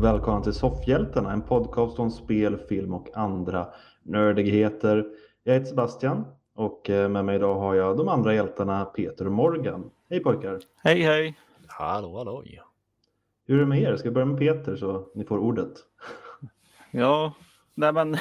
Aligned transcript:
Och 0.00 0.04
välkomna 0.06 0.40
till 0.40 0.52
Soffhjältarna, 0.52 1.32
en 1.32 1.42
podcast 1.42 1.98
om 1.98 2.10
spel, 2.10 2.58
film 2.68 2.94
och 2.94 3.16
andra 3.16 3.66
nördigheter. 4.02 5.06
Jag 5.44 5.54
heter 5.54 5.66
Sebastian 5.66 6.24
och 6.54 6.90
eh, 6.90 7.08
med 7.08 7.24
mig 7.24 7.36
idag 7.36 7.54
har 7.54 7.74
jag 7.74 7.96
de 7.96 8.08
andra 8.08 8.34
hjältarna 8.34 8.84
Peter 8.84 9.26
och 9.26 9.32
Morgan. 9.32 9.90
Hej 10.10 10.20
pojkar! 10.20 10.60
Hej 10.76 11.02
hej! 11.02 11.38
Hallå 11.66 12.18
hallå! 12.18 12.44
Hur 13.46 13.56
är 13.56 13.60
det 13.60 13.66
med 13.66 13.82
er? 13.82 13.96
Ska 13.96 14.08
vi 14.08 14.14
börja 14.14 14.24
med 14.26 14.38
Peter 14.38 14.76
så 14.76 15.08
ni 15.14 15.24
får 15.24 15.38
ordet? 15.38 15.72
Ja, 16.90 17.32
nej 17.74 17.92
men 17.92 18.16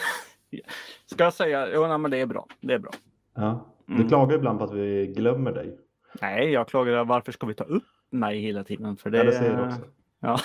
ska 1.05 1.23
jag 1.23 1.34
säga, 1.34 1.68
jo 1.73 1.88
nej, 1.88 1.98
men 1.98 2.12
det 2.12 2.21
är 2.21 2.26
bra. 2.26 2.48
Det 2.62 2.73
är 2.73 2.80
bra. 2.80 2.91
Ja. 3.35 3.66
Du 3.85 3.93
Mm. 3.96 4.07
klagar 4.07 4.35
ibland 4.35 4.59
på 4.59 4.66
att 4.66 4.73
vi 4.73 5.07
glömmer 5.07 5.52
dig. 5.52 5.77
Nej, 6.21 6.52
jag 6.52 6.68
klagar 6.68 7.05
varför 7.05 7.32
ska 7.32 7.48
vi 7.48 7.54
ta 7.54 7.63
upp 7.63 7.84
mig 8.09 8.40
hela 8.40 8.63
tiden? 8.63 8.98
För 8.98 9.09
det 9.09 9.20
Eller 9.20 9.32
säger 9.32 9.57
du 9.57 9.63
också. 9.63 9.82
Ja. 10.20 10.40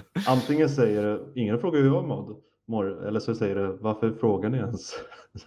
Antingen 0.28 0.68
säger 0.68 1.02
du, 1.02 1.32
ingen 1.34 1.58
frågar 1.60 1.80
hur 1.80 1.86
jag 1.94 2.04
mådde, 2.08 2.34
mår, 2.66 3.06
eller 3.06 3.20
så 3.20 3.34
säger 3.34 3.54
du, 3.54 3.76
varför 3.80 4.12
frågar 4.12 4.48
ni 4.50 4.58
ens? 4.58 4.94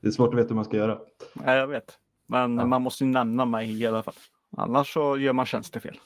det 0.00 0.06
är 0.06 0.10
svårt 0.10 0.34
att 0.34 0.38
veta 0.40 0.48
hur 0.48 0.54
man 0.54 0.64
ska 0.64 0.76
göra. 0.76 0.98
Nej, 1.34 1.58
jag 1.58 1.66
vet. 1.66 1.98
Men 2.26 2.58
Ja. 2.58 2.66
man 2.66 2.82
måste 2.82 3.04
ju 3.04 3.10
nämna 3.10 3.44
mig 3.44 3.82
i 3.82 3.86
alla 3.86 4.02
fall. 4.02 4.14
Annars 4.56 4.92
så 4.94 5.16
gör 5.18 5.32
man 5.32 5.46
tjänstefel. 5.46 6.00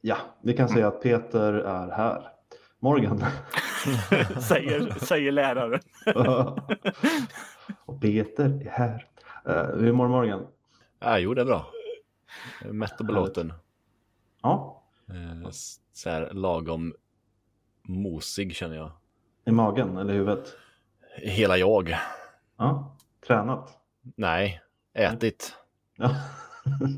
Ja, 0.00 0.16
vi 0.42 0.52
kan 0.56 0.68
säga 0.68 0.88
att 0.88 1.02
Peter 1.02 1.52
är 1.52 1.90
här. 1.90 2.28
Morgan. 2.78 3.24
säger, 4.42 4.94
säger 5.04 5.32
läraren. 5.32 5.80
och 7.84 8.00
Peter 8.00 8.44
är 8.66 8.70
här. 8.70 9.06
Uh, 9.48 9.80
hur 9.80 9.92
mår 9.92 10.08
Morgan? 10.08 10.46
Ja, 10.98 11.18
jo, 11.18 11.34
det 11.34 11.40
är 11.40 11.44
bra. 11.44 11.66
Mätt 12.70 13.00
och 13.00 13.06
belåten. 13.06 13.52
Ja, 14.42 14.74
Eh, 15.10 15.50
Så 15.98 16.10
här 16.10 16.30
lagom 16.32 16.94
mosig 17.82 18.56
känner 18.56 18.76
jag. 18.76 18.90
i 19.44 19.50
magen 19.50 19.96
eller 19.96 20.14
huvudet? 20.14 20.56
Hela 21.16 21.56
jag. 21.56 21.94
Ja, 22.56 22.96
tränat. 23.26 23.78
Nej, 24.02 24.60
ätit. 24.94 25.54
Ja. 25.96 26.10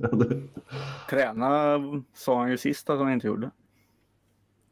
Träna 1.10 1.78
sa 2.14 2.38
han 2.38 2.50
ju 2.50 2.58
sist 2.58 2.90
att 2.90 2.98
han 2.98 3.12
inte 3.12 3.26
gjorde. 3.26 3.50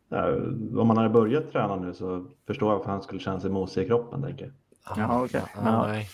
Ja, 0.08 0.32
om 0.80 0.86
man 0.88 0.96
hade 0.96 1.08
börjat 1.08 1.52
träna 1.52 1.76
nu 1.76 1.94
så 1.94 2.26
förstår 2.46 2.70
jag 2.70 2.78
varför 2.78 2.90
han 2.90 3.02
skulle 3.02 3.20
känna 3.20 3.40
sig 3.40 3.50
mosig 3.50 3.82
i 3.82 3.86
kroppen. 3.86 4.22
Tänker. 4.22 4.52
jag. 4.86 4.98
Jaha, 4.98 5.24
okej. 5.24 5.42
Ah, 5.56 5.60
Ja. 5.64 5.86
Nej. 5.86 6.08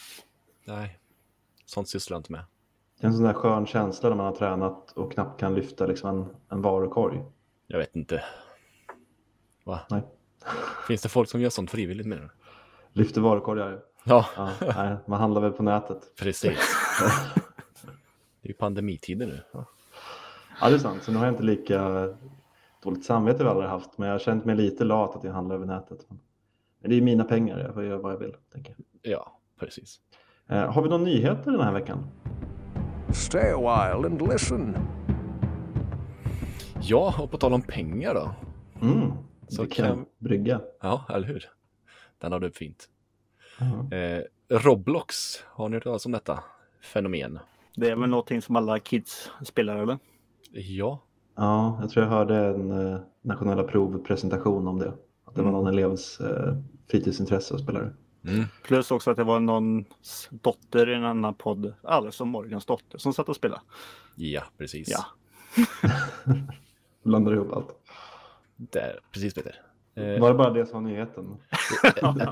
Nej. 0.65 0.99
Sånt 1.67 1.89
sysslar 1.89 2.15
jag 2.15 2.21
inte 2.21 2.33
med. 2.33 2.45
Det 3.01 3.07
är 3.07 3.09
en 3.09 3.15
sån 3.15 3.25
där 3.25 3.33
skön 3.33 3.67
känsla 3.67 4.09
när 4.09 4.17
man 4.17 4.27
har 4.27 4.35
tränat 4.37 4.93
och 4.93 5.13
knappt 5.13 5.41
kan 5.41 5.55
lyfta 5.55 5.87
liksom 5.87 6.09
en, 6.19 6.37
en 6.49 6.63
varukorg. 6.63 7.25
Jag 7.67 7.79
vet 7.79 7.97
inte. 7.97 8.25
Va? 9.65 9.81
Nej. 9.91 10.03
Finns 10.89 11.03
det 11.03 11.09
folk 11.09 11.29
som 11.29 11.41
gör 11.41 11.51
sånt 11.51 11.71
frivilligt 11.71 12.07
med 12.07 12.19
det? 12.19 12.31
Lyfter 12.93 13.21
varukorgar. 13.21 13.81
Ja, 14.05 14.27
Ja, 14.37 14.51
nej, 14.61 14.97
man 15.07 15.21
handlar 15.21 15.41
väl 15.41 15.53
på 15.53 15.63
nätet. 15.63 15.99
precis. 16.21 16.59
Det 18.43 18.49
är 18.49 18.53
ju 18.53 18.55
pandemitider 18.55 19.27
nu. 19.27 19.41
Ja. 19.53 19.65
Ja, 20.61 20.69
det 20.69 20.75
är 20.75 20.79
sant. 20.79 21.03
Så 21.03 21.13
nu 21.13 21.19
har 21.19 21.25
jag 21.25 21.33
inte 21.33 21.43
lika 21.43 22.09
dåligt 22.83 23.05
samvete 23.05 23.45
vi 23.45 23.51
aldrig 23.51 23.69
haft. 23.71 23.99
Men 23.99 24.09
jag 24.09 24.15
har 24.15 24.19
känt 24.19 24.45
mig 24.45 24.57
lite 24.57 24.85
lat 24.85 25.17
att 25.17 25.25
jag 25.25 25.33
handlar 25.33 25.55
över 25.57 25.67
nätet. 25.67 25.99
Men 26.81 26.91
det 26.91 26.97
är 26.97 27.01
mina 27.01 27.25
pengar. 27.25 27.59
Jag 27.59 27.75
får 27.75 27.85
göra 27.85 27.99
vad 27.99 28.13
jag 28.13 28.19
vill. 28.19 28.35
Tänker 28.53 28.77
jag. 29.03 29.13
Ja, 29.13 29.41
precis. 29.61 30.01
Eh, 30.49 30.73
har 30.73 30.83
vi 30.83 30.89
några 30.89 31.05
nyheter 31.05 31.51
den 31.51 31.61
här 31.61 31.73
veckan? 31.73 32.07
Stay 33.13 33.51
a 33.53 33.57
while 33.59 34.07
and 34.09 34.23
listen. 34.33 34.77
Ja, 36.85 37.15
och 37.19 37.31
på 37.31 37.37
tal 37.39 37.53
om 37.55 37.63
pengar 37.63 38.15
då. 38.15 38.31
Mm, 38.87 39.13
Så 39.49 39.67
kan- 39.67 40.07
brygga. 40.19 40.61
Ja, 40.81 41.05
eller 41.09 41.27
hur? 41.27 41.45
Den 42.19 42.33
har 42.33 42.41
du 42.41 42.51
fint. 42.51 42.89
Ja. 43.91 43.97
Eh, 43.97 44.23
Roblox, 44.49 45.17
har 45.47 45.69
ni 45.69 45.77
hört 45.77 45.85
talas 45.85 46.07
om 46.07 46.13
detta 46.13 46.45
fenomen? 46.83 47.39
Det 47.77 47.91
är 47.91 47.97
väl 47.97 48.11
någonting 48.11 48.43
som 48.43 48.57
alla 48.57 48.79
kids 48.79 49.31
spelar 49.45 49.77
eller? 49.77 49.99
Ja, 50.53 51.01
Ja, 51.37 51.79
jag 51.81 51.91
tror 51.91 52.05
jag 52.05 52.11
hörde 52.11 52.37
en 52.37 52.71
eh, 52.93 53.01
nationella 53.23 53.63
provpresentation 53.63 54.69
om 54.69 54.79
det. 54.79 54.93
Att 55.25 55.35
det 55.35 55.43
var 55.43 55.51
någon 55.51 55.67
elevs 55.67 56.21
eh, 56.21 56.57
fritidsintresse 56.91 57.55
att 57.55 57.61
spela 57.61 57.81
det. 57.81 57.93
mm. 58.31 58.45
Plus 58.65 58.91
också 58.91 59.11
att 59.11 59.17
det 59.17 59.25
var 59.25 59.41
någons 59.41 60.29
dotter 60.31 60.89
i 60.91 60.95
en 60.95 61.05
annan 61.05 61.35
podd, 61.35 61.75
alltså 61.83 62.25
Morgans 62.25 62.67
dotter, 62.67 62.99
som 62.99 63.13
satt 63.15 63.29
och 63.29 63.37
spelade. 63.37 63.61
ja 64.17 64.43
precis. 64.59 64.89
Ja. 64.91 65.05
Blandar 67.05 67.33
ihop 67.33 67.53
allt. 67.53 67.69
Där, 68.57 69.01
precis 69.13 69.35
Peter. 69.35 69.61
Eh, 69.95 70.21
Var 70.21 70.29
det 70.29 70.35
bara 70.35 70.51
det 70.51 70.67
som 70.67 70.83
var 70.85 70.91
nyheten? 70.91 71.37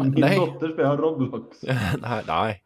Min 0.10 0.14
nej. 0.20 0.36
dotter 0.36 0.72
spelar 0.72 0.96
Roblox. 0.96 1.62
nej, 2.02 2.24
nej. 2.26 2.64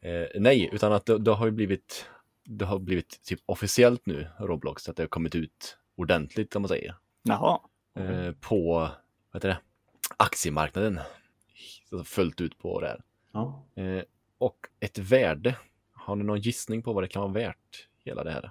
Eh, 0.00 0.40
nej, 0.40 0.70
utan 0.72 0.92
att 0.92 1.06
det, 1.06 1.18
det 1.18 1.30
har 1.32 1.46
ju 1.46 1.52
blivit, 1.52 2.06
det 2.44 2.64
har 2.64 2.78
blivit 2.78 3.22
typ 3.22 3.40
officiellt 3.46 4.06
nu, 4.06 4.28
Roblox, 4.38 4.88
att 4.88 4.96
det 4.96 5.02
har 5.02 5.08
kommit 5.08 5.34
ut 5.34 5.78
ordentligt 5.96 6.56
om 6.56 6.62
man 6.62 6.68
säger. 6.68 6.94
Jaha. 7.22 7.60
Eh, 7.98 8.32
på, 8.40 8.72
vad 8.78 8.90
heter 9.34 9.48
det, 9.48 9.58
aktiemarknaden. 10.16 11.00
Så 11.90 12.04
Fullt 12.04 12.40
ut 12.40 12.58
på 12.58 12.80
det 12.80 12.86
här. 12.86 13.02
Ja. 13.32 13.62
Eh, 13.74 14.02
och 14.38 14.56
ett 14.80 14.98
värde. 14.98 15.56
Har 15.92 16.16
ni 16.16 16.24
någon 16.24 16.40
gissning 16.40 16.82
på 16.82 16.92
vad 16.92 17.02
det 17.04 17.08
kan 17.08 17.22
vara 17.22 17.32
värt, 17.32 17.88
hela 18.04 18.24
det 18.24 18.30
här? 18.30 18.50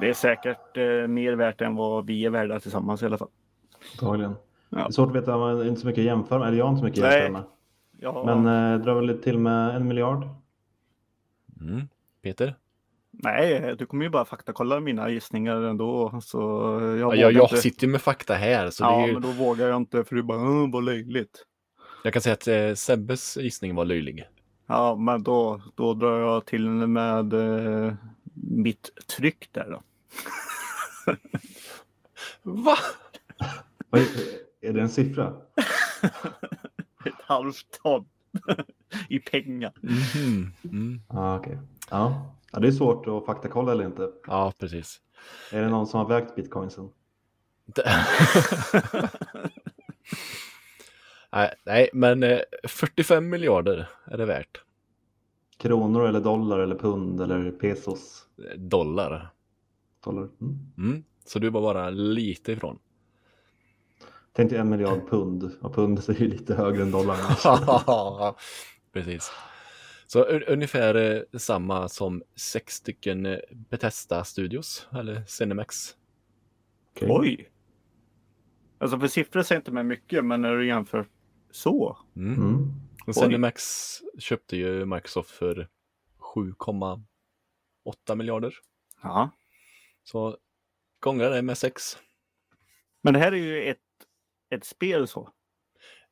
Det 0.00 0.08
är 0.08 0.12
säkert 0.14 0.76
eh, 0.76 1.06
mer 1.08 1.32
värt 1.32 1.60
än 1.60 1.74
vad 1.76 2.06
vi 2.06 2.24
är 2.26 2.30
värda 2.30 2.60
tillsammans 2.60 3.02
i 3.02 3.06
alla 3.06 3.18
fall. 3.18 3.28
Antagligen. 3.92 4.34
Ja. 4.68 4.78
Det 4.78 4.84
är 4.84 4.90
svårt 4.90 5.08
att 5.08 5.14
veta, 5.22 5.38
man 5.38 5.56
har 5.56 5.64
inte 5.64 5.80
så 5.80 5.86
mycket 5.86 6.00
att 6.02 6.06
jämföra 6.06 6.38
med. 6.38 6.48
Eller 6.48 6.58
jag 6.58 6.64
har 6.64 6.70
inte 6.70 6.78
så 6.80 6.84
mycket 6.84 7.04
att 7.04 7.10
Nej. 7.10 7.22
jämföra 7.22 7.42
med. 7.42 7.50
Ja, 7.98 8.22
Men 8.42 8.72
eh, 8.74 8.84
drar 8.84 8.94
väl 8.94 9.18
till 9.22 9.38
med 9.38 9.76
en 9.76 9.88
miljard. 9.88 10.28
Mm. 11.60 11.88
Peter? 12.22 12.54
Nej, 13.10 13.74
du 13.78 13.86
kommer 13.86 14.04
ju 14.04 14.10
bara 14.10 14.24
faktakolla 14.24 14.80
mina 14.80 15.10
gissningar 15.10 15.56
ändå. 15.62 16.20
Så 16.22 16.38
jag, 17.00 17.16
Ja, 17.16 17.30
jag, 17.30 17.42
inte. 17.44 17.56
sitter 17.56 17.86
ju 17.86 17.92
med 17.92 18.00
fakta 18.00 18.34
här, 18.34 18.70
så 18.70 18.84
ja, 18.84 18.96
det 18.96 19.02
är 19.02 19.06
ju, 19.06 19.12
men 19.12 19.22
då 19.22 19.28
vågar 19.28 19.66
jag 19.68 19.76
inte 19.76 20.04
för 20.04 20.16
du 20.16 20.22
bara, 20.22 20.38
"Åh, 20.38 20.70
vad 20.72 20.84
löjligt. 20.84 21.44
jag 22.04 22.12
kan 22.12 22.22
säga 22.22 22.32
att 22.32 22.48
eh, 22.48 22.74
Sebbes 22.74 23.36
gissning 23.36 23.74
var 23.74 23.84
löjlig. 23.84 24.24
Ja, 24.66 24.96
men 24.96 25.22
då, 25.22 25.60
då 25.74 25.94
drar 25.94 26.20
jag 26.20 26.46
till 26.46 26.68
med 26.68 27.32
eh, 27.32 27.92
mitt 28.50 29.06
tryck 29.06 29.48
där 29.52 29.70
då. 29.70 29.82
Va? 32.42 32.76
Vad 33.90 34.00
är, 34.00 34.06
är 34.60 34.72
det 34.72 34.80
en 34.80 34.88
siffra? 34.88 35.36
Ett 37.04 37.20
halvt 37.24 37.80
ton 37.82 38.08
i 39.08 39.18
pengar. 39.18 39.72
Mhm. 39.80 40.52
Mm. 40.64 41.00
Ja, 41.08 41.38
okej. 41.38 41.58
Ja. 41.90 42.36
ja, 42.52 42.58
det 42.58 42.68
är 42.68 42.72
svårt 42.72 43.06
att 43.06 43.26
faktakolla 43.26 43.72
eller 43.72 43.84
inte. 43.84 44.10
Ja, 44.26 44.52
precis. 44.58 45.00
Är 45.52 45.62
det 45.62 45.68
någon 45.68 45.86
som 45.86 45.98
har 46.00 46.08
vägt 46.08 46.34
bitcoinsen? 46.34 46.90
Nej, 51.32 51.54
nej, 51.64 51.90
men 51.92 52.22
eh, 52.22 52.40
45 52.68 53.28
miljarder 53.28 53.88
är 54.04 54.18
det 54.18 54.26
värt. 54.26 54.60
Kronor 55.60 56.06
eller 56.08 56.20
dollar 56.20 56.58
eller 56.58 56.74
pund 56.74 57.20
eller 57.20 57.50
pesos? 57.50 58.26
Dollar. 58.56 59.30
Dollar. 60.04 60.28
Mm. 60.40 60.58
Mm. 60.78 61.04
Så 61.26 61.38
du 61.38 61.50
var 61.50 61.60
bara 61.60 61.90
lite 61.90 62.52
ifrån. 62.52 62.78
Tänkte 64.32 64.58
en 64.58 64.68
miljard 64.70 65.08
pund 65.08 65.50
och 65.60 65.74
pundet 65.74 66.08
är 66.08 66.14
ju 66.14 66.28
lite 66.28 66.54
högre 66.54 66.82
än 66.82 66.90
dollarn. 66.90 68.34
Precis. 68.92 69.30
Så 70.06 70.24
un- 70.24 70.44
ungefär 70.48 70.94
eh, 70.94 71.38
samma 71.38 71.88
som 71.88 72.22
sex 72.36 72.74
stycken 72.74 73.26
eh, 73.26 73.38
Bethesda 73.52 74.24
Studios, 74.24 74.88
eller 74.92 75.24
Cinemax. 75.26 75.94
Okej. 76.96 77.08
Oj! 77.10 77.50
Alltså 78.78 78.98
för 78.98 79.08
siffror 79.08 79.42
säger 79.42 79.60
inte 79.60 79.72
mig 79.72 79.84
mycket, 79.84 80.24
men 80.24 80.40
när 80.42 80.56
du 80.56 80.66
jämför 80.66 81.06
så. 81.50 81.98
Mm. 82.16 82.72
Och 83.06 83.14
Cinemax 83.14 83.62
köpte 84.18 84.56
ju 84.56 84.86
Microsoft 84.86 85.30
för 85.30 85.68
7,8 86.34 88.14
miljarder. 88.14 88.54
Ja. 89.02 89.30
Så 90.02 90.36
gånger 91.00 91.30
det 91.30 91.42
med 91.42 91.58
sex. 91.58 91.98
Men 93.02 93.14
det 93.14 93.20
här 93.20 93.32
är 93.32 93.36
ju 93.36 93.62
ett, 93.62 93.78
ett 94.50 94.64
spel 94.64 95.08
så. 95.08 95.30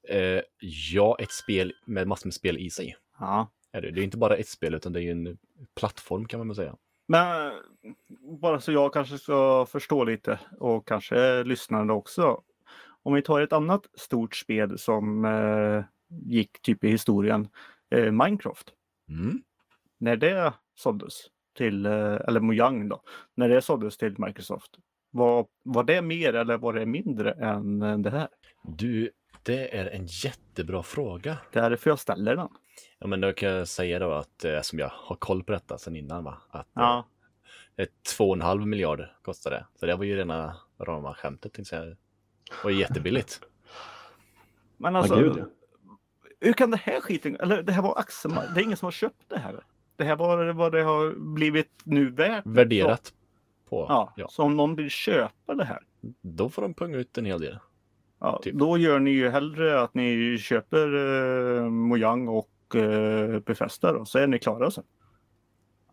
Eh, 0.09 0.41
ja, 0.93 1.17
ett 1.19 1.33
spel 1.33 1.75
med 1.85 2.09
massor 2.09 2.27
med 2.27 2.35
spel 2.35 2.59
i 2.59 2.71
sig. 2.71 2.97
Ja. 3.19 3.51
Är 3.73 3.83
det. 3.83 3.91
det 3.91 4.01
är 4.01 4.05
inte 4.05 4.17
bara 4.17 4.37
ett 4.37 4.49
spel 4.49 4.75
utan 4.75 4.93
det 4.93 5.01
är 5.01 5.03
ju 5.03 5.11
en 5.11 5.39
plattform 5.77 6.29
kan 6.29 6.41
man 6.41 6.49
väl 6.49 6.57
säga. 6.57 6.77
Men 7.07 7.53
bara 8.41 8.61
så 8.61 8.73
jag 8.73 8.93
kanske 8.93 9.19
ska 9.19 9.67
förstå 9.67 10.05
lite 10.05 10.41
och 10.61 10.89
kanske 10.89 11.45
lyssnarna 11.45 11.93
också. 11.93 12.43
Om 13.03 13.15
vi 13.15 13.23
tar 13.23 13.41
ett 13.41 13.53
annat 13.53 13.87
stort 13.95 14.37
spel 14.37 14.79
som 14.79 15.25
eh, 15.25 15.85
gick 16.09 16.63
typ 16.63 16.85
i 16.85 16.89
historien, 16.89 17.49
eh, 17.91 18.13
Minecraft. 18.13 18.73
Mm. 19.09 19.43
När 19.99 20.17
det 20.17 20.55
såldes 20.75 21.27
till, 21.57 21.87
eh, 21.87 21.93
eller 22.29 22.41
Mojang 22.41 22.89
då, 22.89 23.03
när 23.35 23.49
det 23.49 23.63
såldes 23.63 23.97
till 23.97 24.15
Microsoft. 24.19 24.71
Var, 25.11 25.47
var 25.63 25.85
det 25.85 26.03
mer 26.03 26.33
eller 26.33 26.59
var 26.59 26.73
det 26.73 26.87
mindre 26.87 27.33
än 27.33 27.83
eh, 27.83 27.99
det 27.99 28.11
här? 28.11 28.29
Du, 28.63 29.11
det 29.43 29.79
är 29.79 29.87
en 29.87 30.07
jättebra 30.07 30.83
fråga. 30.83 31.39
Det 31.53 31.59
är 31.59 31.71
därför 31.71 31.91
jag 31.91 31.99
ställer 31.99 32.37
den. 32.37 32.49
Ja, 32.99 33.07
men 33.07 33.21
då 33.21 33.33
kan 33.33 33.49
jag 33.49 33.69
säga 33.69 33.99
då 33.99 34.13
att 34.13 34.45
eh, 34.45 34.61
som 34.61 34.79
jag 34.79 34.91
har 34.95 35.17
koll 35.17 35.45
på 35.45 35.53
detta 35.53 35.79
sedan 35.79 35.97
innan, 35.97 36.25
va? 36.25 36.39
Att 36.51 36.67
eh, 36.67 36.83
Ja, 36.83 37.09
ett 37.77 37.93
2,5 38.19 38.67
miljarder 38.67 39.17
kostar 39.23 39.51
det. 39.51 39.67
Så 39.75 39.87
det 39.87 39.97
var 39.97 40.05
ju 40.05 40.17
rena 40.17 40.57
rama 40.81 41.15
skämtet. 41.15 41.53
tänkte 41.53 41.75
jag 41.77 41.83
säga. 41.83 41.97
Det 42.51 42.65
var 42.65 42.71
jättebilligt. 42.71 43.41
men 44.77 44.97
alltså, 44.97 45.17
gud 45.17 45.37
ja. 45.37 45.45
Hur 46.41 46.53
kan 46.53 46.71
det 46.71 46.77
här 46.77 47.01
skiten, 47.01 47.37
eller 47.41 47.63
det 47.63 47.73
här 47.73 47.83
var 47.83 47.99
Axel, 47.99 48.31
det 48.55 48.61
är 48.61 48.65
ingen 48.65 48.77
som 48.77 48.87
har 48.87 48.93
köpt 48.93 49.23
det 49.29 49.39
här. 49.39 49.61
Det 49.97 50.05
här 50.05 50.17
var 50.17 50.53
vad 50.53 50.73
det 50.73 50.83
har 50.83 51.15
blivit 51.35 51.71
nu 51.85 52.11
värt. 52.11 52.47
Värderat 52.47 53.13
på. 53.69 53.87
Ja, 53.89 54.13
Ja. 54.17 54.29
så 54.31 54.43
om 54.43 54.57
någon 54.57 54.75
vill 54.77 54.91
köpa 54.91 55.55
det 55.55 55.65
här. 55.65 55.83
Då 56.23 56.49
får 56.49 56.63
de 56.63 56.75
punga 56.75 56.97
ut 56.99 57.19
en 57.19 57.25
hel 57.25 57.41
del. 57.41 57.59
Ja, 58.21 58.41
Typ. 58.43 58.55
Då 58.55 58.79
gör 58.79 58.99
ni 58.99 59.11
ju 59.11 59.29
hellre 59.29 59.81
att 59.81 59.95
ni 59.95 60.39
köper 60.39 60.95
eh, 61.57 61.65
Mojang 61.71 62.29
och 62.29 62.77
eh, 62.77 63.41
Befästa 63.41 63.93
då, 63.93 64.05
så 64.05 64.19
är 64.19 64.27
ni 64.27 64.39
klara 64.39 64.71
sen. 64.71 64.85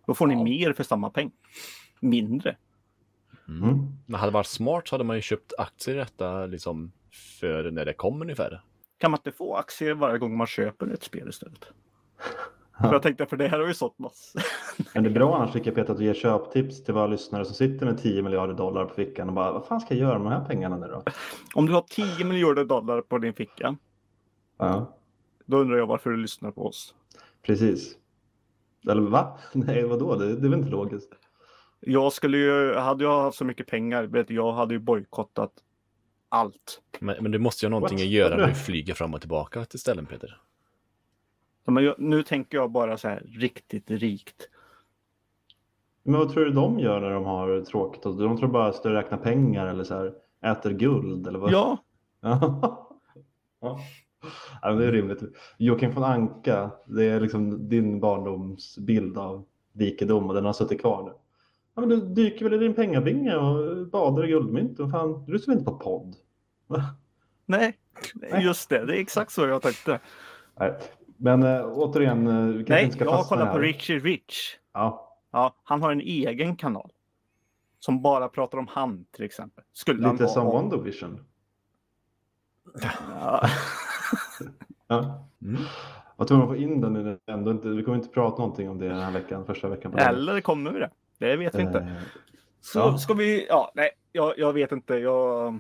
Då 0.08 0.14
får 0.14 0.28
ni 0.28 0.34
Ja. 0.34 0.44
mer 0.44 0.74
för 0.74 0.84
samma 0.84 1.10
peng. 1.10 1.32
Mindre. 2.00 2.56
Mm. 3.48 3.78
Men 4.06 4.20
hade 4.20 4.32
det 4.32 4.34
varit 4.34 4.46
smart 4.48 4.88
så 4.88 4.94
hade 4.96 5.04
man 5.04 5.16
ju 5.16 5.22
köpt 5.22 5.54
aktier 5.58 5.96
i 5.96 5.98
detta 6.00 6.46
liksom 6.46 6.92
för 7.40 7.72
när 7.72 7.86
det 7.86 7.94
kom 7.94 8.22
ungefär. 8.22 8.62
Kan 8.98 9.12
man 9.12 9.18
inte 9.20 9.32
få 9.32 9.56
aktier 9.56 9.94
varje 9.94 10.18
gång 10.18 10.38
man 10.38 10.48
köper 10.48 10.88
ett 10.94 11.04
spel 11.04 11.30
istället? 11.30 11.66
Ja. 12.78 12.84
För 12.88 12.94
jag 12.94 13.02
tänkte, 13.02 13.26
för 13.26 13.38
det 13.38 13.48
här 13.48 13.60
har 13.60 13.68
ju 13.68 13.74
sått 13.74 14.00
massor. 14.00 14.42
Men 14.94 15.04
det 15.04 15.10
är 15.10 15.14
bra 15.14 15.36
annars 15.36 15.54
tycker 15.54 15.68
jag 15.68 15.76
Peter 15.76 15.92
att 15.94 16.00
du 16.00 16.06
ger 16.06 16.14
köptips 16.14 16.84
till 16.84 16.94
våra 16.94 17.08
lyssnare 17.08 17.46
som 17.46 17.56
sitter 17.56 17.86
med 17.86 17.98
10 17.98 18.22
miljarder 18.22 18.54
dollar 18.54 18.86
på 18.86 18.94
fickan 18.94 19.28
och 19.30 19.36
bara 19.36 19.52
vad 19.52 19.66
fan 19.66 19.82
ska 19.82 19.94
jag 19.94 20.02
göra 20.02 20.20
med 20.20 20.32
de 20.32 20.38
här 20.38 20.46
pengarna 20.46 20.78
nu 20.78 20.88
då? 20.88 21.04
Om 21.56 21.66
du 21.66 21.74
har 21.74 21.82
10 21.82 22.26
miljarder 22.26 22.66
dollar 22.66 23.02
på 23.02 23.18
din 23.18 23.34
ficka, 23.34 23.76
Ja, 24.58 24.96
då 25.46 25.58
undrar 25.58 25.78
jag 25.78 25.88
varför 25.88 26.10
du 26.10 26.18
lyssnar 26.18 26.52
på 26.52 26.66
oss. 26.68 26.96
precis. 27.42 27.98
Eller 28.90 29.02
va? 29.02 29.38
Nej, 29.54 29.84
vadå? 29.84 30.16
Det, 30.16 30.26
det 30.36 30.48
är 30.48 30.50
väl 30.50 30.54
inte 30.60 30.70
logiskt? 30.72 31.10
Jag 31.80 32.14
skulle 32.14 32.38
ju, 32.38 32.74
hade 32.76 33.04
jag 33.04 33.22
haft 33.22 33.38
så 33.38 33.46
mycket 33.46 33.68
pengar, 33.68 34.04
vet 34.04 34.30
jag 34.30 34.52
hade 34.52 34.74
ju 34.74 34.80
bojkottat 34.80 35.52
allt. 36.36 36.82
Men, 37.00 37.16
men 37.22 37.32
du 37.32 37.40
måste 37.40 37.66
ju 37.66 37.68
ha 37.68 37.80
någonting 37.80 37.98
What? 37.98 38.04
att 38.06 38.12
göra 38.12 38.38
när 38.38 38.48
du 38.48 38.54
flyger 38.54 38.94
fram 38.94 39.14
och 39.14 39.20
tillbaka 39.22 39.66
till 39.66 39.80
ställen 39.80 40.06
Peter. 40.06 40.42
Så 41.66 41.72
Men 41.72 41.84
jag, 41.84 41.96
nu 42.00 42.24
tänker 42.24 42.58
jag 42.58 42.72
bara 42.72 42.98
så 42.98 43.08
här 43.08 43.24
riktigt 43.26 43.92
rikt. 43.92 44.50
Men 46.04 46.20
vad 46.20 46.34
tror 46.34 46.46
du 46.46 46.52
de 46.52 46.80
gör 46.80 47.02
när 47.02 47.10
de 47.10 47.26
har 47.26 47.62
tråkigt? 47.62 48.04
De 48.04 48.38
tror 48.38 48.48
bara 48.50 48.68
att 48.68 48.84
de 48.84 48.90
räknar 48.90 49.18
pengar 49.18 49.68
eller 49.68 49.84
så 49.84 49.94
här, 49.94 50.14
äter 50.46 50.72
guld 50.72 51.28
eller 51.28 51.40
vad? 51.40 51.52
Ja, 51.52 51.78
Ja. 52.22 52.90
ja. 53.62 53.80
Ja, 54.62 54.72
det 54.72 54.86
är 54.86 54.92
rimligt. 54.92 55.24
Joakim 55.58 55.92
von 55.92 56.04
Anka, 56.04 56.72
det 56.86 57.06
är 57.06 57.20
liksom 57.20 57.70
din 57.70 58.00
barndomsbild 58.00 59.18
av 59.18 59.46
rikedom 59.74 60.28
och 60.28 60.34
den 60.34 60.46
har 60.46 60.54
suttit 60.54 60.82
kvar 60.82 61.04
nu. 61.04 61.12
Ja, 61.76 61.82
men 61.82 61.90
du 61.90 62.02
dyker 62.02 62.50
väl 62.50 62.54
i 62.54 62.58
din 62.58 62.74
pengabinge 62.74 63.36
och 63.36 63.88
badar 63.88 64.26
i 64.26 64.28
guldmynt. 64.28 64.80
Och 64.80 64.92
fan, 64.92 65.24
du 65.26 65.34
lyssnar 65.34 65.54
inte 65.54 65.66
på 65.66 65.78
podd? 65.78 66.16
Nej, 67.46 67.78
Nej. 68.14 68.44
just 68.44 68.70
det. 68.70 68.86
Det 68.86 68.98
är 68.98 69.02
exakt 69.02 69.32
så 69.32 69.48
jag 69.48 69.62
tänkte. 69.62 70.00
Nej. 70.60 70.74
Men 71.18 71.44
äh, 71.44 71.66
återigen, 71.66 72.28
äh, 72.28 72.46
vi 72.48 72.54
kanske 72.54 72.74
Nej, 72.74 72.84
inte 72.84 72.96
ska 72.96 73.06
jag 73.06 73.12
har 73.12 73.24
kollat 73.24 73.52
på. 73.54 73.60
Richie 73.60 74.00
Rich. 74.00 74.58
Ja. 74.74 75.12
Ja, 75.32 75.56
han 75.64 75.82
har 75.82 75.92
en 75.92 76.02
egen 76.02 76.56
kanal. 76.56 76.92
Som 77.80 78.02
bara 78.02 78.30
pratar 78.30 78.58
om 78.58 78.68
han 78.68 79.06
till 79.12 79.24
exempel. 79.26 79.64
Skulle 79.74 80.12
Lite 80.12 80.28
som 80.28 80.48
om- 80.48 80.72
One 80.74 80.84
Vision. 80.84 81.20
Ja. 83.20 83.48
Ja. 84.88 85.22
Mm. 85.42 85.62
Jag 86.18 86.28
tror 86.28 86.38
man 86.38 86.48
får 86.48 86.58
in 86.58 86.82
den 86.82 87.20
ändå 87.26 87.52
inte, 87.52 87.68
vi 87.68 87.84
kommer 87.84 87.98
inte 87.98 88.10
prata 88.10 88.38
någonting 88.42 88.70
om 88.70 88.80
det 88.80 88.88
den 88.90 89.00
här 89.00 89.12
veckan, 89.12 89.46
första 89.46 89.68
veckan. 89.70 89.92
på 89.92 89.98
Eller 89.98 90.42
kommer 90.42 90.72
vi 90.72 90.80
det? 90.80 90.90
Det 91.18 91.36
vet 91.36 91.56
vi 91.56 91.62
inte. 91.62 91.80
Eh, 91.80 91.88
Så 92.62 92.80
ja. 92.80 92.98
ska 92.98 93.14
vi, 93.14 93.46
ja, 93.50 93.72
nej, 93.76 93.90
jag, 94.12 94.34
jag 94.40 94.54
vet 94.54 94.72
inte. 94.72 94.96
Jag, 94.96 95.60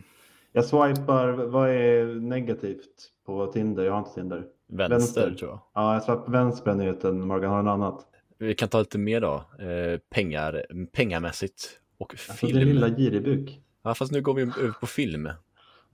Jag 0.55 0.65
swipar, 0.65 1.27
vad 1.31 1.69
är 1.69 2.05
negativt 2.19 3.11
på 3.25 3.47
Tinder? 3.47 3.83
Jag 3.83 3.91
har 3.91 3.99
inte 3.99 4.13
Tinder. 4.13 4.43
Vänster, 4.67 4.89
Vänster. 4.97 5.35
tror 5.39 5.51
jag. 5.51 5.59
Ja, 5.73 5.93
jag 5.93 6.03
swipar 6.03 6.31
vänster 6.31 6.63
på 6.63 6.69
den 6.69 6.77
nyheten. 6.77 7.27
Morgan, 7.27 7.51
har 7.51 7.57
du 7.57 7.63
något 7.63 7.73
annat? 7.73 8.05
Vi 8.37 8.53
kan 8.55 8.69
ta 8.69 8.79
lite 8.79 8.97
mer 8.97 9.21
då. 9.21 9.33
Eh, 9.59 9.99
pengar, 10.09 10.65
pengamässigt 10.93 11.79
och 11.97 12.11
Alltså, 12.13 12.33
film. 12.33 12.59
din 12.59 12.67
lilla 12.67 12.89
giribuk. 12.89 13.61
Ja, 13.83 13.93
fast 13.95 14.11
nu 14.11 14.21
går 14.21 14.33
vi 14.33 14.41
över 14.41 14.79
på 14.79 14.85
film. 14.87 15.29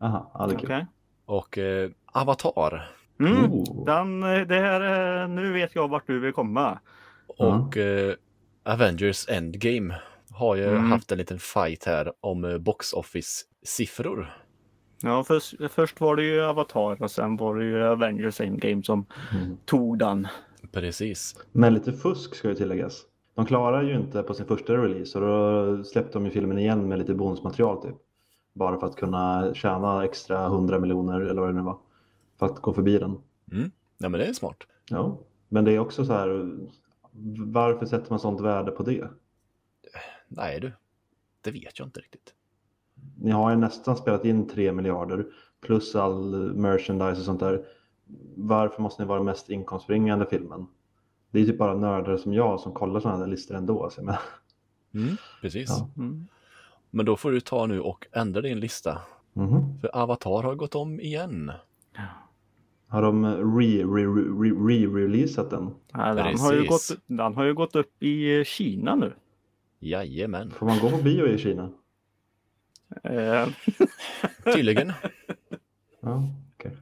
Aha, 0.02 0.32
ja, 0.34 0.48
det 0.48 0.54
är 0.54 0.58
okej. 0.58 0.86
Och 1.26 1.58
eh, 1.58 1.90
Avatar. 2.14 2.90
Mm. 3.20 3.52
Oh. 3.52 3.86
Den, 3.86 4.24
eh, 4.24 4.48
det 4.48 4.56
här, 4.60 4.82
är- 4.82 5.28
nu 5.28 5.54
vet 5.54 5.76
jag 5.76 5.88
vart 5.88 6.08
du 6.08 6.20
vill 6.20 6.34
komma. 6.34 6.80
Och 7.28 7.78
eh, 7.78 8.14
Avengers 8.66 9.30
Endgame 9.30 9.96
har 10.32 10.56
ju 10.56 10.64
Mm. 10.68 10.92
haft 10.92 11.12
en 11.12 11.18
liten 11.18 11.40
fight 11.40 11.84
här 11.86 12.14
om 12.22 12.44
eh, 12.46 12.58
box 12.58 12.94
office-siffror. 12.94 14.34
Ja, 15.04 15.24
först, 15.24 15.54
först 15.70 16.02
var 16.02 16.16
det 16.16 16.24
ju 16.24 16.42
Avatar 16.42 17.02
och 17.04 17.12
sen 17.12 17.38
var 17.38 17.56
det 17.56 17.66
ju 17.66 17.84
Avengers 17.84 18.42
Endgame 18.42 18.84
som 18.84 19.06
Mm. 19.34 19.58
tog 19.66 19.98
den. 20.00 20.28
Precis. 20.72 21.36
Men 21.52 21.74
lite 21.74 21.94
fusk 21.94 22.36
ska 22.36 22.48
ju 22.50 22.56
tilläggas. 22.56 23.06
De 23.36 23.46
klarar 23.46 23.84
ju 23.84 23.96
inte 23.96 24.24
på 24.24 24.34
sin 24.34 24.46
första 24.46 24.74
release 24.74 25.20
och 25.20 25.26
då 25.28 25.84
släppte 25.84 26.14
de 26.14 26.26
ju 26.26 26.32
filmen 26.32 26.58
igen 26.60 26.88
med 26.88 27.00
lite 27.00 27.14
bonusmaterial 27.14 27.82
typ. 27.82 27.96
Bara 28.54 28.80
för 28.80 28.88
att 28.88 28.96
kunna 28.96 29.54
tjäna 29.54 30.04
extra 30.06 30.46
100 30.46 30.80
miljoner 30.80 31.22
eller 31.22 31.42
vad 31.42 31.50
det 31.50 31.54
nu 31.54 31.62
var. 31.62 31.78
För 32.40 32.46
att 32.46 32.56
gå 32.62 32.74
förbi 32.74 32.98
den. 32.98 33.18
Nej, 33.46 33.70
men 33.98 34.12
det 34.12 34.26
är 34.26 34.34
smart. 34.34 34.58
Ja, 34.90 35.20
men 35.50 35.66
det 35.66 35.72
är 35.72 35.80
också 35.80 36.06
så 36.06 36.14
här. 36.14 36.58
Varför 37.46 37.86
sätter 37.86 38.10
man 38.10 38.20
sånt 38.20 38.42
värde 38.42 38.72
på 38.72 38.84
det? 38.84 39.08
Nej 40.28 40.60
du, 40.60 40.72
det 41.42 41.52
vet 41.52 41.80
jag 41.80 41.88
inte 41.88 42.00
riktigt. 42.00 42.34
Ni 43.22 43.32
har 43.32 43.52
ju 43.52 43.58
nästan 43.58 43.96
spelat 43.98 44.26
in 44.26 44.48
3 44.48 44.72
miljarder 44.72 45.26
plus 45.66 45.96
all 45.96 46.54
merchandise 46.56 47.20
och 47.20 47.26
sånt 47.26 47.40
där. 47.40 47.66
Varför 48.36 48.82
måste 48.82 49.02
ni 49.04 49.08
vara 49.08 49.18
den 49.20 49.26
mest 49.26 49.50
inkomstbringande 49.50 50.26
filmen? 50.30 50.68
Det 51.32 51.40
är 51.42 51.46
typ 51.46 51.58
bara 51.58 51.76
nördar 51.78 52.18
som 52.18 52.34
jag 52.34 52.60
som 52.60 52.72
kollar 52.74 53.00
sådana 53.00 53.20
här 53.20 53.28
listor 53.28 53.56
ändå. 53.56 53.90
Så 53.90 54.00
jag 54.00 54.06
menar, 54.06 54.22
Mm, 54.94 55.16
precis. 55.42 55.70
Ja. 55.70 55.90
Mm. 55.98 56.28
Men 56.90 57.06
då 57.06 57.16
får 57.16 57.32
du 57.32 57.40
ta 57.40 57.66
nu 57.66 57.82
och 57.82 58.08
ändra 58.12 58.42
din 58.42 58.60
lista. 58.60 58.98
mhm. 59.34 59.80
För 59.82 59.96
Avatar 59.96 60.44
har 60.44 60.56
gått 60.56 60.76
om 60.76 61.00
igen. 61.00 61.52
Har 62.88 63.02
de 63.02 63.26
re- 63.26 63.86
re- 63.86 64.38
re- 64.42 64.68
re-releasat 64.68 65.50
den? 65.50 65.70
Ja, 65.94 66.14
den, 66.14 66.40
har 66.40 66.54
ju 66.54 66.68
gått, 66.68 66.92
den 67.08 67.36
har 67.36 67.44
ju 67.44 67.54
gått 67.54 67.76
upp 67.76 68.04
i 68.04 68.44
Kina 68.46 68.96
nu. 68.96 69.14
Jajamän, 69.80 70.52
Får 70.52 70.66
man 70.66 70.80
gå 70.80 70.90
på 70.90 70.98
bio 70.98 71.28
i 71.28 71.38
Kina? 71.38 71.70
Eh, 73.04 73.48
tydligen. 74.54 74.94
Ja, 76.04 76.24
okej. 76.56 76.78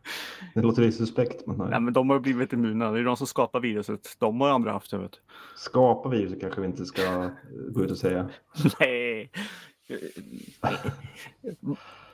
Det 0.53 0.61
låter 0.61 0.81
lite 0.81 0.97
suspekt. 0.97 1.47
Men 1.47 1.57
nej, 1.57 1.67
nej. 1.69 1.79
men 1.81 1.93
de 1.93 2.09
har 2.09 2.19
blivit 2.19 2.53
immuna. 2.53 2.91
Det 2.91 2.99
är 2.99 3.03
de 3.03 3.17
som 3.17 3.27
skapar 3.27 3.59
viruset. 3.59 4.15
De 4.19 4.41
har 4.41 4.47
ju 4.47 4.53
andra 4.53 4.71
haft 4.71 4.91
det. 4.91 4.97
vet. 4.97 5.11
Skapa 5.55 6.09
viruset 6.09 6.41
kanske 6.41 6.61
vi 6.61 6.67
inte 6.67 6.85
ska 6.85 7.29
gå 7.69 7.83
ut 7.83 7.91
och 7.91 7.97
säga. 7.97 8.29
Nej. 8.79 9.31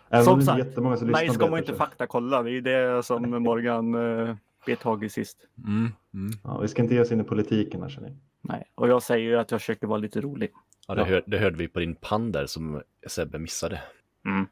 Även 0.10 0.25
Som 0.25 0.42
sagt, 0.42 0.58
jättemånga 0.58 0.98
som 0.98 1.08
Nej, 1.08 1.30
ska 1.30 1.48
man 1.50 1.60
inte 1.60 1.75
faktakolla. 1.75 2.44
Det 2.44 2.52
är 2.52 2.62
det 2.62 3.04
som 3.04 3.44
Morgan 3.44 3.96
eh, 3.96 4.36
bet 4.66 4.80
tag 4.80 5.04
i 5.04 5.10
sist. 5.10 5.38
Mm, 5.58 5.92
mm. 6.14 6.32
Ja, 6.44 6.60
vi 6.60 6.68
ska 6.68 6.82
inte 6.82 6.96
ge 6.96 7.02
oss 7.02 7.12
in 7.12 7.22
i 7.22 7.24
politiken 7.24 7.82
här 7.82 7.90
känner. 7.90 8.16
Nej, 8.42 8.64
och 8.75 8.88
jag 8.88 9.04
säger 9.04 9.30
ju 9.30 9.36
att 9.36 9.52
jag 9.52 9.60
försöker 9.60 9.88
vara 9.88 9.98
lite 9.98 10.22
rolig. 10.22 10.52
Ja, 10.88 10.96
det, 10.96 11.01
Ja. 11.01 11.06
hör, 11.08 11.24
det 11.27 11.38
hörde 11.38 11.58
vi 11.58 11.68
på 11.68 11.80
din 11.80 11.96
pann 11.96 12.32
där 12.32 12.46
som 12.46 12.82
Sebbe 13.08 13.39
missade. 13.39 13.82
Mm. 14.25 14.48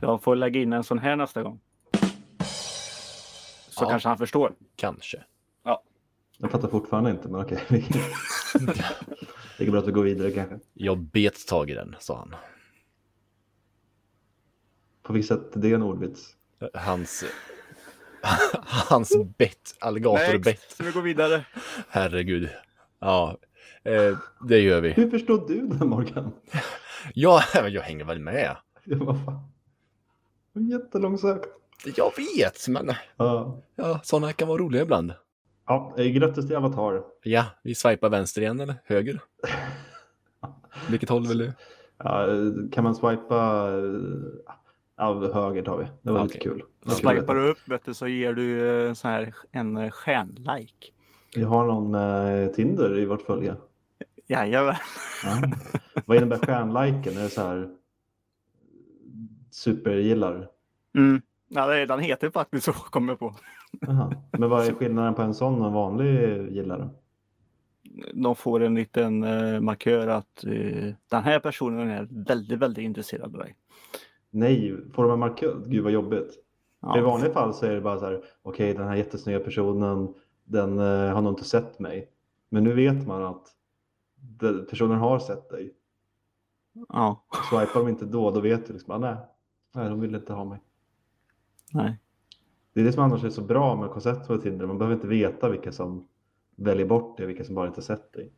Jag 0.00 0.22
får 0.22 0.36
lägga 0.36 0.60
in 0.60 0.72
en 0.72 0.84
sån 0.84 0.98
här 0.98 1.16
nästa 1.16 1.42
gång. 1.42 1.60
Så 3.70 3.84
Ja. 3.84 3.88
kanske 3.90 4.08
han 4.08 4.18
förstår. 4.18 4.52
Kanske. 4.76 5.24
Jag 6.42 6.50
fattar 6.50 6.68
fortfarande 6.68 7.10
inte, 7.10 7.28
men 7.28 7.40
okej. 7.40 7.58
det 9.58 9.64
är 9.66 9.70
bra 9.70 9.80
att 9.80 9.88
vi 9.88 9.92
går 9.92 10.02
vidare 10.02 10.30
kanske. 10.30 10.58
Jag 10.74 10.98
bet 10.98 11.46
tag 11.46 11.70
i 11.70 11.74
den, 11.74 11.96
sa 11.98 12.18
han. 12.18 12.34
På 15.02 15.12
vilket 15.12 15.28
sätt 15.28 15.56
är 15.56 15.60
det 15.60 15.72
en 15.72 15.82
ordvits? 15.82 16.36
Hans... 16.74 17.24
Hans 18.62 19.16
bett, 19.38 19.76
alligatorbett. 19.80 20.70
så 20.70 20.82
vi 20.84 20.90
går 20.92 21.02
vidare. 21.02 21.44
Herregud. 21.88 22.48
Ja, 22.98 23.38
eh, 23.84 24.18
det 24.48 24.58
gör 24.58 24.80
vi. 24.80 24.90
Hur 24.90 25.10
förstår 25.10 25.48
du 25.48 25.66
det 25.66 25.84
Morgan? 25.84 26.32
Ja, 27.14 27.42
jag 27.68 27.82
hänger 27.82 28.04
väl 28.04 28.18
med. 28.18 28.56
Ja, 28.84 28.96
vad 29.00 29.24
fan. 29.24 29.40
Jättelångsökt. 30.70 31.48
Jag 31.96 32.12
vet, 32.36 32.68
men 32.68 32.90
Ja. 33.16 33.60
ja, 33.76 34.00
sådana 34.02 34.32
kan 34.32 34.48
vara 34.48 34.58
roliga 34.58 34.82
ibland. 34.82 35.12
Ja, 35.66 35.94
eh, 35.98 36.06
grattis 36.06 36.46
till 36.46 36.56
Avatar. 36.56 37.02
Ja, 37.22 37.44
vi 37.62 37.74
swipar 37.74 38.08
vänster 38.08 38.40
igen 38.42 38.60
eller 38.60 38.74
höger? 38.84 39.20
Vilket 40.90 41.08
håll 41.08 41.26
vill 41.26 41.38
du? 41.38 41.52
Ja, 41.98 42.26
kan 42.72 42.84
man 42.84 42.94
swipa? 42.94 43.70
Ja, 44.96 45.30
höger 45.34 45.62
tar 45.62 45.78
vi. 45.78 45.86
Det 46.02 46.12
var 46.12 46.22
lite 46.22 46.38
Okej. 46.38 46.50
kul. 46.52 46.62
Att 46.86 46.92
Swipar 46.92 47.34
du 47.34 47.48
upp 47.50 47.68
vet 47.68 47.84
du, 47.84 47.94
så 47.94 48.08
ger 48.08 48.32
du 48.32 48.68
eh, 48.86 48.92
så 48.94 49.08
här 49.08 49.34
en 49.50 49.76
eh, 49.76 49.90
stjärnlike. 49.90 50.86
Vi 51.34 51.42
har 51.42 51.66
någon 51.66 51.90
med 51.90 52.54
Tinder 52.54 52.98
i 52.98 53.04
vårt 53.04 53.22
följe. 53.22 53.56
Jajamän. 54.30 54.74
Ja. 55.24 55.42
Vad 56.06 56.16
innebär 56.16 56.38
stjärnliken? 56.38 57.16
Är 57.16 57.22
det 57.22 57.28
så 57.28 57.40
här 57.42 57.68
supergillar? 59.50 60.48
Mm. 60.96 61.22
Ja, 61.48 61.66
det- 61.66 61.86
den 61.86 62.00
heter 62.00 62.30
faktiskt 62.30 62.64
så, 62.64 62.72
kommer 62.72 63.12
jag 63.12 63.18
på. 63.18 63.34
Jaha. 63.80 64.12
Men 64.32 64.50
vad 64.50 64.66
är 64.66 64.72
skillnaden 64.72 65.14
på 65.14 65.22
en 65.22 65.34
sån 65.34 65.60
och 65.60 65.66
en 65.66 65.72
vanlig 65.72 66.06
gillare? 66.52 66.88
De 68.14 68.36
får 68.36 68.62
en 68.62 68.74
liten 68.74 69.22
eh, 69.24 69.60
markör 69.60 70.08
att 70.08 70.44
eh, 70.44 70.92
den 71.10 71.22
här 71.24 71.38
personen 71.38 71.90
är 71.90 72.08
väldigt, 72.10 72.58
väldigt 72.58 72.84
intresserad 72.84 73.24
av 73.24 73.32
dig. 73.40 73.54
Nej, 74.30 74.76
får 74.94 75.02
de 75.02 75.12
en 75.12 75.18
markör? 75.18 75.62
Gud 75.66 75.82
vad 75.84 75.92
jobbigt. 75.92 76.38
Ja. 76.82 76.98
I 76.98 77.00
vanliga 77.00 77.32
fall 77.32 77.54
så 77.54 77.66
är 77.66 77.70
det 77.74 77.80
bara 77.80 77.98
så 77.98 78.04
här, 78.04 78.24
okej 78.42 78.74
den 78.74 78.88
här 78.88 78.96
jättesnygga 78.96 79.40
personen, 79.40 80.14
den 80.44 80.78
eh, 80.78 81.14
har 81.14 81.20
nog 81.22 81.32
inte 81.32 81.44
sett 81.44 81.78
mig. 81.78 82.08
Men 82.48 82.64
nu 82.64 82.74
vet 82.74 83.06
man 83.06 83.22
att 83.24 83.42
personen 84.70 84.98
har 84.98 85.18
sett 85.18 85.50
dig. 85.50 85.74
Ja, 86.88 87.24
Swipar 87.50 87.80
de 87.80 87.88
inte 87.88 88.04
då, 88.04 88.30
då 88.30 88.40
vet 88.40 88.66
du 88.66 88.72
liksom, 88.72 88.94
ah, 88.94 88.98
nej, 88.98 89.16
nej, 89.74 89.88
de 89.88 90.00
vill 90.00 90.14
inte 90.14 90.32
ha 90.32 90.44
mig. 90.44 90.60
nej. 91.72 91.98
Det 92.72 92.80
är 92.80 92.84
det 92.84 92.92
som 92.92 93.02
annars 93.02 93.24
är 93.24 93.30
så 93.30 93.42
bra 93.42 93.76
med 93.76 93.90
konceptet 93.90 94.28
med 94.28 94.42
Tinder, 94.42 94.66
man 94.66 94.78
behöver 94.78 94.94
inte 94.94 95.06
veta 95.06 95.48
vilka 95.48 95.72
som 95.72 96.08
väljer 96.56 96.86
bort 96.86 97.16
det, 97.18 97.26
vilka 97.26 97.44
som 97.44 97.54
bara 97.54 97.66
inte 97.66 97.82
sett 97.82 98.12
dig. 98.12 98.32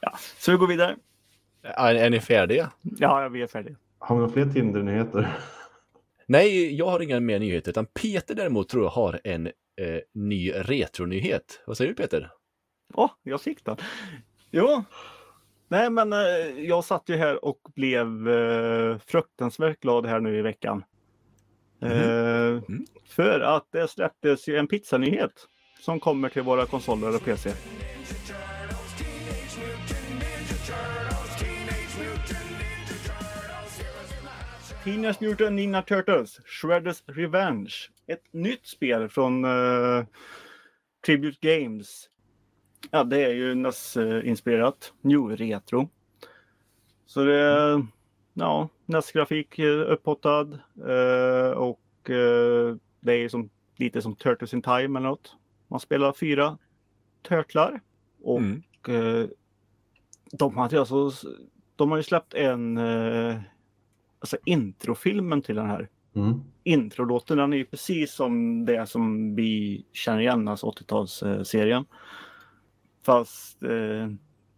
Ja. 0.00 0.12
Så 0.38 0.52
vi 0.52 0.58
går 0.58 0.66
vidare. 0.66 0.96
Är, 1.62 1.94
är 1.94 2.10
ni 2.10 2.20
färdiga? 2.20 2.72
Ja, 2.82 3.28
vi 3.28 3.42
är 3.42 3.46
färdiga. 3.46 3.76
Har 3.98 4.16
vi 4.16 4.20
några 4.20 4.32
fler 4.32 4.46
Tinder-nyheter? 4.46 5.36
Nej, 6.26 6.74
jag 6.74 6.86
har 6.86 7.00
inga 7.00 7.20
mer 7.20 7.38
nyheter, 7.38 7.70
utan 7.70 7.86
Peter 7.86 8.34
däremot 8.34 8.68
tror 8.68 8.84
jag 8.84 8.90
har 8.90 9.20
en 9.24 9.46
eh, 9.46 9.52
ny 10.12 10.52
retronyhet. 10.52 11.62
Vad 11.66 11.76
säger 11.76 11.88
du 11.88 11.94
Peter? 11.94 12.30
Åh, 12.96 13.10
jag 13.22 13.40
fick 13.40 13.64
den. 13.64 13.76
Jo. 14.50 14.84
Nej, 15.68 15.90
men 15.90 16.12
eh, 16.12 16.18
jag 16.64 16.84
satt 16.84 17.08
ju 17.08 17.16
här 17.16 17.44
och 17.44 17.60
blev 17.74 18.28
eh, 18.28 18.98
fruktansvärt 18.98 19.80
glad 19.80 20.06
här 20.06 20.20
nu 20.20 20.38
i 20.38 20.42
veckan. 20.42 20.84
Eh, 21.82 22.62
För 23.06 23.40
att 23.40 23.66
det 23.72 23.88
släpptes 23.88 24.48
ju 24.48 24.56
en 24.56 24.66
pizzanyhet 24.66 25.46
som 25.80 26.00
kommer 26.00 26.28
till 26.28 26.42
våra 26.42 26.66
konsoler 26.66 27.14
och 27.14 27.24
PC. 27.24 27.52
Teenage 34.84 35.20
Mutant 35.22 35.52
Ninja 35.52 35.82
Turtles 35.82 36.40
Shredders 36.44 37.02
Revenge. 37.06 37.74
Ett 38.06 38.32
nytt 38.32 38.66
spel 38.66 39.08
från 39.08 39.44
eh, 39.44 40.04
Tribute 41.06 41.38
Games. 41.40 42.08
Ja, 42.90 43.04
det 43.04 43.24
är 43.24 43.32
ju 43.32 43.54
NES-inspirerat. 43.54 44.92
New 45.00 45.28
Retro. 45.28 45.88
Så 47.06 47.24
det 47.24 47.34
är 47.40 47.86
ja, 48.34 48.68
NES-grafik 48.86 49.58
eh, 49.58 49.90
upphottad. 49.92 50.48
Eh, 50.88 51.50
och 51.50 52.10
eh, 52.10 52.76
det 53.00 53.12
är 53.14 53.28
som, 53.28 53.50
lite 53.76 54.02
som 54.02 54.16
Turtles 54.16 54.54
in 54.54 54.62
Time 54.62 54.98
eller 54.98 55.00
något. 55.08 55.36
Man 55.68 55.80
spelar 55.80 56.12
fyra 56.12 56.58
turtlar. 57.28 57.80
Och 58.22 58.38
Mm. 58.40 58.62
eh, 58.88 59.26
de 60.32 60.56
hade 60.56 60.78
alltså, 60.80 61.10
de 61.76 61.90
har 61.90 61.96
ju 61.96 62.02
släppt 62.02 62.34
en 62.34 62.76
eh, 62.78 63.36
alltså 64.18 64.36
introfilmen 64.44 65.42
till 65.42 65.54
den 65.56 65.66
här 65.66 65.88
Mm. 66.14 66.40
introlåten 66.64 67.36
den 67.36 67.52
är 67.52 67.56
ju 67.56 67.64
precis 67.64 68.12
som 68.14 68.64
det 68.64 68.86
som 68.86 69.34
vi 69.34 69.84
känner 69.92 70.20
igen, 70.20 70.48
alltså 70.48 70.66
80-talsserien. 70.66 71.84
Fast 73.06 73.62
eh, 73.62 74.10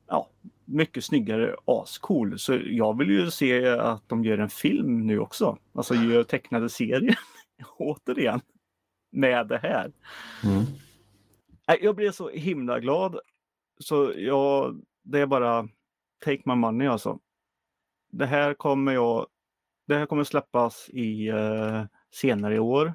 ja, 0.07 0.29
mycket 0.65 1.05
snyggare, 1.05 1.57
ascool. 1.65 2.39
Så 2.39 2.59
jag 2.65 2.99
vill 2.99 3.11
ju 3.11 3.31
se 3.31 3.69
att 3.69 4.09
de 4.09 4.25
gör 4.25 4.39
en 4.39 4.51
film 4.51 5.07
nu 5.07 5.19
också. 5.19 5.59
Alltså 5.73 5.95
gör 5.95 6.25
tecknade 6.25 6.69
serier 6.69 7.19
återigen 7.77 8.41
med 9.11 9.47
det 9.47 9.59
här. 9.59 9.93
Mm. 10.45 10.65
Jag 11.81 11.97
blev 11.97 12.13
så 12.13 12.29
himla 12.29 12.81
glad. 12.81 13.19
Så 13.79 14.13
jag, 14.17 14.83
det 15.03 15.21
är 15.21 15.27
bara 15.27 15.69
take 16.25 16.43
my 16.45 16.55
money 16.55 16.89
alltså. 16.89 17.19
Det 18.11 18.27
här 18.27 18.55
kommer 18.55 18.93
jag, 18.93 19.27
det 19.87 19.95
här 19.95 20.07
kommer 20.07 20.25
släppas 20.25 20.89
i 20.89 21.29
eh, 21.29 21.85
senare 22.11 22.55
i 22.55 22.59
år. 22.59 22.95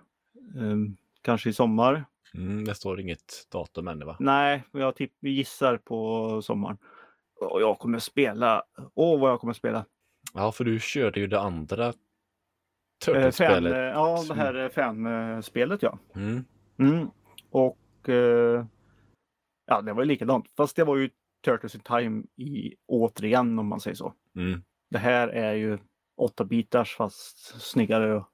Ehm, 0.58 0.98
kanske 1.22 1.50
i 1.50 1.54
sommar. 1.54 2.06
Mm, 2.38 2.66
det 2.66 2.76
står 2.76 3.00
inget 3.00 3.48
datum 3.52 3.88
ännu 3.88 4.06
va? 4.06 4.18
Nej, 4.20 4.64
jag 4.72 4.96
tipp, 4.96 5.14
gissar 5.22 5.78
på 5.78 6.42
sommaren. 6.42 6.78
Och 7.40 7.62
jag 7.62 7.80
kommer 7.80 8.00
spela. 8.00 8.64
Åh, 8.94 9.20
vad 9.20 9.32
jag 9.32 9.40
kommer 9.40 9.54
spela. 9.54 9.86
Ja, 10.34 10.52
för 10.52 10.64
du 10.64 10.80
körde 10.80 11.20
ju 11.20 11.28
det 11.28 11.40
andra 11.40 11.94
Eh, 13.08 13.14
Turtles-spelet. 13.14 13.74
eh, 13.74 13.80
ja, 13.80 14.24
det 14.28 14.34
här 14.34 14.54
är 14.54 14.70
fanspelet 14.70 15.84
ja. 15.84 16.00
Mm. 16.16 16.46
Mm. 16.80 17.08
Och 17.50 18.10
eh, 18.10 18.66
ja, 19.66 19.82
det 19.82 19.94
var 19.94 20.02
ju 20.02 20.08
likadant. 20.08 20.46
Fast 20.58 20.76
det 20.76 20.84
var 20.84 20.98
ju 20.98 21.10
Turtles 21.46 21.76
in 21.76 21.82
Time 21.82 22.24
i 22.36 22.76
återigen 22.88 23.60
om 23.60 23.68
man 23.68 23.80
säger 23.80 23.96
så. 23.96 24.14
Mm. 24.36 24.64
Det 24.90 24.98
här 24.98 25.28
är 25.28 25.54
ju 25.54 25.78
8-bitars 26.22 26.96
fast 26.96 27.62
snyggare. 27.62 28.26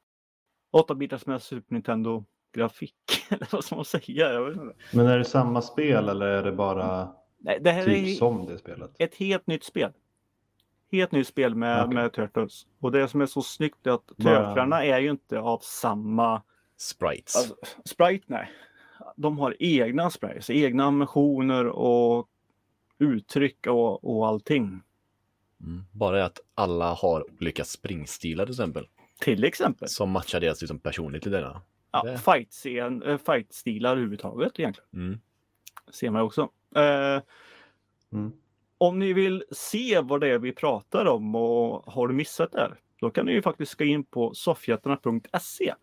8-bitars 0.78 1.28
med 1.28 1.42
Super 1.42 1.74
Nintendo 1.74 2.26
grafik. 2.54 2.94
Eller 3.30 3.48
vad 3.52 3.64
ska 3.64 3.76
man 3.76 3.86
säga? 3.86 4.34
Jag 4.34 4.46
vet 4.46 4.58
inte. 4.58 4.76
Men 4.94 5.08
är 5.08 5.18
det 5.18 5.26
samma 5.26 5.62
spel 5.62 6.10
eller 6.10 6.26
är 6.26 6.44
det 6.44 6.52
bara 6.52 7.12
Nej, 7.38 7.60
det 7.62 7.72
här 7.72 7.86
typ 7.86 8.08
är 8.08 8.12
som 8.16 8.46
det 8.46 8.58
spelet? 8.58 8.92
ett 9.00 9.16
helt 9.16 9.48
nytt 9.48 9.64
spel. 9.64 9.92
Helt 10.92 11.12
nytt 11.12 11.28
spel 11.28 11.56
med, 11.56 11.84
Okej. 11.84 11.94
med 11.94 12.14
Turtles. 12.14 12.66
Och 12.80 12.92
det 12.92 13.08
som 13.08 13.22
är 13.22 13.26
så 13.26 13.42
snyggt 13.42 13.88
är 13.88 13.92
att 13.92 14.12
Bara- 14.18 14.48
Turtlarna 14.48 14.86
är 14.86 15.00
ju 15.00 15.10
inte 15.10 15.40
av 15.40 15.60
samma 15.62 16.42
Sprites. 16.78 17.36
Alltså, 17.36 17.56
Sprite, 17.86 18.26
nej. 18.28 18.52
De 19.16 19.40
har 19.40 19.56
egna 19.60 20.10
sprites, 20.10 20.50
egna 20.50 20.84
ambitioner 20.84 21.66
och 21.68 22.28
uttryck 23.00 23.68
och, 23.68 24.18
och 24.18 24.28
allting. 24.28 24.82
Mm. 25.62 25.84
Bara 25.92 26.26
att 26.26 26.40
alla 26.56 26.94
har 26.94 27.26
olika 27.42 27.64
springstilar 27.64 28.46
till 28.46 28.54
exempel. 28.54 28.88
Till 29.20 29.44
exempel 29.44 29.90
Som 29.90 30.10
matchar 30.12 30.40
deras 30.40 30.62
liksom, 30.62 30.80
personligheter. 30.80 31.60
Ja, 31.92 32.04
det- 32.04 32.18
fight-scen, 32.18 33.04
eh, 33.04 33.18
fight-stilar 33.18 33.92
överhuvudtaget 33.92 34.60
egentligen. 34.60 34.90
Mm. 34.94 35.20
Ser 35.92 36.10
man 36.10 36.22
också. 36.22 36.50
Eh, 36.76 37.22
Mm. 38.12 38.32
om 38.78 39.00
ni 39.00 39.14
vill 39.14 39.44
se 39.52 40.00
vad 40.02 40.22
det 40.22 40.28
är 40.28 40.40
vi 40.40 40.52
pratar 40.52 41.06
om 41.06 41.36
och 41.36 41.94
har 41.94 42.08
du 42.08 42.14
missat 42.14 42.52
det 42.52 42.60
här, 42.60 42.80
då 43.00 43.10
kan 43.12 43.26
ni 43.26 43.32
ju 43.32 43.42
faktiskt 43.42 43.76
gå 43.76 43.84
in 43.86 44.04
på 44.04 44.34
soffhjältarna.se. 44.34 45.74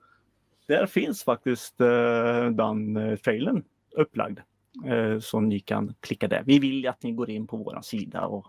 Där 0.66 0.86
finns 0.86 1.24
faktiskt 1.24 1.80
eh, 1.80 2.46
den 2.50 2.96
eh, 2.96 3.16
trailern 3.16 3.64
upplagd. 3.90 4.38
Eh, 4.86 5.18
så 5.18 5.40
ni 5.40 5.60
kan 5.60 5.94
klicka 6.00 6.28
där. 6.28 6.42
Vi 6.46 6.58
vill 6.58 6.82
ju 6.82 6.86
att 6.88 7.02
ni 7.02 7.12
går 7.12 7.30
in 7.30 7.46
på 7.46 7.56
våran 7.56 7.82
sida 7.82 8.26
och 8.26 8.46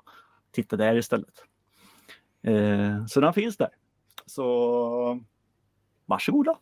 tittar 0.51 0.77
där 0.77 0.95
istället. 0.95 1.43
Eh, 2.41 3.05
så 3.05 3.21
den 3.21 3.33
finns 3.33 3.57
där. 3.57 3.69
Så 4.25 5.19
varsågoda. 6.05 6.55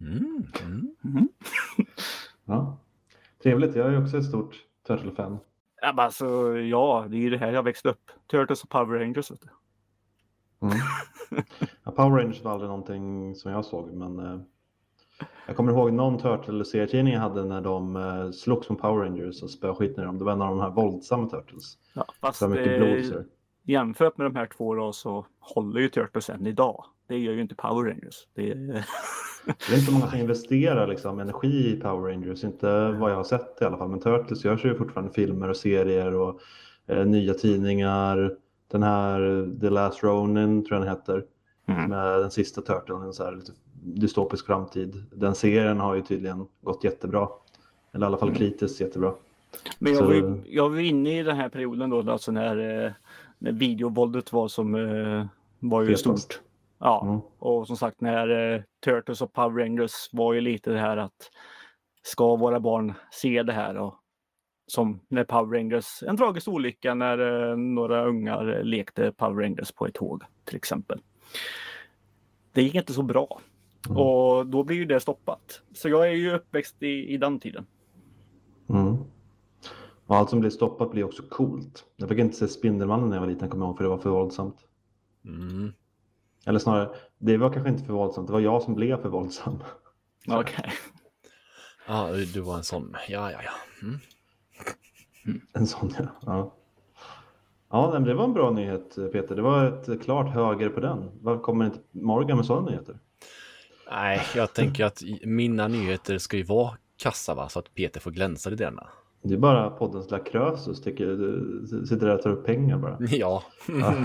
Mm. 0.00 0.46
Mm. 0.62 0.94
Mm. 1.04 1.28
Ja. 2.44 2.78
Trevligt, 3.42 3.76
jag 3.76 3.94
är 3.94 4.02
också 4.02 4.16
ett 4.18 4.24
stort 4.24 4.56
Turtle-fan. 4.86 5.38
Ja, 5.82 5.94
alltså, 5.96 6.56
ja, 6.58 7.06
det 7.10 7.16
är 7.16 7.20
ju 7.20 7.30
det 7.30 7.38
här 7.38 7.52
jag 7.52 7.62
växte 7.62 7.88
upp. 7.88 8.10
Turtles 8.30 8.62
och 8.62 8.68
Power 8.70 8.98
Rangers. 8.98 9.30
Vet 9.30 9.40
du. 9.40 9.48
Mm. 10.66 10.76
Ja, 11.84 11.90
Power 11.92 12.18
Rangers 12.22 12.44
var 12.44 12.52
aldrig 12.52 12.68
någonting 12.68 13.34
som 13.34 13.52
jag 13.52 13.64
såg, 13.64 13.92
men 13.92 14.18
eh, 14.18 14.40
jag 15.46 15.56
kommer 15.56 15.72
ihåg 15.72 15.92
någon 15.92 16.18
Turtle-serietidning 16.18 17.14
jag 17.14 17.20
hade 17.20 17.44
när 17.44 17.60
de 17.60 17.96
eh, 17.96 18.30
slogs 18.30 18.68
mot 18.70 18.80
Power 18.80 19.04
Rangers 19.04 19.42
och 19.42 19.50
spöade 19.50 19.76
skiten 19.76 20.04
i 20.04 20.06
dem. 20.06 20.18
Det 20.18 20.24
var 20.24 20.32
en 20.32 20.42
av 20.42 20.48
de 20.50 20.60
här 20.60 20.70
våldsamma 20.70 21.28
Turtles. 21.28 21.78
Ja, 21.94 22.04
fast 22.20 22.40
Det 22.40 22.46
var 22.46 22.56
mycket 22.56 22.72
eh, 22.72 22.78
blod. 22.78 23.04
Så. 23.04 23.22
jämfört 23.62 24.16
med 24.16 24.26
de 24.26 24.36
här 24.36 24.46
två 24.46 24.74
då, 24.74 24.92
så 24.92 25.26
håller 25.40 25.80
ju 25.80 25.88
Turtles 25.88 26.30
än 26.30 26.46
idag. 26.46 26.84
Det 27.08 27.18
gör 27.18 27.32
ju 27.32 27.40
inte 27.40 27.54
Power 27.54 27.90
Rangers. 27.90 28.26
Det 28.34 28.50
är, 28.50 28.86
Det 29.46 29.74
är 29.74 29.78
inte 29.78 29.92
många 29.92 30.06
som 30.10 30.18
investerar 30.18 30.86
liksom, 30.86 31.18
energi 31.18 31.72
i 31.72 31.80
Power 31.80 32.10
Rangers, 32.12 32.44
inte 32.44 32.88
vad 32.88 33.10
jag 33.10 33.16
har 33.16 33.24
sett 33.24 33.58
i 33.60 33.64
alla 33.64 33.76
fall. 33.76 33.88
Men 33.88 34.00
Turtles 34.00 34.44
görs 34.44 34.64
ju 34.64 34.74
fortfarande 34.74 35.12
filmer 35.12 35.48
och 35.48 35.56
serier 35.56 36.14
och 36.14 36.40
eh, 36.86 37.06
nya 37.06 37.34
tidningar. 37.34 38.36
Den 38.70 38.82
här 38.82 39.50
The 39.60 39.70
Last 39.70 40.02
Ronin 40.02 40.64
tror 40.64 40.78
jag 40.80 40.86
den 40.86 40.96
heter. 40.96 41.24
Mm. 41.66 41.90
Med 41.90 42.20
den 42.20 42.30
sista 42.30 42.60
Turtlen, 42.62 43.02
en 43.02 43.12
så 43.12 43.24
här 43.24 43.32
lite 43.32 43.52
dystopisk 43.82 44.46
framtid. 44.46 45.04
Den 45.12 45.34
serien 45.34 45.80
har 45.80 45.94
ju 45.94 46.02
tydligen 46.02 46.46
gått 46.62 46.84
jättebra. 46.84 47.28
Eller 47.92 48.06
i 48.06 48.08
alla 48.08 48.16
fall 48.16 48.28
Mm. 48.28 48.38
kritiskt 48.38 48.80
jättebra. 48.80 49.12
Men 49.78 49.92
jag 49.92 49.98
Så- 49.98 50.06
var, 50.06 50.14
ju, 50.14 50.40
jag 50.48 50.70
var 50.70 50.78
inne 50.78 51.18
i 51.20 51.22
den 51.22 51.36
här 51.36 51.48
perioden 51.48 51.90
då, 51.90 52.10
alltså 52.10 52.32
när, 52.32 52.84
eh, 52.86 52.92
när 53.38 53.52
videovåldet 53.52 54.32
var 54.32 54.48
som 54.48 54.74
eh, 54.74 55.26
var 55.60 55.82
ju 55.82 55.86
Fetast. 55.96 56.02
stort. 56.32 56.40
Ja, 56.78 57.02
Mm. 57.06 57.20
och 57.38 57.66
som 57.66 57.76
sagt 57.76 58.00
när 58.00 58.54
eh, 58.54 58.62
Turtles 58.84 59.22
och 59.22 59.32
Power 59.32 59.62
Rangers 59.64 60.08
var 60.12 60.32
ju 60.32 60.40
lite 60.40 60.70
det 60.72 60.78
här 60.78 60.96
att 60.96 61.30
ska 62.02 62.36
våra 62.36 62.60
barn 62.60 62.92
se 63.10 63.42
det 63.42 63.52
här? 63.52 63.76
Och, 63.76 63.94
som 64.66 65.00
när 65.08 65.24
Power 65.24 65.58
Rangers, 65.58 66.02
en 66.02 66.16
tragisk 66.16 66.48
olycka 66.48 66.94
när 66.94 67.48
eh, 67.50 67.56
några 67.56 68.04
ungar 68.04 68.62
lekte 68.64 69.12
Power 69.12 69.42
Rangers 69.42 69.72
på 69.72 69.86
ett 69.86 69.94
tåg 69.94 70.22
till 70.44 70.56
exempel. 70.56 71.00
Det 72.52 72.62
gick 72.62 72.74
inte 72.74 72.92
så 72.92 73.02
bra 73.02 73.40
Mm. 73.88 73.98
och 73.98 74.46
då 74.46 74.64
blir 74.64 74.76
ju 74.76 74.84
det 74.84 75.00
stoppat. 75.00 75.62
Så 75.74 75.88
jag 75.88 76.08
är 76.08 76.12
ju 76.12 76.34
uppväxt 76.34 76.82
i, 76.82 76.86
i 77.14 77.16
den 77.16 77.40
tiden. 77.40 77.66
Mm. 78.68 78.96
Och 80.06 80.16
allt 80.16 80.30
som 80.30 80.40
blir 80.40 80.50
stoppat 80.50 80.90
blir 80.90 81.04
också 81.04 81.22
coolt. 81.30 81.84
Jag 81.96 82.08
fick 82.08 82.18
inte 82.18 82.36
se 82.36 82.48
Spindelmannen 82.48 83.08
när 83.08 83.16
jag 83.16 83.20
var 83.20 83.28
liten, 83.28 83.48
kommer 83.48 83.64
jag 83.66 83.70
ihåg, 83.70 83.76
för 83.76 83.84
det 83.84 83.90
var 83.90 83.98
för 83.98 84.10
våldsamt. 84.10 84.56
Mm. 85.24 85.72
Eller 86.46 86.58
snarare, 86.58 86.88
det 87.18 87.36
var 87.36 87.52
kanske 87.52 87.70
inte 87.70 87.84
för 87.84 87.92
våldsamt, 87.92 88.26
det 88.26 88.32
var 88.32 88.40
jag 88.40 88.62
som 88.62 88.74
blev 88.74 89.02
för 89.02 89.08
våldsam. 89.08 89.62
Okej. 90.28 90.72
Ja, 91.88 92.08
du- 92.12 92.24
du 92.24 92.40
var 92.40 92.56
en 92.56 92.64
sån. 92.64 92.96
Ja, 93.08 93.30
ja, 93.32 93.38
ja. 93.44 93.50
Mm. 93.82 94.00
En 95.52 95.66
sån 95.66 95.90
ja. 95.98 96.04
Ja, 96.26 96.54
ja 97.92 97.98
det 97.98 98.14
var 98.14 98.24
en 98.24 98.32
bra 98.32 98.50
nyhet 98.50 98.94
Peter. 99.12 99.36
Det 99.36 99.42
var 99.42 99.64
ett 99.90 100.02
klart 100.02 100.30
höger 100.34 100.68
på 100.68 100.80
den. 100.80 101.10
Varför 101.20 101.42
kommer 101.42 101.64
inte 101.64 101.78
Morgan 101.90 102.36
med 102.36 102.46
sådana 102.46 102.70
nyheter? 102.70 102.98
Nej, 103.90 104.20
jag 104.36 104.52
tänker 104.54 104.84
att 104.84 105.02
i- 105.02 105.22
mina 105.26 105.68
nyheter 105.68 106.18
ska 106.18 106.36
ju 106.36 106.42
vara 106.42 106.76
kassa 106.96 107.34
va, 107.34 107.48
så 107.48 107.58
att 107.58 107.74
Peter 107.74 108.00
får 108.00 108.10
glänsa 108.10 108.50
lite 108.50 108.64
grann. 108.64 108.80
Det 109.22 109.34
är 109.34 109.38
bara 109.38 109.70
poddens 109.70 110.10
lilla 110.10 110.24
Krösus 110.24 110.82
tycker 110.82 111.06
du 111.06 111.86
sitter 111.88 112.06
där 112.06 112.14
och 112.14 112.22
tar 112.22 112.30
upp 112.30 112.46
pengar 112.46 112.78
bara. 112.78 112.96
Ja. 113.10 113.42
Ja. 113.80 113.94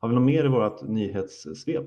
Har 0.00 0.08
vi 0.08 0.14
något 0.14 0.24
mer 0.24 0.44
i 0.44 0.48
vårt 0.48 0.82
nyhetssvep? 0.82 1.84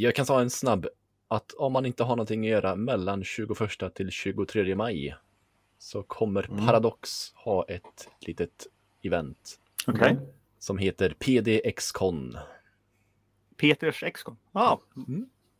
Jag 0.00 0.14
kan 0.14 0.26
ta 0.26 0.40
en 0.40 0.50
snabb 0.50 0.86
att 1.28 1.52
om 1.52 1.72
man 1.72 1.86
inte 1.86 2.04
har 2.04 2.16
någonting 2.16 2.40
att 2.46 2.50
göra 2.50 2.76
mellan 2.76 3.24
21 3.24 3.58
till 3.94 4.10
23 4.10 4.74
maj 4.76 5.14
så 5.78 6.02
kommer 6.02 6.50
Mm. 6.50 6.66
Paradox 6.66 7.32
ha 7.34 7.64
ett 7.68 8.08
litet 8.20 8.66
event 9.02 9.58
Okej. 9.86 10.18
som 10.58 10.78
heter 10.78 11.14
PDX-con. 11.18 12.38
Peters 13.56 14.02
Excon. 14.02 14.36
Ja, 14.52 14.80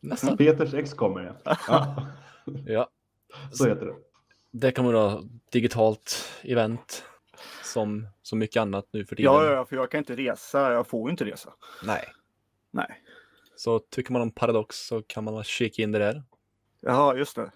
Nästan. 0.01 0.37
Peters 0.37 0.75
ex 0.75 0.95
kommer 0.95 1.21
ja. 1.45 1.57
ja. 1.69 2.07
Ja, 2.67 2.89
Så 3.53 3.69
heter 3.69 3.87
det. 3.87 3.95
det 4.51 4.73
kommer 4.73 4.93
då 4.93 5.23
digitalt 5.53 6.25
event 6.43 7.05
som 7.63 8.07
så 8.23 8.37
mycket 8.37 8.61
annat 8.61 8.89
nu 8.91 9.05
för 9.05 9.17
tiden. 9.17 9.33
ja, 9.33 9.45
ja, 9.45 9.65
för 9.65 9.77
jag 9.77 9.91
kan 9.91 9.99
inte 9.99 10.17
resa. 10.17 10.73
Jag 10.73 10.87
får 10.87 11.09
ju 11.09 11.11
inte 11.11 11.25
resa. 11.25 11.53
Nej. 11.85 12.05
Nej. 12.71 13.03
Så 13.57 13.79
tycker 13.79 14.13
man 14.13 14.23
om 14.23 14.31
Paradox 14.31 14.77
så 14.77 15.03
kan 15.03 15.25
man 15.25 15.45
kika 15.45 15.83
in 15.83 15.93
det 15.93 15.99
där. 15.99 16.23
Jaha, 16.81 17.17
just 17.17 17.37
det. 17.37 17.51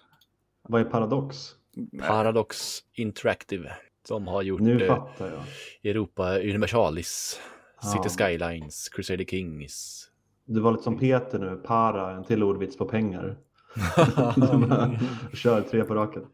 Vad 0.61 0.81
är 0.81 0.85
paradox? 0.85 1.55
Paradox 1.99 2.79
Interactive 2.93 3.71
som 4.07 4.27
har 4.27 4.41
gjort 4.41 4.61
Nu 4.61 4.85
eh, 4.85 4.95
fattar 4.95 5.27
jag. 5.27 5.91
Europa 5.91 6.39
Universalis, 6.39 7.39
City 7.81 8.09
Ja. 8.17 8.27
Skylines, 8.27 8.89
Crusader 8.89 9.25
Kings. 9.25 10.09
Du 10.45 10.59
var 10.59 10.71
lite 10.71 10.83
som 10.83 10.99
Peter 10.99 11.39
nu, 11.39 11.55
para, 11.55 12.11
en 12.11 12.23
till 12.23 12.43
ordvits 12.43 12.77
på 12.77 12.85
pengar. 12.85 13.37
Kör 15.33 15.61
tre 15.61 15.83
på 15.83 15.95
raken. 15.95 16.25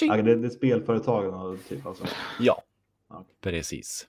Ja, 0.00 0.16
det, 0.16 0.36
det 0.36 0.46
är 0.46 0.50
spelföretagen 0.50 1.34
och 1.34 1.56
typ 1.68 1.86
alltså. 1.86 2.04
Ja, 2.40 2.62
Precis. 3.40 4.06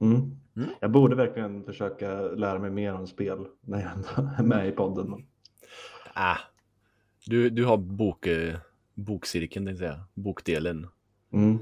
Mm. 0.00 0.16
Mm. 0.56 0.68
Jag 0.80 0.90
borde 0.90 1.16
verkligen 1.16 1.64
försöka 1.64 2.20
lära 2.20 2.58
mig 2.58 2.70
mer 2.70 2.94
om 2.94 3.06
spel 3.06 3.46
när 3.60 3.80
jag 3.80 3.92
ändå 3.92 4.32
är 4.38 4.42
med 4.42 4.68
i 4.68 4.72
podden. 4.72 5.26
Ah, 6.14 6.38
du, 7.26 7.50
du 7.50 7.64
har 7.64 7.76
bok, 7.76 8.26
eh, 8.26 8.56
bokcirkeln, 8.94 9.66
tänkte 9.66 9.84
jag. 9.84 9.96
Bokdelen. 10.14 10.86
Mm. 11.32 11.58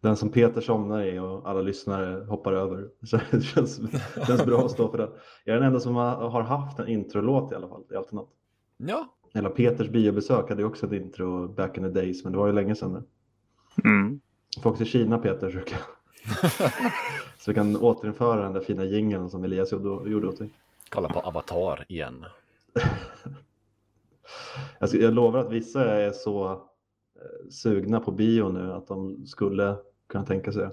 Den 0.00 0.16
som 0.16 0.30
Peter 0.30 0.60
somnar 0.60 1.04
i 1.04 1.18
och 1.18 1.48
alla 1.48 1.60
lyssnare 1.60 2.24
hoppar 2.24 2.52
över. 2.52 2.88
Så 3.02 3.20
det 3.30 3.40
känns, 3.40 3.76
det 4.14 4.26
känns 4.26 4.44
bra 4.44 4.64
att 4.64 4.70
stå 4.70 4.90
för 4.90 4.98
det. 4.98 5.10
Jag 5.44 5.56
är 5.56 5.60
den 5.60 5.68
enda 5.68 5.80
som 5.80 5.96
har 5.96 6.42
haft 6.42 6.78
en 6.78 6.88
introlåt 6.88 7.52
i 7.52 7.54
alla 7.54 7.68
fall. 7.68 7.84
Det 7.88 7.94
är 7.94 7.98
alltid 7.98 8.14
något. 8.14 8.34
Ja, 8.76 9.14
Eller 9.34 9.50
Peters 9.50 9.88
biobesök 9.88 10.48
hade 10.48 10.62
ju 10.62 10.68
också 10.68 10.86
ett 10.86 10.92
intro 10.92 11.48
back 11.48 11.78
in 11.78 11.82
the 11.82 12.00
days, 12.00 12.24
men 12.24 12.32
det 12.32 12.38
var 12.38 12.46
ju 12.46 12.52
länge 12.52 12.74
sedan 12.74 12.92
nu. 12.92 13.02
Mm. 13.90 14.20
Åka 14.64 14.76
till 14.76 14.86
Kina 14.86 15.18
Peter 15.18 15.50
så, 15.50 15.58
kan, 15.58 15.78
så 17.38 17.50
vi 17.50 17.54
kan 17.54 17.76
återinföra 17.76 18.42
den 18.42 18.52
där 18.52 18.60
fina 18.60 18.84
jingeln 18.84 19.30
som 19.30 19.44
Elias 19.44 19.72
gjorde, 19.72 20.28
åt 20.28 20.38
dig. 20.38 20.50
kolla 20.90 21.08
på 21.08 21.20
Avatar 21.20 21.84
igen. 21.88 22.24
Jag, 24.78 24.88
ska- 24.88 24.98
jag 24.98 25.14
lovar 25.14 25.38
att 25.40 25.52
vissa 25.52 25.84
är 25.84 26.12
så 26.12 26.50
eh, 26.52 27.50
sugna 27.50 28.00
på 28.00 28.10
bio 28.10 28.48
nu 28.48 28.72
att 28.72 28.86
de 28.88 29.26
skulle 29.26 29.76
kunna 30.08 30.24
tänka 30.24 30.52
sig 30.52 30.62
det. 30.62 30.72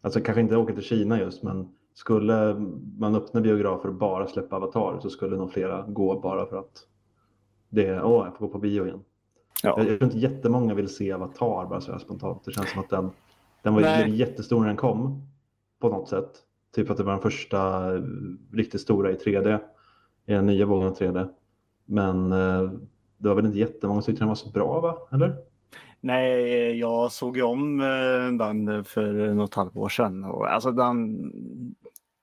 Alltså 0.00 0.20
kanske 0.20 0.40
inte 0.40 0.56
åka 0.56 0.74
till 0.74 0.82
Kina 0.82 1.18
just, 1.20 1.42
men 1.42 1.68
skulle 1.94 2.54
man 2.98 3.14
öppna 3.14 3.40
biografer 3.40 3.88
och 3.88 3.94
bara 3.94 4.26
släppa 4.26 4.56
Avatar 4.56 4.98
så 5.02 5.10
skulle 5.10 5.36
nog 5.36 5.52
flera 5.52 5.82
gå 5.82 6.20
bara 6.20 6.46
för 6.46 6.56
att 6.56 6.86
det 7.68 7.86
är, 7.86 8.02
åh, 8.04 8.24
jag 8.26 8.36
får 8.36 8.46
gå 8.46 8.52
på 8.52 8.58
bio 8.58 8.86
igen. 8.86 9.04
Ja. 9.62 9.74
Jag, 9.76 9.88
jag 9.88 9.98
tror 9.98 10.04
inte 10.04 10.18
jättemånga 10.18 10.74
vill 10.74 10.88
se 10.94 11.12
Avatar 11.12 11.66
bara 11.66 11.80
så 11.80 11.92
här 11.92 11.98
spontant. 11.98 12.44
Det 12.44 12.52
känns 12.52 12.70
som 12.70 12.80
att 12.80 12.90
den, 12.90 13.10
den 13.64 13.74
var 13.74 13.80
Nej. 13.80 14.16
jättestor 14.16 14.60
när 14.60 14.66
den 14.66 14.76
kom 14.76 15.28
på 15.80 15.88
något 15.88 16.08
sätt. 16.08 16.30
Typ 16.74 16.90
att 16.90 16.96
det 16.96 17.02
var 17.02 17.12
den 17.12 17.22
första 17.22 17.94
eh, 17.94 18.02
riktigt 18.52 18.80
stora 18.80 19.10
i 19.10 19.14
3D, 19.14 19.58
i 20.26 20.32
den 20.32 20.46
nya 20.46 20.66
vågen 20.66 20.88
av 20.88 20.98
3D. 20.98 21.28
Men 21.84 22.32
eh, 22.32 22.70
det 23.18 23.28
var 23.28 23.34
väl 23.34 23.46
inte 23.46 23.58
jättemånga 23.58 24.02
som 24.02 24.12
tyckte 24.12 24.20
den 24.20 24.28
var 24.28 24.34
så 24.34 24.50
bra, 24.50 24.80
va? 24.80 24.98
Eller? 25.12 25.36
Nej, 26.00 26.78
jag 26.78 27.12
såg 27.12 27.36
ju 27.36 27.42
om 27.42 27.80
eh, 27.80 28.46
den 28.46 28.84
för 28.84 29.34
något 29.34 29.54
halvår 29.54 29.88
sedan. 29.88 30.24
Och, 30.24 30.52
alltså 30.52 30.70
den... 30.70 31.32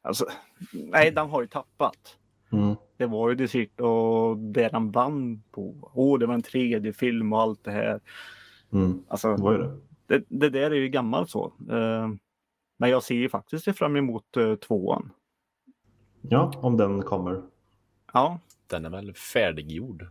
Alltså, 0.01 0.25
nej, 0.73 1.12
den 1.12 1.30
har 1.30 1.41
ju 1.41 1.47
tappat. 1.47 2.17
Mm. 2.51 2.75
Det 2.97 3.06
var 3.06 3.30
ju 3.30 3.36
det 3.36 3.80
och 3.80 4.38
det 4.38 4.67
den 4.67 4.91
vann 4.91 5.43
på. 5.51 5.91
Åh, 5.93 6.19
det 6.19 6.25
var 6.25 6.34
en 6.34 6.41
tredje 6.41 6.93
film 6.93 7.34
och 7.34 7.41
allt 7.41 7.63
det 7.63 7.71
här. 7.71 7.99
Mm. 8.73 9.04
Alltså, 9.08 9.36
Det 9.36 9.43
var 9.43 9.51
ju 9.51 9.58
det. 9.58 9.77
Det, 10.12 10.24
det 10.28 10.50
där 10.50 10.71
är 10.71 10.76
ju 10.76 10.89
gammalt 10.89 11.30
så. 11.30 11.45
Eh, 11.69 12.10
men 12.78 12.89
jag 12.89 13.04
ser 13.04 13.15
ju 13.15 13.30
faktiskt 13.30 13.78
fram 13.78 13.95
emot 13.95 14.38
uh, 14.38 14.56
tvåan. 14.56 15.12
Ja, 16.21 16.54
om 16.56 16.78
den 16.78 17.02
kommer. 17.02 17.41
Ja, 18.13 18.39
Den 18.67 18.86
är 18.86 18.89
väl 18.89 19.13
färdiggjord 19.13 20.06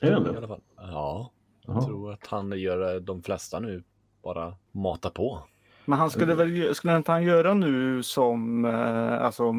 Är 0.00 0.10
den 0.10 0.22
i 0.22 0.24
det? 0.32 0.36
alla 0.38 0.48
fall. 0.48 0.62
Ja, 0.76 1.32
jag 1.66 1.76
Jaha. 1.76 1.86
tror 1.86 2.12
att 2.12 2.26
han 2.26 2.52
gör 2.58 2.94
eh, 2.94 3.00
de 3.00 3.22
flesta 3.22 3.60
nu. 3.60 3.84
Bara 4.22 4.56
mata 4.72 5.10
på. 5.10 5.42
men 5.84 5.98
han 5.98 6.10
skulle 6.10 6.34
väl 6.34 6.74
skulle 6.74 6.96
inte 6.96 7.12
han 7.12 7.22
göra 7.24 7.54
nu 7.54 8.02
som 8.02 8.64
eh, 8.64 9.22
alltså 9.24 9.52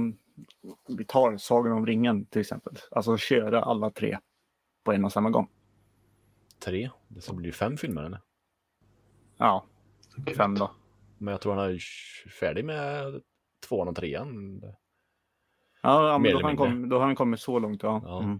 vi 0.88 1.06
tar 1.06 1.38
Sagan 1.38 1.74
om 1.74 1.86
ringen 1.86 2.26
till 2.26 2.42
exempel. 2.42 2.74
Alltså 2.92 3.18
köra 3.18 3.62
alla 3.64 3.90
tre 3.90 4.18
på 4.84 4.92
en 4.94 5.06
och 5.06 5.12
samma 5.12 5.30
gång. 5.30 5.48
Tre. 6.60 6.90
Det 7.08 7.22
ska 7.22 7.34
bli 7.34 7.52
fem 7.52 7.78
filmer. 7.78 8.04
Eller? 8.04 8.22
Ja, 9.38 9.66
Gud. 10.16 10.36
fem 10.36 10.56
då. 10.56 10.72
Men 11.18 11.32
jag 11.32 11.42
tror 11.42 11.56
han 11.56 11.70
är 11.70 11.80
färdig 12.40 12.66
med 12.66 13.22
tvåan 13.68 13.88
och 13.88 13.96
trean. 13.96 14.62
Ja, 15.82 16.10
ja 16.10 16.18
men 16.18 16.32
då 16.32 16.38
har, 16.38 16.44
han 16.44 16.58
kommit, 16.58 16.90
då 16.90 17.00
har 17.00 17.06
han 17.06 17.16
kommit 17.16 17.40
så 17.40 17.60
långt. 17.60 17.84
Ja. 17.84 18.02
Ja. 18.06 18.24
Mm. 18.24 18.40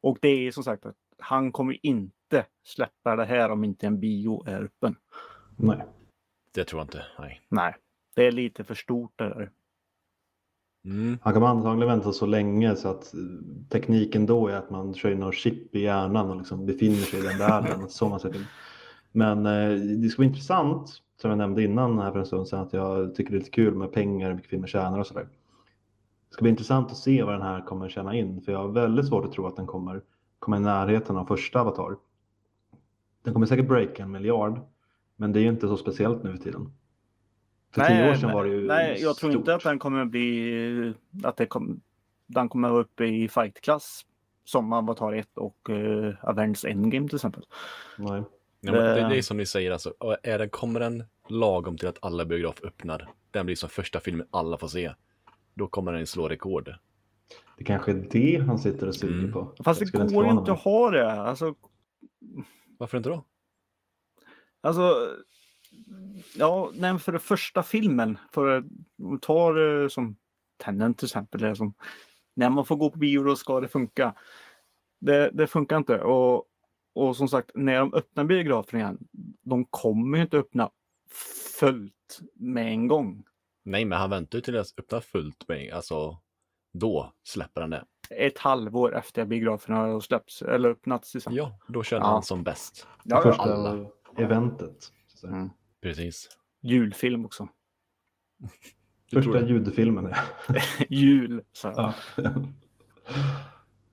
Och 0.00 0.18
det 0.20 0.28
är 0.28 0.52
som 0.52 0.64
sagt 0.64 0.86
att 0.86 0.96
han 1.18 1.52
kommer 1.52 1.86
inte 1.86 2.46
släppa 2.62 3.16
det 3.16 3.24
här 3.24 3.50
om 3.50 3.64
inte 3.64 3.86
en 3.86 4.00
bio 4.00 4.44
är 4.46 4.62
öppen. 4.62 4.96
Nej. 5.56 5.84
Det 6.54 6.64
tror 6.64 6.80
jag 6.80 6.84
inte. 6.84 7.06
Nej. 7.18 7.40
Nej, 7.48 7.74
det 8.14 8.26
är 8.26 8.32
lite 8.32 8.64
för 8.64 8.74
stort 8.74 9.12
det 9.16 9.28
där. 9.28 9.50
Mm. 10.84 11.18
Han 11.22 11.34
kommer 11.34 11.46
antagligen 11.46 11.88
vänta 11.88 12.12
så 12.12 12.26
länge 12.26 12.76
så 12.76 12.88
att 12.88 13.14
tekniken 13.68 14.26
då 14.26 14.48
är 14.48 14.56
att 14.56 14.70
man 14.70 14.94
kör 14.94 15.10
in 15.10 15.20
något 15.20 15.34
chip 15.34 15.74
i 15.74 15.80
hjärnan 15.80 16.30
och 16.30 16.36
liksom 16.36 16.66
befinner 16.66 16.96
sig 16.96 17.20
i 17.20 17.22
den 17.22 17.38
världen. 17.38 17.88
Så 17.88 18.08
man 18.08 18.20
ser 18.20 18.32
till. 18.32 18.44
Men 19.12 19.46
eh, 19.46 19.70
det 19.78 20.08
ska 20.08 20.20
bli 20.20 20.26
intressant, 20.26 21.02
som 21.20 21.30
jag 21.30 21.38
nämnde 21.38 21.62
innan 21.62 21.98
här 21.98 22.12
för 22.12 22.18
en 22.18 22.26
stund 22.26 22.48
sedan, 22.48 22.60
att 22.60 22.72
jag 22.72 23.14
tycker 23.14 23.30
det 23.30 23.36
är 23.36 23.38
lite 23.38 23.50
kul 23.50 23.74
med 23.74 23.92
pengar, 23.92 24.28
hur 24.28 24.34
mycket 24.34 24.50
filmer 24.50 24.68
tjänar 24.68 24.98
och 24.98 25.06
sådär. 25.06 25.28
Det 26.28 26.34
ska 26.34 26.42
bli 26.42 26.50
intressant 26.50 26.90
att 26.90 26.96
se 26.96 27.22
vad 27.22 27.34
den 27.34 27.42
här 27.42 27.60
kommer 27.60 27.88
tjäna 27.88 28.14
in, 28.14 28.40
för 28.42 28.52
jag 28.52 28.58
har 28.58 28.68
väldigt 28.68 29.06
svårt 29.06 29.24
att 29.24 29.32
tro 29.32 29.46
att 29.46 29.56
den 29.56 29.66
kommer 29.66 30.02
komma 30.38 30.56
i 30.56 30.60
närheten 30.60 31.16
av 31.16 31.24
första 31.24 31.60
Avatar. 31.60 31.96
Den 33.22 33.32
kommer 33.32 33.46
säkert 33.46 33.68
breaka 33.68 34.02
en 34.02 34.10
miljard, 34.10 34.60
men 35.16 35.32
det 35.32 35.40
är 35.40 35.42
ju 35.42 35.48
inte 35.48 35.68
så 35.68 35.76
speciellt 35.76 36.22
nu 36.22 36.36
för 36.36 36.44
tiden. 36.44 36.72
För 37.74 37.84
tio 37.84 38.10
år 38.10 38.14
sedan 38.14 38.26
nej, 38.26 38.34
var 38.34 38.44
det 38.44 38.50
ju 38.50 38.66
nej, 38.66 38.98
jag 39.00 39.16
tror 39.16 39.32
inte 39.32 39.54
att 39.54 39.62
den 39.62 39.78
kommer 39.78 40.04
bli 40.04 40.94
att 41.24 41.36
det 41.36 41.46
kom, 41.46 41.80
den 42.26 42.48
kommer 42.48 42.70
vara 42.70 42.80
uppe 42.80 43.04
i 43.04 43.28
fightklass 43.28 44.06
som 44.44 44.72
Avatar 44.72 45.12
1 45.12 45.28
och 45.34 45.68
uh, 45.70 46.14
Avengers 46.22 46.64
Endgame 46.64 47.08
till 47.08 47.16
exempel. 47.16 47.44
Nej. 47.98 48.22
Ja, 48.60 48.72
det, 48.72 48.82
Det- 48.94 49.08
det 49.08 49.18
är 49.18 49.22
som 49.22 49.36
ni 49.36 49.46
säger, 49.46 49.70
alltså, 49.70 49.94
är 50.22 50.38
den, 50.38 50.50
kommer 50.50 50.80
den 50.80 51.04
lagom 51.28 51.78
till 51.78 51.88
att 51.88 51.98
alla 52.02 52.24
biografer 52.24 52.66
öppnar, 52.66 53.08
den 53.30 53.46
blir 53.46 53.56
som 53.56 53.68
första 53.68 54.00
filmen 54.00 54.26
alla 54.30 54.58
får 54.58 54.68
se, 54.68 54.92
då 55.54 55.66
kommer 55.68 55.92
den 55.92 56.06
slå 56.06 56.28
rekord. 56.28 56.74
Det 57.58 57.64
kanske 57.64 57.90
är 57.90 58.06
det 58.10 58.42
han 58.46 58.58
sitter 58.58 58.88
och 58.88 58.94
suger 58.94 59.18
Mm. 59.18 59.32
på. 59.32 59.54
Fast 59.64 59.80
det 59.80 59.86
skulle 59.86 60.04
går 60.04 60.26
inte 60.26 60.52
att 60.52 60.60
ha 60.60 60.90
det. 60.90 61.12
Alltså, 61.12 61.54
Varför 62.78 62.96
inte 62.98 63.08
då? 63.10 63.24
alltså 64.62 65.08
ja, 66.36 66.70
nej, 66.74 66.98
för 66.98 67.12
den 67.12 67.20
första 67.20 67.62
filmen, 67.62 68.18
för 68.32 68.64
ta 69.20 69.52
det 69.52 69.90
som 69.90 70.16
Tenet 70.64 70.98
till 70.98 71.06
exempel, 71.06 71.40
det 71.40 71.56
som, 71.56 71.74
när 72.34 72.50
man 72.50 72.64
får 72.64 72.76
gå 72.76 72.90
på 72.90 72.98
bio 72.98 73.22
då 73.22 73.36
ska 73.36 73.60
det 73.60 73.68
funka. 73.68 74.14
Det, 75.00 75.30
det 75.32 75.46
funkar 75.46 75.76
inte. 75.76 76.00
Och, 76.00 76.44
och 76.94 77.16
som 77.16 77.28
sagt, 77.28 77.50
när 77.54 77.78
de 77.78 77.94
öppnar 77.94 78.24
biografen 78.24 78.80
igen, 78.80 78.98
de 79.42 79.64
kommer 79.64 80.18
ju 80.18 80.22
inte 80.24 80.38
öppna 80.38 80.70
fullt 81.58 82.20
med 82.34 82.66
en 82.66 82.88
gång. 82.88 83.24
Nej, 83.62 83.84
men 83.84 83.98
han 83.98 84.10
väntar 84.10 84.38
ju 84.38 84.42
till 84.42 84.58
att 84.58 84.74
öppna 84.78 85.00
fullt 85.00 85.48
med, 85.48 85.72
alltså 85.72 86.18
då 86.72 87.12
släpper 87.22 87.60
han 87.60 87.70
det. 87.70 87.84
Ett 88.10 88.38
halvår 88.38 88.96
efter 88.96 89.22
att 89.22 89.28
biograferna 89.28 89.76
har 89.78 90.00
släppts 90.00 90.42
eller 90.42 90.68
öppnats. 90.70 91.14
Liksom. 91.14 91.34
Ja, 91.34 91.58
då 91.68 91.82
känner 91.82 92.02
Ja. 92.06 92.10
han 92.12 92.22
som 92.22 92.42
bäst. 92.44 92.86
Ja, 93.04 93.22
Första 93.22 93.42
alla. 93.42 93.86
eventet. 94.16 94.92
Mm. 95.24 95.50
Precis. 95.80 96.28
Julfilm 96.60 97.24
också. 97.24 97.48
Första 99.12 99.32
det? 99.32 99.48
ljudfilmen. 99.48 100.14
Jul. 100.88 101.42
Så. 101.52 101.68
Ja. 101.76 101.94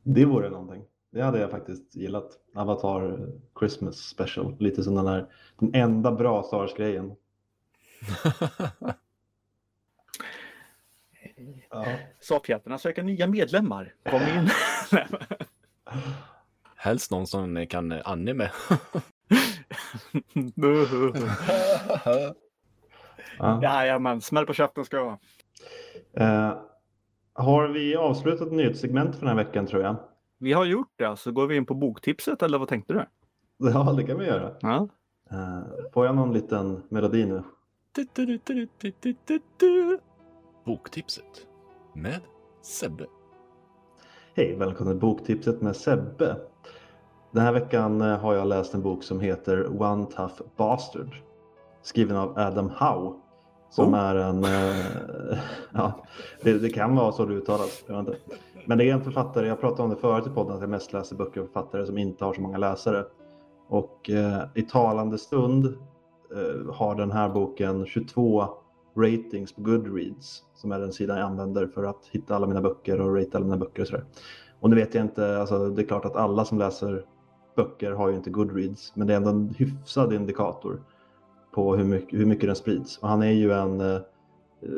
det 0.04 0.26
vore 0.26 0.50
någonting. 0.50 0.84
Det 1.12 1.22
hade 1.22 1.40
jag 1.40 1.52
faktiskt 1.52 1.96
gillat. 1.96 2.32
Avatar 2.56 3.30
Christmas 3.60 3.98
special. 3.98 4.56
Lite 4.60 4.84
som 4.84 4.96
den 4.96 5.08
här, 5.08 5.26
den 5.60 5.76
enda 5.76 6.12
bra 6.12 6.44
Star 6.44 6.58
Wars-grejen. 6.58 7.16
Ja. 11.70 11.86
Safjättarna 12.20 12.78
söker 12.78 13.04
nya 13.04 13.28
medlemmar. 13.28 13.94
Kom 14.10 14.22
in. 14.22 14.50
Helst 16.76 17.12
någon 17.12 17.28
som 17.28 17.68
kan 17.68 17.92
anime. 17.92 18.52
Ja. 23.40 23.60
Jajamän, 23.64 24.22
smäll 24.22 24.46
på 24.46 24.54
käften 24.54 24.86
ska 24.86 24.98
jag 24.98 25.06
ha. 25.06 25.20
Eh, 26.14 26.58
har 27.34 27.68
vi 27.68 27.96
avslutat 27.96 28.52
nyhetssegment 28.52 29.16
för 29.16 29.26
den 29.26 29.38
här 29.38 29.46
veckan 29.46 29.68
tror 29.68 29.84
jag? 29.84 29.96
Vi 30.40 30.54
har 30.54 30.66
gjort 30.66 30.92
det, 30.96 31.18
så 31.18 31.32
går 31.32 31.48
vi 31.48 31.56
in 31.56 31.66
på 31.66 31.74
boktipset 31.74 32.44
eller 32.44 32.58
vad 32.58 32.68
tänkte 32.68 32.94
du? 32.94 33.06
Ja, 33.58 33.94
det 33.98 34.04
kan 34.04 34.20
vi 34.20 34.26
göra. 34.26 34.52
Ja. 34.60 34.88
Eh, 35.32 35.64
får 35.94 36.06
jag 36.06 36.16
någon 36.16 36.34
liten 36.34 36.84
melodi 36.90 37.26
nu? 37.26 37.44
Boktipset 40.66 41.48
med 41.94 42.22
Sebbe. 42.62 43.06
Hej, 44.36 44.56
välkommen 44.56 44.94
till 44.94 45.02
Boktipset 45.02 45.62
med 45.62 45.76
Sebbe. 45.76 46.36
Den 47.32 47.44
här 47.44 47.54
veckan 47.54 48.02
eh, 48.02 48.20
har 48.20 48.34
jag 48.34 48.48
läst 48.48 48.74
en 48.74 48.82
bok 48.82 49.04
som 49.04 49.20
heter 49.20 49.82
One 49.82 50.06
Tough 50.06 50.42
Bastard. 50.58 51.16
Skriven 51.82 52.18
av 52.18 52.38
Adam 52.40 52.70
Howe. 52.70 53.14
Som 53.70 53.94
Oh. 53.94 54.00
är 54.00 54.16
en... 54.16 54.44
eh, 54.44 55.38
ja, 55.74 56.06
det, 56.42 56.60
det 56.60 56.70
kan 56.70 56.96
vara 56.96 57.12
så 57.12 57.26
det 57.26 57.34
uttalas. 57.34 57.84
Men 58.66 58.78
det 58.78 58.90
är 58.90 58.94
en 58.94 59.04
författare, 59.04 59.48
jag 59.48 59.60
pratade 59.62 59.84
om 59.84 59.90
det 59.90 59.96
förut 59.96 60.28
i 60.28 60.30
podden, 60.30 60.56
att 60.56 60.62
jag 60.62 60.70
mest 60.70 60.94
läser 60.94 61.16
böcker 61.16 61.42
och 61.42 61.48
författare 61.48 61.86
som 61.86 61.98
inte 61.98 62.26
har 62.26 62.34
så 62.34 62.42
många 62.42 62.58
läsare. 62.58 63.06
Och 63.70 64.10
eh, 64.10 64.44
i 64.56 64.62
talande 64.62 65.18
stund 65.18 65.66
eh, 66.36 66.74
har 66.74 66.96
den 66.96 67.12
här 67.12 67.30
boken 67.30 67.86
22 67.86 68.48
ratings 68.98 69.56
på 69.56 69.62
Goodreads. 69.62 70.44
Som 70.56 70.72
är 70.72 70.80
den 70.80 70.94
sidan 70.94 71.18
jag 71.18 71.26
använder 71.26 71.68
för 71.68 71.84
att 71.84 72.06
hitta 72.12 72.36
alla 72.36 72.48
mina 72.48 72.62
böcker 72.62 73.02
och 73.02 73.16
rate 73.16 73.38
alla 73.38 73.46
mina 73.46 73.58
böcker 73.58 73.82
och 73.82 73.88
sådär. 73.88 74.06
Och 74.60 74.70
nu 74.70 74.76
vet 74.76 74.94
jag 74.96 75.04
inte, 75.06 75.40
alltså 75.40 75.70
det 75.70 75.82
är 75.82 75.88
klart 75.88 76.06
att 76.06 76.16
alla 76.16 76.46
som 76.46 76.58
läser 76.58 77.06
böcker 77.56 77.92
har 77.92 78.10
ju 78.10 78.16
inte 78.16 78.30
Goodreads. 78.30 78.96
Men 78.96 79.08
det 79.08 79.14
är 79.14 79.18
ändå 79.18 79.30
en 79.30 79.56
hyfsad 79.58 80.14
indikator 80.14 80.82
på 81.58 81.76
hur 81.76 81.84
mycket, 81.84 82.20
hur 82.20 82.26
mycket 82.26 82.50
den 82.50 82.56
sprids. 82.56 82.98
Och 82.98 83.10
han 83.10 83.22
är 83.24 83.32
ju 83.32 83.52
en 83.52 83.82
eh, 83.82 84.00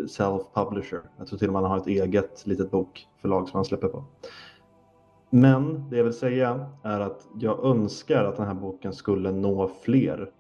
self-publisher. 0.08 1.02
Jag 1.18 1.28
tror 1.28 1.40
till 1.40 1.48
och 1.48 1.54
med 1.54 1.62
han 1.62 1.72
har 1.72 1.78
ett 1.78 1.88
eget 1.88 2.48
litet 2.48 2.72
bokförlag 2.72 3.50
som 3.50 3.58
han 3.58 3.66
släpper 3.66 3.88
på. 3.88 4.04
Men 5.30 5.90
det 5.90 5.98
jag 5.98 6.04
vill 6.04 6.14
säga 6.14 6.70
är 6.84 7.00
att 7.00 7.28
jag 7.40 7.66
önskar 7.66 8.24
att 8.26 8.38
den 8.38 8.48
här 8.48 8.54
boken 8.54 8.94
skulle 8.94 9.32
nå 9.32 9.72
fler. 9.84 10.32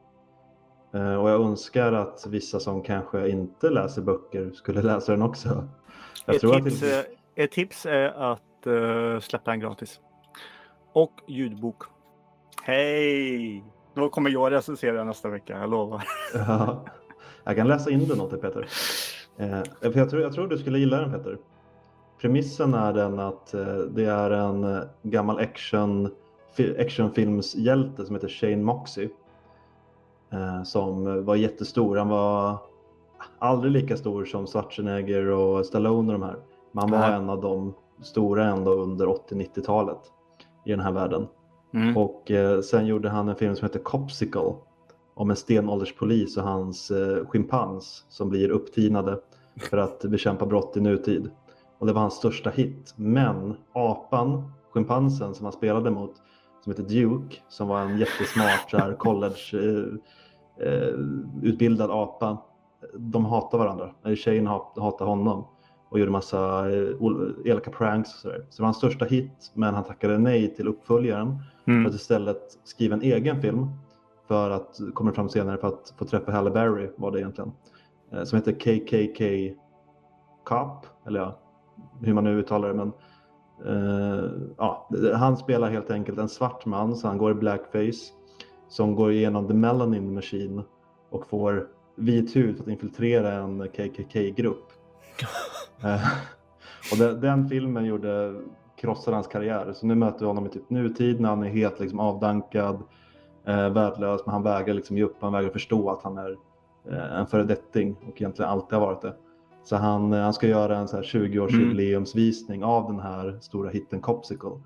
Eh, 0.93 1.15
Och 1.15 1.29
jag 1.29 1.41
önskar 1.41 1.93
att 1.93 2.27
vissa 2.27 2.59
som 2.59 2.81
kanske 2.81 3.29
inte 3.29 3.69
läser 3.69 4.01
böcker 4.01 4.51
skulle 4.51 4.81
läsa 4.91 5.11
den 5.11 5.21
också. 5.21 5.67
Jag 6.25 6.35
Ett, 6.35 6.41
tips, 6.41 6.79
det... 6.79 7.05
ett 7.35 7.51
tips 7.51 7.85
är 7.85 8.31
att 8.31 8.67
uh, 8.67 9.19
släppa 9.19 9.51
den 9.51 9.59
gratis. 9.59 9.99
Och 10.93 11.13
ljudbok. 11.27 11.83
Hej! 12.63 13.63
Då 13.93 14.09
kommer 14.09 14.29
jag 14.29 14.51
recensera 14.51 15.03
nästa 15.03 15.29
vecka, 15.29 15.59
jag 15.59 15.69
lovar. 15.69 16.03
Ja, 16.33 16.85
jag 17.43 17.55
kan 17.55 17.67
läsa 17.67 17.91
in 17.91 18.07
den 18.07 18.21
åt 18.21 18.29
dig 18.31 18.41
Peter. 18.41 18.67
Eh, 19.37 19.61
för 19.81 19.97
jag, 19.97 20.09
tror, 20.09 20.21
jag 20.21 20.33
tror 20.33 20.47
du 20.47 20.57
skulle 20.57 20.79
gilla 20.79 21.01
den 21.01 21.11
Peter. 21.11 21.37
Premissen 22.21 22.73
är 22.73 22.93
den 22.93 23.19
att 23.19 23.53
eh, 23.53 23.77
det 23.77 24.05
är 24.05 24.31
en 24.31 24.63
eh, 24.63 24.81
gammal 25.03 25.39
action, 25.39 26.09
fi, 26.53 26.79
actionfilmshjälte 26.79 28.05
som 28.05 28.15
heter 28.15 28.27
Shane 28.27 28.63
Moxie. 28.63 29.09
Eh, 30.31 30.63
som 30.63 31.25
var 31.25 31.35
jättestor. 31.35 31.97
Han 31.97 32.09
var 32.09 32.57
aldrig 33.39 33.71
lika 33.71 33.97
stor 33.97 34.25
som 34.25 34.47
Schwarzenegger 34.47 35.27
och 35.27 35.65
Stallone 35.65 36.13
och 36.13 36.19
de 36.19 36.25
här. 36.25 36.35
Men 36.71 36.81
han 36.81 36.91
var 36.91 36.99
Nej. 36.99 37.17
en 37.17 37.29
av 37.29 37.41
de 37.41 37.73
stora 38.01 38.45
ändå 38.45 38.71
under 38.71 39.05
80-90-talet 39.05 39.99
i 40.65 40.71
den 40.71 40.79
här 40.79 40.91
världen. 40.91 41.27
Mm. 41.73 41.97
Och 41.97 42.31
eh, 42.31 42.61
sen 42.61 42.85
gjorde 42.85 43.09
han 43.09 43.29
en 43.29 43.35
film 43.35 43.55
som 43.55 43.65
heter 43.65 43.79
Copsicle 43.79 44.53
om 45.13 45.29
en 45.29 45.35
stenålderspolis 45.35 46.37
och 46.37 46.43
hans 46.43 46.91
eh, 46.91 47.25
schimpans 47.27 48.05
som 48.09 48.29
blir 48.29 48.49
upptinade 48.49 49.19
för 49.59 49.77
att 49.77 50.01
bekämpa 50.01 50.45
brott 50.45 50.77
i 50.77 50.81
nutid. 50.81 51.29
Och 51.79 51.87
det 51.87 51.93
var 51.93 52.01
hans 52.01 52.13
största 52.13 52.49
hit. 52.49 52.93
Men 52.95 53.55
apan, 53.73 54.51
schimpansen 54.73 55.35
som 55.35 55.45
han 55.45 55.53
spelade 55.53 55.91
mot, 55.91 56.13
som 56.63 56.71
heter 56.71 56.83
Duke, 56.83 57.35
som 57.49 57.67
var 57.67 57.81
en 57.81 57.97
jättesmart 57.97 58.71
så 58.71 58.77
här, 58.77 58.93
college 58.93 59.35
eh, 59.53 60.67
eh, 60.67 60.93
utbildad 61.41 61.91
apa. 61.91 62.37
De 62.97 63.25
hatar 63.25 63.57
varandra. 63.57 63.89
Eller 64.05 64.15
Tjejen 64.15 64.47
hat- 64.47 64.77
hatar 64.77 65.05
honom 65.05 65.45
och 65.89 65.99
gjorde 65.99 66.11
massa 66.11 66.69
eh, 66.71 66.89
elaka 67.45 67.71
pranks 67.71 68.13
och 68.13 68.19
sådär. 68.19 68.45
Så 68.49 68.57
det 68.57 68.61
var 68.61 68.67
hans 68.67 68.77
största 68.77 69.05
hit, 69.05 69.51
men 69.53 69.73
han 69.73 69.83
tackade 69.83 70.17
nej 70.17 70.55
till 70.55 70.67
uppföljaren 70.67 71.37
för 71.69 71.73
Mm. 71.73 71.85
att 71.85 71.93
istället 71.95 72.57
skriva 72.63 72.95
en 72.95 73.01
egen 73.01 73.41
film 73.41 73.67
för 74.27 74.49
att, 74.49 74.79
kommer 74.93 75.11
fram 75.11 75.29
senare, 75.29 75.57
för 75.57 75.67
att 75.67 75.93
få 75.97 76.05
träffa 76.05 76.31
Halle 76.31 76.51
Berry 76.51 76.89
var 76.97 77.11
det 77.11 77.19
egentligen. 77.19 77.51
Eh, 78.11 78.23
Som 78.23 78.37
heter 78.39 78.51
KKK 78.51 79.53
Cop, 80.43 80.85
eller 81.07 81.19
ja, 81.19 81.39
hur 82.01 82.13
man 82.13 82.23
nu 82.23 82.39
uttalar 82.39 82.67
det. 82.67 82.73
Men, 82.73 82.91
eh, 83.65 84.31
ja, 84.57 84.89
han 85.15 85.37
spelar 85.37 85.69
helt 85.69 85.91
enkelt 85.91 86.17
en 86.19 86.29
svart 86.29 86.65
man, 86.65 86.95
så 86.95 87.07
han 87.07 87.17
går 87.17 87.31
i 87.31 87.35
blackface, 87.35 88.13
som 88.67 88.95
går 88.95 89.11
igenom 89.11 89.47
the 89.47 89.53
melanin 89.53 90.13
machine 90.13 90.63
och 91.09 91.27
får 91.27 91.67
vit 91.95 92.35
hud 92.35 92.55
för 92.55 92.63
att 92.63 92.69
infiltrera 92.69 93.33
en 93.33 93.67
KKK-grupp. 93.67 94.65
Eh, 95.83 96.01
och 96.91 96.97
den, 96.97 97.21
den 97.21 97.49
filmen 97.49 97.85
gjorde 97.85 98.41
krossar 98.79 99.11
hans 99.11 99.27
karriär. 99.27 99.73
Så 99.73 99.85
nu 99.85 99.95
möter 99.95 100.19
vi 100.19 100.25
honom 100.25 100.45
i 100.45 100.49
typ 100.49 100.69
nutid 100.69 101.19
när 101.19 101.29
han 101.29 101.43
är 101.43 101.49
helt 101.49 101.79
liksom 101.79 101.99
avdankad, 101.99 102.83
eh, 103.45 103.69
värdelös, 103.69 104.21
men 104.25 104.33
han 104.33 104.43
vägrar 104.43 104.73
liksom 104.73 104.97
ge 104.97 105.03
upp, 105.03 105.15
han 105.19 105.33
vägrar 105.33 105.49
förstå 105.49 105.89
att 105.89 106.03
han 106.03 106.17
är 106.17 106.37
eh, 106.91 107.19
en 107.19 107.27
föredetting 107.27 107.95
och 108.07 108.21
egentligen 108.21 108.51
alltid 108.51 108.79
har 108.79 108.85
varit 108.85 109.01
det. 109.01 109.15
Så 109.63 109.75
han, 109.75 110.13
eh, 110.13 110.21
han 110.21 110.33
ska 110.33 110.47
göra 110.47 110.77
en 110.77 110.87
20-årsjubileumsvisning 110.87 112.63
av 112.63 112.87
den 112.87 112.99
här 112.99 113.37
stora 113.41 113.69
hitten 113.69 114.01
Copsicle. 114.01 114.61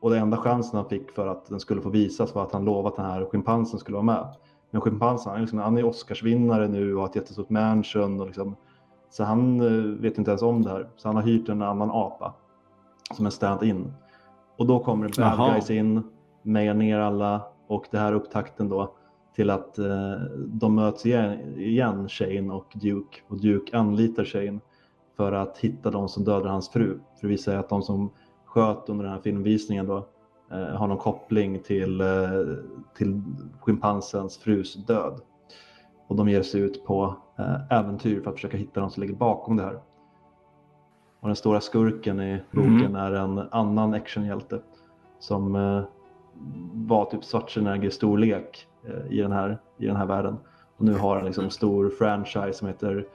Och 0.00 0.10
den 0.10 0.22
enda 0.22 0.36
chansen 0.36 0.76
han 0.76 0.88
fick 0.88 1.10
för 1.10 1.26
att 1.26 1.46
den 1.46 1.60
skulle 1.60 1.80
få 1.80 1.88
visas 1.88 2.34
var 2.34 2.42
att 2.42 2.52
han 2.52 2.64
lovade 2.64 2.88
att 2.88 2.96
den 2.96 3.06
här 3.06 3.24
schimpansen 3.24 3.78
skulle 3.78 3.94
vara 3.94 4.04
med. 4.04 4.26
Men 4.70 4.80
schimpansen, 4.80 5.30
han 5.30 5.36
är, 5.36 5.40
liksom, 5.40 5.58
han 5.58 5.78
är 5.78 5.84
Oscarsvinnare 5.84 6.68
nu 6.68 6.94
och 6.94 7.00
har 7.00 7.08
ett 7.08 7.16
jättestort 7.16 7.50
mansion. 7.50 8.20
Och 8.20 8.26
liksom, 8.26 8.56
så 9.10 9.24
han 9.24 9.60
eh, 9.60 10.00
vet 10.00 10.18
inte 10.18 10.30
ens 10.30 10.42
om 10.42 10.62
det 10.62 10.70
här. 10.70 10.88
Så 10.96 11.08
han 11.08 11.16
har 11.16 11.22
hyrt 11.22 11.48
en 11.48 11.62
annan 11.62 11.90
apa 11.90 12.34
som 13.14 13.26
en 13.26 13.32
stand-in. 13.32 13.92
Och 14.56 14.66
då 14.66 14.78
kommer 14.78 15.08
bad 15.08 15.14
Jaha. 15.18 15.52
guys 15.52 15.70
in, 15.70 16.02
mejar 16.42 16.74
ner 16.74 16.98
alla 16.98 17.42
och 17.66 17.84
det 17.90 17.98
här 17.98 18.12
är 18.12 18.16
upptakten 18.16 18.68
då 18.68 18.94
till 19.34 19.50
att 19.50 19.78
eh, 19.78 20.12
de 20.46 20.74
möts 20.74 21.06
igen, 21.06 21.58
igen, 21.58 22.08
Shane 22.08 22.54
och 22.54 22.72
Duke. 22.74 23.20
Och 23.28 23.40
Duke 23.40 23.76
anlitar 23.76 24.24
Shane 24.24 24.60
för 25.16 25.32
att 25.32 25.58
hitta 25.58 25.90
de 25.90 26.08
som 26.08 26.24
dödade 26.24 26.48
hans 26.48 26.68
fru. 26.68 26.98
För 27.20 27.26
det 27.26 27.28
visar 27.28 27.52
sig 27.52 27.58
att 27.58 27.68
de 27.68 27.82
som 27.82 28.10
sköt 28.44 28.88
under 28.88 29.04
den 29.04 29.14
här 29.14 29.20
filmvisningen 29.20 29.86
då 29.86 29.96
eh, 30.52 30.58
har 30.58 30.86
någon 30.86 30.98
koppling 30.98 31.62
till, 31.62 32.00
eh, 32.00 32.06
till 32.96 33.22
schimpansens 33.60 34.38
frus 34.38 34.74
död. 34.74 35.20
Och 36.06 36.16
de 36.16 36.28
ger 36.28 36.42
sig 36.42 36.60
ut 36.60 36.84
på 36.84 37.16
eh, 37.38 37.72
äventyr 37.78 38.20
för 38.20 38.30
att 38.30 38.36
försöka 38.36 38.56
hitta 38.56 38.80
de 38.80 38.90
som 38.90 39.00
ligger 39.00 39.14
bakom 39.14 39.56
det 39.56 39.62
här. 39.62 39.80
Och 41.26 41.28
den 41.28 41.36
stora 41.36 41.60
skurken 41.60 42.20
i 42.20 42.40
boken 42.50 42.96
är 42.96 43.12
en 43.12 43.38
annan 43.50 43.94
actionhjälte 43.94 44.60
som 45.18 45.56
eh, 45.56 45.82
var 46.72 47.04
typ 47.04 47.24
Schwarzenegger 47.24 47.90
storlek 47.90 48.66
eh, 48.84 49.12
i, 49.12 49.20
den 49.20 49.32
här, 49.32 49.58
i 49.78 49.86
den 49.86 49.96
här 49.96 50.06
världen. 50.06 50.36
Och 50.76 50.84
nu 50.84 50.94
har 50.94 51.16
han 51.16 51.24
liksom 51.24 51.44
en 51.44 51.50
stor 51.50 51.90
franchise 51.90 52.52
som 52.52 52.68
heter 52.68 53.06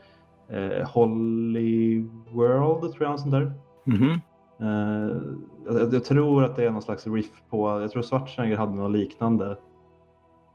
eh, 0.48 0.88
Holly 0.88 2.06
World, 2.32 2.94
tror 2.94 3.10
jag, 3.10 3.20
sånt 3.20 3.32
där. 3.32 3.52
Mhm. 3.84 4.22
Eh, 4.60 5.18
jag, 5.66 5.94
jag 5.94 6.06
tror 6.06 6.44
att 6.44 6.56
det 6.56 6.66
är 6.66 6.72
någon 6.72 6.82
slags 6.82 7.08
riff 7.08 7.42
på, 7.50 7.82
jag 7.82 7.92
tror 7.92 8.04
Schwarzenegger 8.04 8.58
hade 8.58 8.74
något 8.74 8.92
liknande 8.92 9.58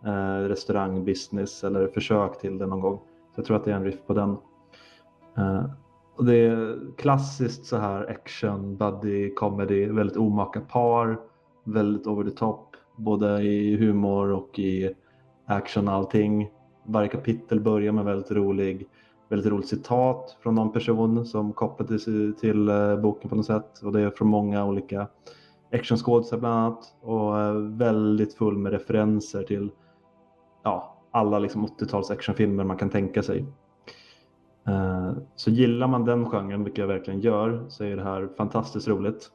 eh, 0.04 0.48
restaurangbusiness 0.48 1.64
eller 1.64 1.88
försök 1.88 2.40
till 2.40 2.58
det 2.58 2.66
någon 2.66 2.80
gång. 2.80 2.96
Så 3.34 3.40
jag 3.40 3.44
tror 3.44 3.56
att 3.56 3.64
det 3.64 3.70
är 3.70 3.76
en 3.76 3.84
riff 3.84 4.06
på 4.06 4.14
den. 4.14 4.36
Eh, 5.36 5.64
och 6.16 6.24
det 6.24 6.37
är 6.37 6.79
klassiskt 6.96 7.66
så 7.66 7.76
här 7.76 8.11
action, 8.11 8.76
buddy, 8.76 9.35
comedy, 9.35 9.87
väldigt 9.87 10.16
omaka 10.16 10.61
par, 10.61 11.20
väldigt 11.64 12.07
over 12.07 12.24
the 12.24 12.37
top, 12.37 12.76
både 12.96 13.42
i 13.42 13.76
humor 13.76 14.33
och 14.33 14.59
i 14.59 14.94
action 15.46 15.88
allting. 15.88 16.50
Varje 16.87 17.09
kapitel 17.09 17.61
börjar 17.61 17.92
med 17.92 18.05
väldigt 18.05 18.31
rolig 18.31 18.88
väldigt 19.29 19.52
roligt 19.52 19.68
citat 19.68 20.37
från 20.40 20.55
någon 20.55 20.72
person 20.72 21.26
som 21.26 21.52
kopplar 21.52 21.87
till, 21.87 22.35
till 22.35 22.68
eh, 22.68 22.96
boken 22.96 23.31
på 23.31 23.37
något 23.37 23.46
sätt. 23.46 23.83
Och 23.83 23.92
det 23.92 24.00
är 24.00 24.11
från 24.11 24.29
många 24.29 24.64
olika 24.64 25.09
actionskådisar 25.72 26.38
bland 26.38 26.55
annat. 26.55 26.85
Och 27.00 27.40
eh, 27.40 27.55
väldigt 27.55 28.35
full 28.35 28.59
med 28.59 28.72
referenser 28.72 29.42
till 29.42 29.70
ja, 30.64 30.98
alla 31.11 31.38
liksom 31.38 31.66
80-tals 31.66 32.11
actionfilmer 32.11 32.64
man 32.64 32.76
kan 32.76 32.90
tänka 32.90 33.22
sig. 33.22 33.44
Eh, 34.66 35.12
så 35.37 35.50
gillar 35.50 35.87
man 35.87 36.05
den 36.05 36.31
genren, 36.31 36.64
vilket 36.64 36.79
jag 36.79 36.87
verkligen 36.87 37.20
gör, 37.20 37.64
så 37.68 37.85
är 37.85 37.96
det 37.96 38.02
här 38.02 38.29
fantastiskt 38.37 38.88
roligt. 38.88 39.31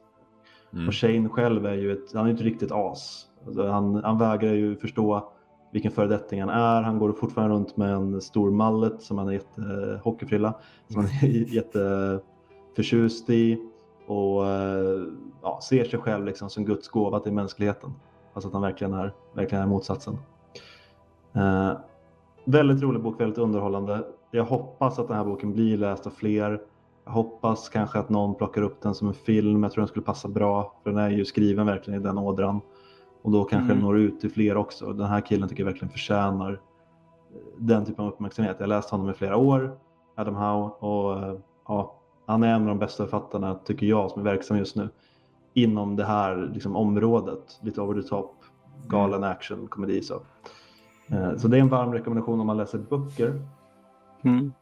Mm. 0.72 0.88
Och 0.88 0.94
Shane 0.94 1.28
själv 1.28 1.66
är 1.66 1.74
ju 1.74 1.92
ett, 1.92 2.14
han 2.14 2.26
är 2.26 2.34
ett 2.34 2.40
riktigt 2.40 2.72
as. 2.72 3.26
Alltså 3.46 3.68
han, 3.68 3.94
han 4.04 4.18
vägrar 4.18 4.52
ju 4.52 4.76
förstå 4.76 5.32
vilken 5.72 5.92
föredetting 5.92 6.40
han 6.40 6.50
är. 6.50 6.82
Han 6.82 6.98
går 6.98 7.12
fortfarande 7.12 7.54
runt 7.54 7.76
med 7.76 7.92
en 7.94 8.20
stor 8.20 8.50
mallet 8.50 9.02
som 9.02 9.18
han 9.18 9.28
är 9.28 9.32
jätte, 9.32 10.00
hockeyfrilla, 10.04 10.54
som 10.88 10.96
han 10.96 11.10
är 11.22 11.26
jätteförtjust 11.54 13.30
i 13.30 13.58
och 14.06 14.46
eh, 14.46 15.02
ja, 15.42 15.60
ser 15.62 15.84
sig 15.84 15.98
själv 15.98 16.24
liksom 16.24 16.50
som 16.50 16.64
Guds 16.64 16.88
gåva 16.88 17.20
till 17.20 17.32
mänskligheten. 17.32 17.92
Fast 18.34 18.46
att 18.46 18.52
han 18.52 18.62
verkligen 18.62 18.92
är, 18.92 19.14
verkligen 19.34 19.64
är 19.64 19.68
motsatsen. 19.68 20.18
Eh, 21.32 21.72
väldigt 22.44 22.82
rolig 22.82 23.02
bok, 23.02 23.20
väldigt 23.20 23.38
underhållande. 23.38 24.04
Jag 24.34 24.44
hoppas 24.44 24.98
att 24.98 25.08
den 25.08 25.16
här 25.16 25.24
boken 25.24 25.52
blir 25.52 25.76
läst 25.76 26.06
av 26.06 26.10
fler. 26.10 26.60
Jag 27.04 27.12
hoppas 27.12 27.68
kanske 27.68 27.98
att 27.98 28.08
någon 28.08 28.34
plockar 28.34 28.62
upp 28.62 28.80
den 28.82 28.94
som 28.94 29.08
en 29.08 29.14
film. 29.14 29.62
Jag 29.62 29.72
tror 29.72 29.82
den 29.82 29.88
skulle 29.88 30.04
passa 30.04 30.28
bra, 30.28 30.74
för 30.82 30.90
den 30.90 30.98
är 30.98 31.10
ju 31.10 31.24
skriven 31.24 31.66
verkligen 31.66 32.00
i 32.00 32.04
den 32.04 32.18
ådran. 32.18 32.60
Och 33.22 33.30
då 33.30 33.44
kanske 33.44 33.64
Mm. 33.64 33.76
den 33.76 33.84
når 33.86 33.98
ut 33.98 34.20
till 34.20 34.30
fler 34.30 34.56
också. 34.56 34.92
Den 34.92 35.06
här 35.06 35.20
killen 35.20 35.48
tycker 35.48 35.62
jag 35.62 35.66
verkligen 35.70 35.92
förtjänar 35.92 36.60
den 37.58 37.84
typen 37.84 38.04
av 38.04 38.10
uppmärksamhet. 38.12 38.56
Jag 38.58 38.62
har 38.66 38.68
läst 38.68 38.90
honom 38.90 39.10
i 39.10 39.12
flera 39.12 39.36
år, 39.36 39.76
Adam 40.14 40.34
Howe, 40.34 40.70
och 40.78 41.18
eh, 41.18 41.34
ja, 41.68 41.94
han 42.26 42.42
är 42.42 42.54
en 42.54 42.62
av 42.62 42.68
de 42.68 42.78
bästa 42.78 43.04
författarna, 43.04 43.54
tycker 43.54 43.86
jag, 43.86 44.10
som 44.10 44.20
är 44.20 44.30
verksam 44.30 44.56
just 44.58 44.76
nu 44.76 44.88
inom 45.54 45.96
det 45.96 46.04
här 46.04 46.50
liksom, 46.54 46.76
området. 46.76 47.58
Lite 47.62 47.80
over 47.80 48.02
the 48.02 48.08
top, 48.08 48.34
galen 48.86 49.24
action, 49.24 49.66
komedi. 49.68 50.02
Så. 50.02 50.14
Eh, 51.08 51.36
så 51.36 51.48
det 51.48 51.56
är 51.56 51.60
en 51.60 51.68
varm 51.68 51.92
rekommendation 51.92 52.40
om 52.40 52.46
man 52.46 52.56
läser 52.56 52.78
böcker. 52.78 53.40
Mm. 54.24 54.52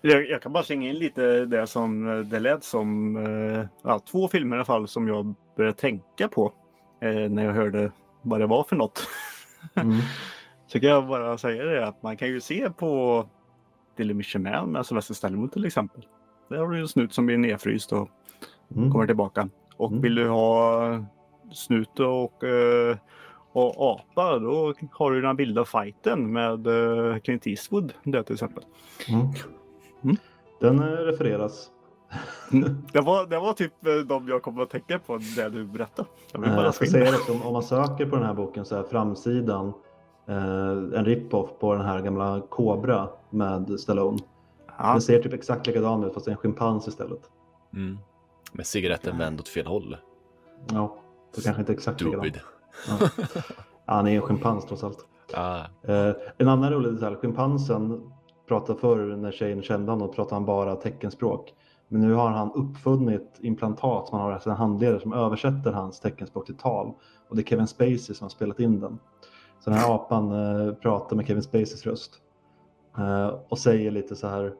Jag, 0.00 0.28
jag 0.30 0.42
kan 0.42 0.52
bara 0.52 0.62
slänga 0.64 0.88
in 0.88 0.94
lite 0.96 1.44
det 1.44 1.66
som 1.66 2.08
eh, 2.08 2.18
det 2.18 2.40
lät 2.40 2.64
som. 2.64 3.16
eh, 3.16 3.66
Ja, 3.82 3.98
två 3.98 4.28
filmer 4.28 4.56
i 4.56 4.58
alla 4.58 4.64
fall 4.64 4.88
som 4.88 5.08
jag 5.08 5.34
började 5.56 5.76
tänka 5.76 6.28
på 6.28 6.52
eh, 7.00 7.30
när 7.30 7.44
jag 7.44 7.52
hörde 7.52 7.92
vad 8.22 8.40
det 8.40 8.46
var 8.46 8.62
för 8.64 8.76
något. 8.76 9.00
Mm. 9.74 9.98
Så 10.66 10.80
kan 10.80 10.88
jag 10.88 11.06
bara 11.08 11.38
säga 11.38 11.64
det 11.64 11.86
att 11.86 12.02
man 12.02 12.16
kan 12.16 12.28
ju 12.28 12.40
se 12.40 12.70
på 12.70 13.26
Dilly 13.96 14.14
Mission 14.14 14.42
Man 14.42 14.72
med 14.72 14.86
Sylvester 14.86 15.14
Stallone 15.14 15.48
till 15.48 15.64
exempel. 15.64 16.06
Där 16.48 16.56
har 16.58 16.68
du 16.68 16.80
en 16.80 16.88
snut 16.88 17.14
som 17.14 17.26
blir 17.26 17.38
nedfryst 17.38 17.92
och 17.92 18.08
Mm. 18.76 18.92
kommer 18.92 19.06
tillbaka. 19.06 19.48
Och 19.76 19.90
Mm. 19.90 20.02
vill 20.02 20.14
du 20.14 20.28
ha 20.28 21.04
snut 21.52 22.00
och, 22.00 22.44
eh, 22.44 22.96
och 23.58 23.90
apa 23.90 24.38
då 24.38 24.74
har 24.92 25.10
du 25.10 25.20
den 25.20 25.36
vilda 25.36 25.64
fighten 25.64 26.32
med 26.32 26.66
eh, 26.66 27.18
Clint 27.18 27.46
Eastwood 27.46 27.92
där 28.04 28.22
till 28.22 28.34
exempel. 28.34 28.64
Mm. 29.08 29.26
Mm. 30.02 30.16
Den 30.60 30.78
eh, 30.78 30.84
refereras. 30.84 31.70
Det 32.92 33.00
var, 33.00 33.26
det 33.26 33.38
var 33.38 33.52
typ 33.52 33.86
eh, 33.86 33.94
de 33.94 34.28
jag 34.28 34.42
kom 34.42 34.60
att 34.60 34.70
tänka 34.70 34.98
på 34.98 35.18
det 35.36 35.48
du 35.48 35.64
berättade. 35.64 36.08
Jag 36.32 36.40
vill 36.40 36.50
bara 36.50 36.64
Jag 36.64 36.74
ska 36.74 36.84
in 36.84 36.90
säga 36.90 37.10
det, 37.10 37.32
om, 37.32 37.42
om 37.42 37.52
man 37.52 37.62
söker 37.62 38.06
på 38.06 38.16
den 38.16 38.24
här 38.24 38.34
boken 38.34 38.64
så 38.64 38.76
är 38.76 38.82
framsidan 38.82 39.72
eh, 40.28 40.98
en 40.98 41.04
rip-off 41.04 41.50
på 41.60 41.74
den 41.74 41.84
här 41.84 42.00
gamla 42.00 42.40
Cobra 42.48 43.08
med 43.30 43.80
Stallone. 43.80 44.18
Ja. 44.78 44.92
Den 44.92 45.00
ser 45.00 45.22
typ 45.22 45.32
exakt 45.32 45.66
likadan 45.66 46.04
ut 46.04 46.14
fast 46.14 46.26
det 46.26 46.30
är 46.30 46.32
en 46.32 46.38
schimpans 46.38 46.88
istället. 46.88 47.20
Mm. 47.74 47.98
Med 48.52 48.66
cigaretten 48.66 49.18
vänd 49.18 49.40
åt 49.40 49.48
fel 49.48 49.66
håll. 49.66 49.96
Ja, 50.72 50.96
det 51.34 51.42
kanske 51.42 51.62
inte 51.62 51.72
är 51.72 51.76
exakt 51.76 52.00
likadant. 52.00 52.36
Ja. 52.88 53.08
Han 53.86 54.06
är 54.06 54.16
en 54.16 54.22
schimpans 54.22 54.64
trots 54.66 54.84
allt. 54.84 55.06
Ah. 55.34 55.58
Eh, 55.82 56.14
en 56.38 56.48
annan 56.48 56.72
rolig 56.72 56.92
detalj, 56.92 57.16
schimpansen 57.16 58.10
pratade 58.48 58.78
förr 58.78 59.16
när 59.16 59.32
tjejen 59.32 59.62
kände 59.62 59.92
honom 59.92 60.12
pratade 60.12 60.34
han 60.34 60.44
bara 60.44 60.76
teckenspråk. 60.76 61.54
Men 61.88 62.00
nu 62.00 62.14
har 62.14 62.30
han 62.30 62.52
uppfunnit 62.52 63.38
implantat 63.40 64.08
som 64.08 64.18
han 64.18 64.32
har 64.32 64.38
sina 64.38 64.54
handledare 64.54 65.00
som 65.00 65.12
översätter 65.12 65.72
hans 65.72 66.00
teckenspråk 66.00 66.46
till 66.46 66.56
tal. 66.56 66.92
Och 67.28 67.36
det 67.36 67.42
är 67.42 67.44
Kevin 67.44 67.66
Spacey 67.66 68.14
som 68.14 68.24
har 68.24 68.28
spelat 68.28 68.60
in 68.60 68.80
den. 68.80 68.98
Så 69.60 69.70
den 69.70 69.78
här 69.78 69.94
apan 69.94 70.32
eh, 70.32 70.74
pratar 70.74 71.16
med 71.16 71.26
Kevin 71.26 71.42
Spaceys 71.42 71.86
röst. 71.86 72.12
Eh, 72.98 73.34
och 73.48 73.58
säger 73.58 73.90
lite 73.90 74.16
så 74.16 74.26
här 74.26 74.54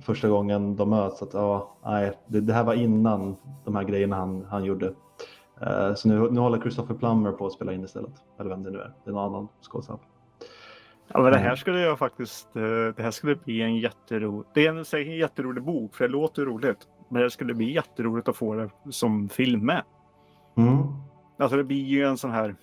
första 0.00 0.28
gången 0.28 0.76
de 0.76 0.90
möts 0.90 1.22
att 1.22 1.34
ja, 1.34 1.76
nej, 1.84 2.12
det, 2.26 2.40
det 2.40 2.52
här 2.52 2.64
var 2.64 2.74
innan 2.74 3.36
de 3.64 3.76
här 3.76 3.84
grejerna 3.84 4.16
han, 4.16 4.46
han 4.50 4.64
gjorde. 4.64 4.92
Eh, 5.60 5.94
så 5.94 6.08
nu, 6.08 6.30
nu 6.30 6.40
håller 6.40 6.60
Christopher 6.60 6.94
Plummer 6.94 7.32
på 7.32 7.46
att 7.46 7.52
spela 7.52 7.72
in 7.72 7.84
istället. 7.84 8.12
Eller 8.38 8.50
vem 8.50 8.62
det 8.62 8.70
nu 8.70 8.78
är. 8.78 8.92
Det 9.04 9.10
är 9.10 9.14
någon 9.14 9.24
annan 9.34 9.48
skådespelare. 9.62 10.02
Ja, 11.08 11.22
men 11.22 11.32
det 11.32 11.38
här 11.38 11.56
skulle 11.56 11.80
jag 11.80 11.98
faktiskt. 11.98 12.56
eh, 12.56 12.62
Det 12.62 13.02
här 13.02 13.10
skulle 13.10 13.36
bli 13.36 13.62
en 13.62 13.76
jätterolig. 13.76 14.46
Det 14.54 14.66
är 14.66 14.70
en, 14.74 14.84
säkert 14.84 15.10
en 15.12 15.16
jätterolig 15.18 15.62
bok 15.64 15.94
för 15.94 16.04
det 16.08 16.12
låter 16.12 16.42
roligt. 16.44 16.88
Men 17.08 17.22
det 17.22 17.30
skulle 17.30 17.54
bli 17.54 17.72
jätteroligt 17.72 18.28
att 18.28 18.36
få 18.36 18.54
det 18.54 18.70
som 18.90 19.28
film 19.28 19.66
med. 19.66 19.82
Mm. 20.54 20.78
Alltså 21.38 21.56
det 21.56 21.64
blir 21.64 21.84
ju 21.84 22.04
en 22.04 22.16
sån 22.18 22.30
här 22.30 22.56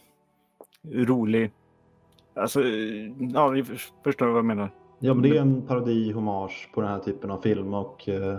rolig. 0.94 1.52
Alltså, 2.36 2.62
ja, 3.34 3.52
ni 3.52 3.64
för- 3.64 4.04
förstår 4.04 4.28
vad 4.28 4.38
jag 4.38 4.46
menar. 4.46 4.70
Ja, 5.00 5.14
men 5.14 5.24
det 5.24 5.38
är 5.38 5.42
en 5.42 5.62
parodi, 5.62 6.12
hommage 6.12 6.70
på 6.74 6.82
den 6.82 6.90
här 6.90 7.00
typen 7.00 7.32
av 7.32 7.42
film 7.42 7.74
och 7.74 8.10
eh, 8.10 8.38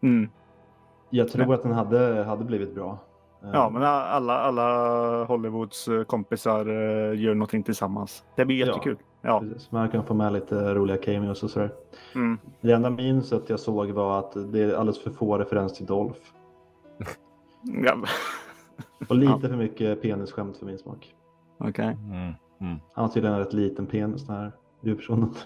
Mm. 0.00 0.30
jag 1.10 1.28
tror 1.28 1.54
att 1.54 1.62
den 1.62 1.72
hade, 1.72 2.24
hade 2.24 2.44
blivit 2.44 2.74
bra. 2.74 2.98
Eh, 3.42 3.50
Ja, 3.52 3.70
men 3.70 3.82
alla, 3.82 4.38
alla 4.38 5.24
Hollywoods 5.24 5.88
eh, 5.88 6.02
kompisar 6.04 6.66
eh, 6.66 7.20
gör 7.20 7.34
någonting 7.34 7.62
tillsammans. 7.62 8.24
Det 8.36 8.44
blir 8.44 8.56
Ja. 8.60 8.66
jättekul. 8.66 8.96
Ja. 9.22 9.40
Precis, 9.40 9.70
man 9.72 9.88
kan 9.88 10.04
få 10.04 10.14
med 10.14 10.32
lite 10.32 10.74
roliga 10.74 10.96
cameos 10.96 11.42
och 11.42 11.50
sådär. 11.50 11.70
Mm. 12.14 12.38
Det 12.60 12.72
enda 12.72 12.90
minns 12.90 13.32
att 13.32 13.50
jag 13.50 13.60
såg 13.60 13.90
var 13.90 14.18
att 14.18 14.52
det 14.52 14.60
är 14.62 14.74
alldeles 14.74 15.02
för 15.02 15.10
få 15.10 15.38
referenser 15.38 15.76
till 15.76 15.86
Dolph. 15.86 16.18
ja. 17.62 17.96
Och 19.08 19.16
lite 19.16 19.48
för 19.48 19.56
mycket 19.56 20.02
penisskämt 20.02 20.56
för 20.56 20.66
min 20.66 20.78
smak. 20.78 21.14
Okej. 21.58 21.96
Mm. 22.04 22.32
Mm. 22.60 22.78
Han 22.94 23.04
har 23.04 23.08
tydligen 23.08 23.34
en 23.34 23.40
rätt 23.44 23.52
liten 23.52 23.86
penis 23.86 24.26
den 24.26 24.36
här 24.36 24.52
huvudpersonen. 24.82 25.34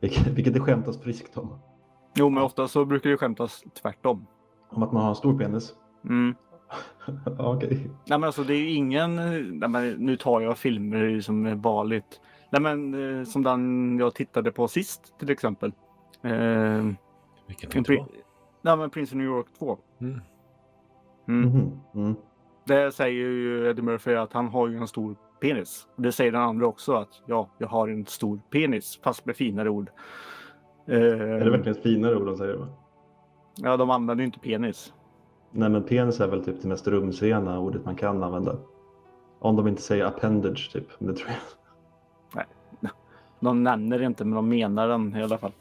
Vilket, 0.00 0.26
vilket 0.26 0.54
det 0.54 0.60
skämtas 0.60 0.98
friskt 1.02 1.36
om. 1.38 1.58
Jo, 2.14 2.28
men 2.30 2.42
ofta 2.42 2.68
så 2.68 2.84
brukar 2.84 3.10
det 3.10 3.16
skämtas 3.16 3.64
tvärtom. 3.82 4.26
Om 4.68 4.82
att 4.82 4.92
man 4.92 5.02
har 5.02 5.08
en 5.08 5.14
stor 5.16 5.38
penis. 5.38 5.74
Mm. 6.08 6.34
Okej. 7.38 7.70
Nej, 8.06 8.18
men 8.18 8.24
alltså 8.24 8.44
det 8.44 8.54
är 8.54 8.58
ju 8.58 8.70
ingen. 8.70 9.16
Nej, 9.58 9.68
men 9.68 9.90
nu 9.92 10.16
tar 10.16 10.40
jag 10.40 10.58
filmer 10.58 11.20
som 11.20 11.46
är 11.46 11.54
vanligt. 11.54 12.20
Nej, 12.52 12.62
men 12.62 13.18
eh, 13.18 13.24
som 13.24 13.42
den 13.42 13.98
jag 13.98 14.14
tittade 14.14 14.52
på 14.52 14.68
sist 14.68 15.14
till 15.18 15.30
exempel. 15.30 15.72
Eh, 16.22 16.30
Vilken 16.32 17.68
en 17.68 17.70
tänkte 17.70 17.78
du 17.92 17.96
pri- 17.98 18.04
på? 18.04 18.06
Nej, 18.62 18.76
men 18.76 18.90
Prince 18.90 19.14
of 19.14 19.16
New 19.18 19.26
York 19.26 19.46
2. 19.58 19.78
Mm. 20.00 20.20
Mm. 21.28 21.48
Mhm, 21.50 21.80
Mm. 21.94 22.14
Det 22.66 22.92
säger 22.92 23.12
ju 23.26 23.70
Eddie 23.70 23.82
Murphy 23.82 24.14
att 24.14 24.32
han 24.32 24.48
har 24.48 24.68
ju 24.68 24.76
en 24.76 24.86
stor 24.88 25.16
penis. 25.40 25.86
Det 25.96 26.12
säger 26.12 26.32
den 26.32 26.42
andra 26.42 26.66
också 26.66 26.92
att 26.94 27.22
ja, 27.26 27.48
jag 27.58 27.68
har 27.68 27.88
en 27.88 28.06
stor 28.06 28.40
penis 28.50 29.00
fast 29.02 29.26
med 29.26 29.36
finare 29.36 29.70
ord. 29.70 29.90
Eh, 30.86 30.96
Är 30.96 31.44
det 31.44 31.50
verkligen 31.50 31.76
ett 31.76 31.82
finare 31.82 32.16
ord 32.16 32.26
de 32.26 32.36
säger? 32.36 32.54
Va? 32.56 32.66
Ja, 33.56 33.76
de 33.76 33.90
använder 33.90 34.22
ju 34.22 34.26
inte 34.26 34.38
penis. 34.38 34.92
Nej 35.50 35.68
men 35.68 35.82
penis 35.82 36.20
är 36.20 36.28
väl 36.28 36.44
typ 36.44 36.62
det 36.62 36.68
mest 36.68 36.86
rumsrena 36.88 37.58
ordet 37.58 37.84
man 37.84 37.96
kan 37.96 38.22
använda. 38.22 38.56
Om 39.38 39.56
de 39.56 39.68
inte 39.68 39.82
säger 39.82 40.04
appendage 40.04 40.72
typ. 40.72 40.88
Men 40.98 41.08
det 41.08 41.14
tror 41.20 41.30
jag. 41.30 41.36
De 43.40 43.62
nämner 43.62 43.98
det 43.98 44.04
inte 44.04 44.24
men 44.24 44.34
de 44.36 44.48
menar 44.48 44.88
den 44.88 45.16
i 45.16 45.22
alla 45.22 45.38
fall. 45.38 45.52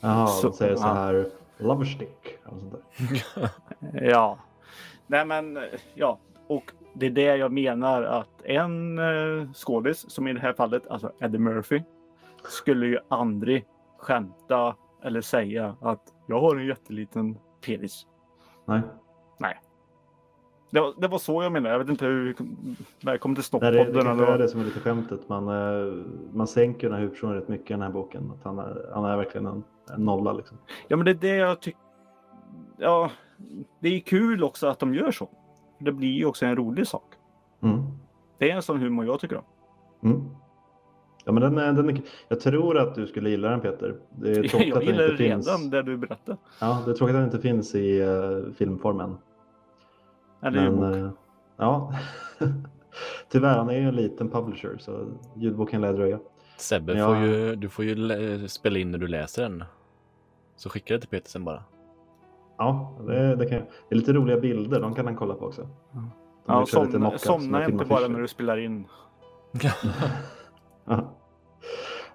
Jaha, 0.00 0.26
Så- 0.26 0.48
de 0.48 0.56
säger 0.56 0.76
så 0.76 0.86
ja. 0.86 0.92
här 0.94 1.14
eller 1.58 1.84
sånt 1.84 2.72
där. 2.72 3.50
Ja. 4.10 4.38
Nej 5.06 5.24
men 5.26 5.58
ja. 5.94 6.18
Och 6.46 6.72
det 6.94 7.06
är 7.06 7.10
det 7.10 7.36
jag 7.36 7.52
menar 7.52 8.02
att 8.02 8.42
en 8.44 8.98
eh, 8.98 9.52
skådis 9.52 10.10
som 10.10 10.28
i 10.28 10.32
det 10.32 10.40
här 10.40 10.52
fallet, 10.52 10.86
alltså 10.88 11.12
Eddie 11.18 11.38
Murphy, 11.38 11.82
skulle 12.48 12.86
ju 12.86 12.98
aldrig 13.08 13.66
skämta 13.98 14.74
eller 15.02 15.20
säga 15.20 15.76
att 15.80 16.02
jag 16.26 16.40
har 16.40 16.56
en 16.56 16.66
jätteliten 16.66 17.38
penis. 17.66 18.06
Nej. 18.66 18.82
Det 20.70 20.80
var, 20.80 20.94
det 20.98 21.08
var 21.08 21.18
så 21.18 21.42
jag 21.42 21.52
menade. 21.52 21.74
Jag 21.74 21.78
vet 21.78 21.88
inte 21.88 22.04
hur 22.04 22.36
när 23.00 23.12
jag 23.12 23.20
kom 23.20 23.34
till 23.34 23.44
Nej, 23.52 23.72
det, 23.72 23.78
det 23.78 23.84
Snopp-podden. 23.84 24.04
kanske 24.04 24.26
är 24.26 24.38
det 24.38 24.48
som 24.48 24.60
är 24.60 24.64
lite 24.64 24.80
skämtet. 24.80 25.28
Man, 25.28 25.48
eh, 25.48 26.04
man 26.32 26.46
sänker 26.46 26.86
den 26.86 26.92
här 26.92 27.00
huvudpersonen 27.00 27.34
rätt 27.34 27.48
mycket 27.48 27.70
i 27.70 27.72
den 27.72 27.82
här 27.82 27.90
boken. 27.90 28.32
Att 28.38 28.44
han, 28.44 28.58
är, 28.58 28.90
han 28.94 29.04
är 29.04 29.16
verkligen 29.16 29.46
en, 29.46 29.64
en 29.90 30.04
nolla 30.04 30.32
liksom. 30.32 30.58
Ja, 30.88 30.96
men 30.96 31.04
det 31.04 31.10
är 31.10 31.14
det 31.14 31.36
jag 31.36 31.60
tycker. 31.60 31.80
Ja, 32.76 33.10
det 33.80 33.88
är 33.88 34.00
kul 34.00 34.44
också 34.44 34.66
att 34.66 34.78
de 34.78 34.94
gör 34.94 35.10
så. 35.10 35.28
Det 35.78 35.92
blir 35.92 36.12
ju 36.12 36.26
också 36.26 36.46
en 36.46 36.56
rolig 36.56 36.86
sak. 36.86 37.14
Mm. 37.62 37.82
Det 38.38 38.50
är 38.50 38.56
en 38.56 38.62
sån 38.62 38.80
humor 38.80 39.06
jag 39.06 39.20
tycker 39.20 39.36
om. 39.36 39.44
Mm. 40.02 40.30
Ja, 41.28 41.32
men 41.32 41.42
den 41.42 41.58
är, 41.58 41.72
den 41.72 41.90
är, 41.90 42.00
jag 42.28 42.40
tror 42.40 42.78
att 42.78 42.94
du 42.94 43.06
skulle 43.06 43.30
gilla 43.30 43.48
den 43.50 43.60
Peter. 43.60 43.96
Det 44.10 44.30
är 44.30 44.34
tråkigt 44.48 44.68
Jag 44.68 44.68
att 44.68 44.74
den 44.74 44.86
gillar 44.86 45.04
det 45.04 45.10
inte 45.12 45.22
redan 45.24 45.42
finns. 45.42 45.70
det 45.70 45.82
du 45.82 45.96
berättade. 45.96 46.38
Ja, 46.60 46.82
det 46.84 46.90
är 46.90 46.94
tråkigt 46.94 47.14
att 47.16 47.20
den 47.20 47.24
inte 47.24 47.38
finns 47.38 47.74
i 47.74 48.02
uh, 48.02 48.52
filmformen. 48.52 49.16
Eller 50.42 50.62
ljudbok. 50.62 50.94
eh, 50.96 51.10
ja, 51.56 51.92
tyvärr 53.28 53.58
han 53.58 53.68
är 53.70 53.74
ju 53.80 53.88
en 53.88 53.96
liten 53.96 54.30
publisher 54.30 54.76
så 54.78 55.06
ljudboken 55.36 55.80
lär 55.80 55.92
dröja. 55.92 56.18
Sebbe, 56.58 56.98
Ja. 56.98 57.06
får 57.06 57.16
ju, 57.16 57.56
du 57.56 57.68
får 57.68 57.84
ju 57.84 58.48
spela 58.48 58.78
in 58.78 58.90
när 58.90 58.98
du 58.98 59.06
läser 59.08 59.42
den. 59.42 59.64
Så 60.56 60.68
skicka 60.70 60.94
det 60.94 61.00
till 61.00 61.08
Peter 61.08 61.28
sen 61.30 61.44
bara. 61.44 61.62
Ja, 62.58 62.96
det, 63.06 63.36
det, 63.36 63.46
kan, 63.46 63.58
jag- 63.58 63.66
det 63.88 63.94
är 63.94 63.98
lite 63.98 64.12
roliga 64.12 64.40
bilder. 64.40 64.80
De 64.80 64.94
kan 64.94 65.06
han 65.06 65.16
kolla 65.16 65.34
på 65.34 65.46
också. 65.46 65.68
De 65.92 66.10
Ja, 66.46 66.66
somna, 66.66 67.18
somna 67.18 67.64
inte 67.68 67.84
bara 67.84 68.08
när 68.08 68.20
du 68.20 68.28
spelar 68.28 68.56
in. 68.56 68.84
Ja. 70.88 71.15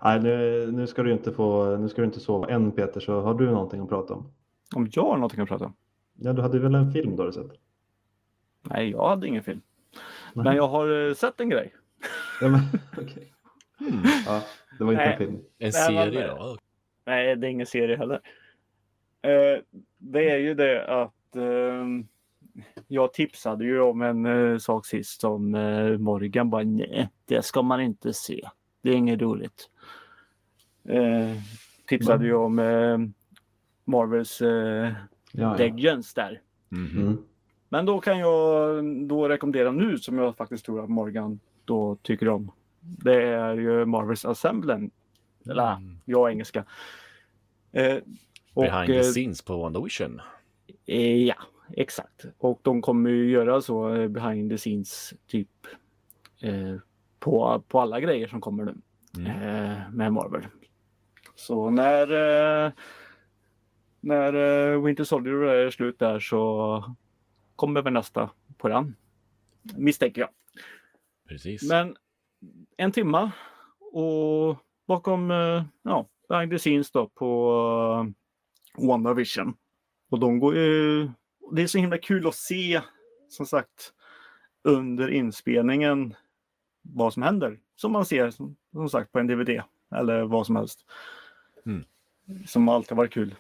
Nej, 0.03 0.19
nu, 0.19 0.71
nu 0.71 0.87
ska 0.87 1.03
du 1.03 1.11
inte 1.11 1.31
få, 1.31 1.77
nu 1.77 1.89
ska 1.89 2.01
du 2.01 2.05
inte 2.05 2.19
sova 2.19 2.47
än 2.49 2.71
Peter, 2.71 2.99
så 2.99 3.21
har 3.21 3.33
du 3.33 3.45
någonting 3.51 3.81
att 3.81 3.89
prata 3.89 4.13
om? 4.13 4.33
Om 4.75 4.89
jag 4.91 5.03
har 5.03 5.15
någonting 5.15 5.39
att 5.41 5.49
prata 5.49 5.65
om? 5.65 5.73
Ja, 6.19 6.33
du 6.33 6.41
hade 6.41 6.59
väl 6.59 6.75
en 6.75 6.91
film 6.91 7.15
då 7.15 7.25
du 7.25 7.31
sett? 7.31 7.51
Nej, 8.63 8.89
jag 8.89 9.07
hade 9.09 9.27
ingen 9.27 9.43
film. 9.43 9.61
Nej. 10.33 10.43
Men 10.45 10.55
jag 10.55 10.67
har 10.67 11.07
eh, 11.07 11.13
sett 11.13 11.39
en 11.41 11.49
grej. 11.49 11.73
Ja, 12.41 12.49
men, 12.49 12.59
okej. 12.97 13.33
Hmm. 13.79 14.01
ja, 14.25 14.41
det 14.77 14.83
var 14.83 14.91
inte 14.91 15.03
Nej. 15.03 15.11
en 15.13 15.17
film. 15.17 15.33
En 15.35 15.41
Nej, 15.59 15.71
serie 15.71 16.27
men- 16.27 16.37
då? 16.37 16.57
Nej, 17.05 17.35
det 17.35 17.47
är 17.47 17.51
ingen 17.51 17.65
serie 17.65 17.95
heller. 17.97 18.21
Eh, 19.21 19.61
det 19.97 20.29
är 20.29 20.37
ju 20.37 20.53
det 20.53 20.85
att 20.87 21.35
eh, 21.35 21.85
jag 22.87 23.13
tipsade 23.13 23.65
ju 23.65 23.81
om 23.81 24.01
en 24.01 24.25
eh, 24.25 24.57
sak 24.57 24.85
sist 24.85 25.21
som 25.21 25.55
eh, 25.55 25.97
Morgan 25.97 26.49
bara 26.49 26.63
nej, 26.63 27.09
det 27.25 27.45
ska 27.45 27.61
man 27.61 27.81
inte 27.81 28.13
se. 28.13 28.49
Det 28.81 28.89
är 28.89 28.93
inget 28.93 29.21
roligt. 29.21 29.69
Eh, 30.83 31.37
tipsade 31.87 32.25
ju 32.25 32.33
om 32.33 32.59
eh, 32.59 32.97
Marvels 33.85 34.41
eh, 34.41 34.47
Ja, 34.49 34.93
ja. 35.31 35.55
Legends 35.57 36.13
där. 36.13 36.41
Mhm. 36.69 37.01
Mm. 37.01 37.17
Men 37.69 37.85
då 37.85 37.99
kan 37.99 38.19
jag 38.19 38.83
då 39.07 39.29
rekommendera 39.29 39.71
nu 39.71 39.97
som 39.97 40.17
jag 40.17 40.35
faktiskt 40.37 40.65
tror 40.65 40.83
att 40.83 40.89
Morgan 40.89 41.39
då 41.65 41.95
tycker 42.01 42.29
om. 42.29 42.51
Det 42.79 43.23
är 43.23 43.53
ju 43.55 43.85
Marvels 43.85 44.25
Assemblen. 44.25 44.91
Eller 45.49 45.71
Mm. 45.75 45.97
jag 46.05 46.27
är 46.27 46.31
engelska. 46.31 46.65
Eh, 47.71 47.97
och, 48.53 48.63
Behind 48.63 48.87
the 48.87 48.97
eh, 48.97 49.03
scenes 49.03 49.41
på 49.41 49.57
WandaVision. 49.57 50.21
Eh, 50.85 51.23
ja, 51.23 51.35
exakt. 51.77 52.25
Och 52.37 52.59
de 52.61 52.81
kommer 52.81 53.09
ju 53.09 53.29
göra 53.31 53.61
så 53.61 53.95
eh, 53.95 54.07
behind 54.07 54.51
the 54.51 54.57
scenes 54.57 55.13
typ 55.27 55.67
eh, 56.41 56.75
på, 57.19 57.63
på 57.67 57.79
alla 57.79 57.99
grejer 57.99 58.27
som 58.27 58.41
kommer 58.41 58.65
nu 58.65 58.75
Mm. 59.17 59.27
eh, 59.31 59.77
med 59.91 60.13
Marvel. 60.13 60.41
Så 61.41 61.69
när, 61.69 62.11
eh, 62.65 62.71
när 63.99 64.33
eh, 64.33 64.81
Winter 64.81 65.03
Soldier 65.03 65.35
är 65.35 65.69
slut 65.69 65.99
där 65.99 66.19
så 66.19 66.95
kommer 67.55 67.81
väl 67.81 67.93
nästa 67.93 68.29
på 68.57 68.67
den. 68.67 68.95
Misstänker 69.77 70.21
jag. 70.21 70.29
Precis. 71.27 71.69
Men 71.69 71.95
en 72.77 72.91
timma 72.91 73.31
och 73.79 74.57
bakom 74.87 75.31
eh, 75.31 75.63
ja, 75.81 76.07
behind 76.29 76.51
the 76.51 76.59
scenes 76.59 76.91
då 76.91 77.09
på 77.09 78.13
WandaVision. 78.77 79.53
Och 80.09 80.19
de 80.19 80.39
går 80.39 80.55
ju... 80.55 81.09
Det 81.51 81.61
är 81.61 81.67
så 81.67 81.77
himla 81.77 81.97
kul 81.97 82.27
att 82.27 82.35
se 82.35 82.81
som 83.29 83.45
sagt 83.45 83.93
under 84.63 85.09
inspelningen 85.09 86.15
vad 86.81 87.13
som 87.13 87.23
händer. 87.23 87.59
Som 87.75 87.91
man 87.91 88.05
ser 88.05 88.31
som 88.71 88.89
sagt 88.89 89.11
på 89.11 89.19
en 89.19 89.27
DVD 89.27 89.61
eller 89.95 90.23
vad 90.23 90.45
som 90.45 90.55
helst. 90.55 90.85
Mm. 91.65 91.83
Som 92.47 92.69
alltid 92.69 92.97
varit 92.97 93.13
kul. 93.13 93.35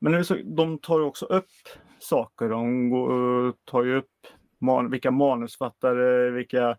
Men 0.00 0.12
nu 0.12 0.24
så, 0.24 0.36
de 0.44 0.78
tar 0.78 0.98
ju 0.98 1.04
också 1.04 1.26
upp 1.26 1.50
saker. 1.98 2.48
De 2.48 2.90
går, 2.90 3.46
eh, 3.46 3.52
tar 3.64 3.84
ju 3.84 3.96
upp 3.96 4.10
man, 4.58 4.90
vilka 4.90 5.10
manusfattare, 5.10 6.30
vilka 6.30 6.76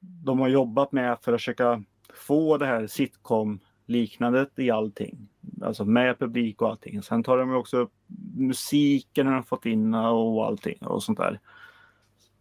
de 0.00 0.40
har 0.40 0.48
jobbat 0.48 0.92
med 0.92 1.18
för 1.22 1.32
att 1.32 1.40
försöka 1.40 1.84
få 2.14 2.58
det 2.58 2.66
här 2.66 2.86
sitcom-liknandet 2.86 4.58
i 4.58 4.70
allting. 4.70 5.28
Alltså 5.62 5.84
med 5.84 6.18
publik 6.18 6.62
och 6.62 6.68
allting. 6.68 7.02
Sen 7.02 7.22
tar 7.22 7.38
de 7.38 7.50
ju 7.50 7.56
också 7.56 7.76
upp 7.76 7.92
musiken 8.36 9.26
de 9.26 9.34
har 9.34 9.42
fått 9.42 9.66
in 9.66 9.94
och 9.94 10.46
allting 10.46 10.78
och 10.80 11.02
sånt 11.02 11.18
där. 11.18 11.40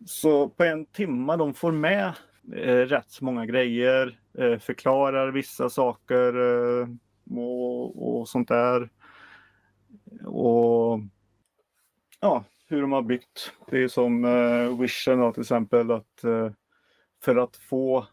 Så 0.06 0.50
på 0.50 0.64
en 0.64 0.86
timme 0.86 1.36
de 1.36 1.54
får 1.54 1.72
med 1.72 2.14
eh, 2.54 2.76
rätt 2.76 3.12
så 3.12 3.26
många 3.26 3.46
grejer, 3.46 4.20
eh, 4.38 4.60
förklarar 4.60 5.32
vissa 5.32 5.70
saker 5.70 6.34
eh, 6.82 6.88
och, 7.30 8.20
och 8.20 8.30
sånt 8.30 8.48
där. 8.48 8.90
Och 10.26 11.00
ja, 12.20 12.44
hur 12.68 12.82
de 12.82 12.92
har 12.92 13.02
byggt. 13.02 13.54
Det 13.70 13.84
är 13.84 13.88
som 13.88 14.26
eh, 14.26 14.80
Vision 14.80 15.20
då, 15.20 15.32
till 15.32 15.42
exempel 15.42 15.92
att 15.92 16.24
eh, 16.24 16.52
för 17.24 17.36
att 17.36 17.56
få 17.56 18.08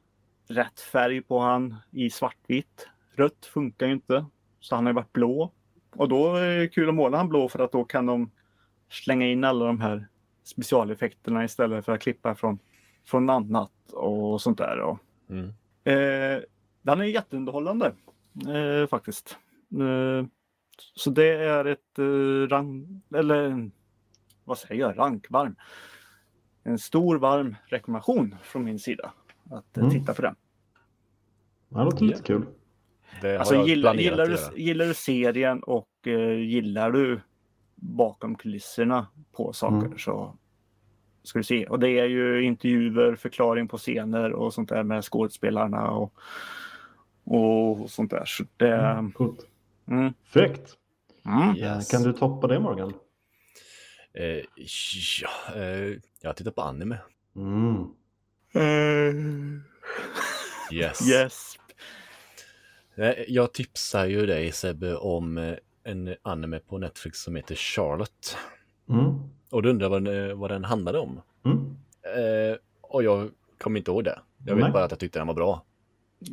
rätt 0.48 0.80
färg 0.80 1.22
på 1.22 1.38
han 1.38 1.76
i 1.90 2.10
svartvitt. 2.10 2.88
Rött 3.16 3.46
funkar 3.46 3.86
ju 3.86 3.92
inte. 3.92 4.26
Så 4.60 4.74
han 4.74 4.86
har 4.86 4.92
ju 4.92 4.94
varit 4.96 5.12
blå. 5.12 5.52
Och 5.96 6.08
då 6.08 6.34
är 6.34 6.58
det 6.58 6.68
kul 6.68 6.88
att 6.88 6.94
måla 6.94 7.16
han 7.16 7.28
blå 7.28 7.48
för 7.48 7.58
att 7.58 7.72
då 7.72 7.84
kan 7.84 8.06
de 8.06 8.30
slänga 8.90 9.26
in 9.26 9.44
alla 9.44 9.64
de 9.66 9.80
här 9.80 10.08
specialeffekterna 10.44 11.44
istället 11.44 11.84
för 11.84 11.92
att 11.92 12.00
klippa 12.00 12.34
från, 12.34 12.58
från 13.06 13.30
annat 13.30 13.72
och 13.92 14.40
sånt 14.40 14.58
där. 14.58 14.80
Och, 14.80 14.98
Mm. 15.30 15.48
eh, 15.84 16.42
den 16.82 17.00
är 17.00 17.04
jätteunderhållande 17.04 17.92
eh, 18.46 18.86
faktiskt. 18.88 19.38
Eh, 19.72 20.26
så 20.94 21.10
det 21.10 21.34
är 21.34 21.64
ett 21.64 21.98
eh, 21.98 22.48
rank, 22.48 22.86
eller 23.14 23.70
vad 24.44 24.58
säger 24.58 24.80
jag, 24.80 24.98
rankvarm. 24.98 25.56
En 26.64 26.78
stor 26.78 27.18
varm 27.18 27.56
rekommendation 27.66 28.36
från 28.42 28.64
min 28.64 28.78
sida 28.78 29.12
att 29.50 29.76
eh, 29.76 29.82
Mm. 29.84 29.94
titta 30.00 30.14
på 30.14 30.22
den. 30.22 30.34
Det 31.68 31.84
låter 31.84 32.04
lite 32.04 32.22
kul. 32.22 32.46
Alltså, 33.38 33.66
gillar, 33.66 33.94
gillar, 33.94 34.26
du, 34.26 34.60
gillar 34.62 34.86
du 34.86 34.94
serien 34.94 35.62
och 35.62 35.88
eh, 36.06 36.38
gillar 36.38 36.90
du 36.90 37.20
bakom 37.74 38.34
kulisserna 38.34 39.06
på 39.32 39.52
saker 39.52 39.86
Mm. 39.86 39.98
så 39.98 40.36
ska 41.22 41.38
du 41.38 41.42
se. 41.42 41.66
Och 41.66 41.78
det 41.78 41.90
är 41.98 42.04
ju 42.06 42.42
intervjuer, 42.44 43.16
förklaring 43.16 43.68
på 43.68 43.78
scener 43.78 44.32
och 44.32 44.54
sånt 44.54 44.68
där 44.68 44.82
med 44.82 45.04
skådespelarna 45.04 45.90
och, 45.90 46.14
och 47.30 47.90
sånt 47.90 48.10
där. 48.10 48.24
Så 48.24 48.44
det, 48.56 48.74
Mm, 48.74 49.12
coolt. 49.12 49.46
mm. 49.88 50.12
Fräckt. 50.24 50.74
Mm. 51.26 51.56
Yes. 51.56 51.90
Kan 51.90 52.02
du 52.02 52.12
toppa 52.12 52.46
det 52.46 52.60
Morgan? 52.60 52.94
Eh, 54.14 54.44
ja, 55.22 55.54
eh, 55.62 55.98
jag 56.20 56.36
tittar 56.36 56.50
på 56.50 56.62
anime. 56.62 56.98
Mm. 57.36 57.84
Yes. 60.72 61.08
Yes. 61.10 61.58
Eh, 62.96 63.14
Jag 63.28 63.52
tipsar 63.52 64.06
ju 64.06 64.26
dig 64.26 64.52
Sebbe 64.52 64.94
om 64.96 65.38
eh, 65.38 65.54
en 65.84 66.14
anime 66.22 66.58
på 66.58 66.78
Netflix 66.78 67.22
som 67.22 67.36
heter 67.36 67.54
Charlotte. 67.54 68.36
Mm. 68.90 69.14
Och 69.50 69.62
du 69.62 69.70
undrar 69.70 69.88
vad 69.88 70.04
den, 70.04 70.30
eh, 70.30 70.36
vad 70.36 70.50
den 70.50 70.64
handlade 70.64 70.98
om? 70.98 71.20
Mm. 71.44 71.76
Eh, 72.16 72.56
och 72.80 73.02
jag 73.02 73.30
kommer 73.58 73.78
inte 73.78 73.90
ihåg 73.90 74.04
det. 74.04 74.18
Jag 74.46 74.54
vet 74.54 74.62
Nej. 74.64 74.72
bara 74.72 74.84
att 74.84 74.90
jag 74.90 75.00
tyckte 75.00 75.18
den 75.18 75.26
var 75.26 75.34
bra. 75.34 75.64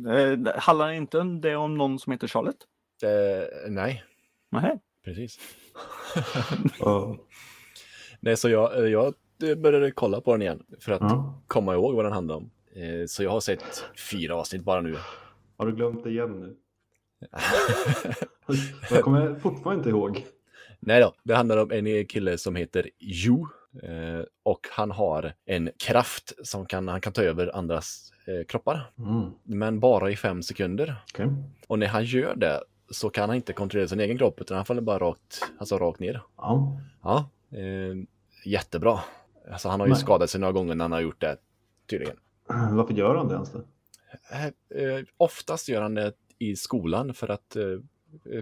Eh, 0.08 0.54
handlar 0.56 0.92
inte 0.92 1.22
det 1.42 1.56
om 1.56 1.74
någon 1.78 1.98
som 1.98 2.12
heter 2.12 2.28
Charlotte? 2.28 2.64
Eh, 3.02 3.70
nej, 3.70 4.04
Nej. 4.50 4.80
precis. 5.04 5.38
Och, 6.80 7.16
Nej, 8.20 8.36
så 8.36 8.48
jag, 8.48 8.78
eh, 8.78 8.84
jag 8.90 9.14
började 9.58 9.90
kolla 9.90 10.20
på 10.20 10.32
den 10.32 10.42
igen 10.42 10.62
för 10.80 10.92
att 10.92 11.00
Ja. 11.00 11.42
komma 11.46 11.74
ihåg 11.74 11.94
vad 11.94 12.04
den 12.04 12.12
handlar 12.12 12.34
om. 12.36 12.50
Eh, 12.74 13.06
Så 13.06 13.22
jag 13.22 13.30
har 13.30 13.40
sett 13.40 13.84
fyra 14.10 14.36
avsnitt 14.36 14.62
bara 14.62 14.80
nu. 14.80 14.96
Har 15.56 15.66
du 15.66 15.72
glömt 15.76 16.04
det 16.04 16.10
igen 16.10 16.40
nu? 16.40 16.56
Jag 18.90 19.02
kommer 19.04 19.34
fortfarande 19.38 19.80
inte 19.80 19.90
ihåg. 19.90 20.26
Nej 20.80 21.00
då, 21.00 21.14
det 21.24 21.34
handlar 21.34 21.56
om 21.56 21.70
en 21.72 22.06
kille 22.06 22.38
som 22.38 22.56
heter 22.56 22.90
Yu. 23.00 23.32
eh, 23.82 24.24
Och 24.42 24.60
han 24.70 24.90
har 24.90 25.34
en 25.46 25.70
kraft 25.78 26.32
som 26.46 26.66
kan, 26.66 26.88
han 26.88 27.00
kan 27.00 27.12
ta 27.12 27.22
över 27.22 27.56
andras 27.56 28.12
eh, 28.26 28.44
kroppar. 28.48 28.90
Mm. 28.98 29.30
Men 29.42 29.80
bara 29.80 30.10
i 30.10 30.16
fem 30.16 30.42
sekunder. 30.42 30.96
Okej. 31.12 31.26
Och 31.68 31.78
när 31.78 31.86
han 31.86 32.04
gör 32.04 32.36
det 32.36 32.60
så 32.90 33.10
kan 33.10 33.28
han 33.28 33.36
inte 33.36 33.52
kontrollera 33.52 33.88
sin 33.88 34.00
egen 34.00 34.18
kropp 34.18 34.40
utan 34.40 34.56
han 34.56 34.66
faller 34.66 34.82
bara 34.82 34.98
rakt, 34.98 35.42
alltså 35.58 35.78
rakt 35.78 36.00
ner. 36.00 36.22
Ja. 36.36 36.80
Ja, 37.02 37.30
eh, 37.50 37.96
jättebra. 38.44 39.00
Alltså 39.52 39.68
han 39.68 39.80
har 39.80 39.86
ju 39.86 39.92
Nej. 39.92 40.00
skadat 40.00 40.30
sig 40.30 40.40
några 40.40 40.52
gånger 40.52 40.74
när 40.74 40.84
han 40.84 40.92
har 40.92 41.00
gjort 41.00 41.20
det, 41.20 41.36
tydligen. 41.90 42.16
Varför 42.70 42.94
gör 42.94 43.14
han 43.14 43.28
det 43.28 43.34
ens? 43.34 43.52
Då? 43.52 43.58
Eh, 44.30 44.46
eh, 44.82 45.04
oftast 45.16 45.68
gör 45.68 45.82
han 45.82 45.94
det 45.94 46.12
i 46.38 46.56
skolan 46.56 47.14
för 47.14 47.28
att 47.28 47.56
eh, 47.56 47.62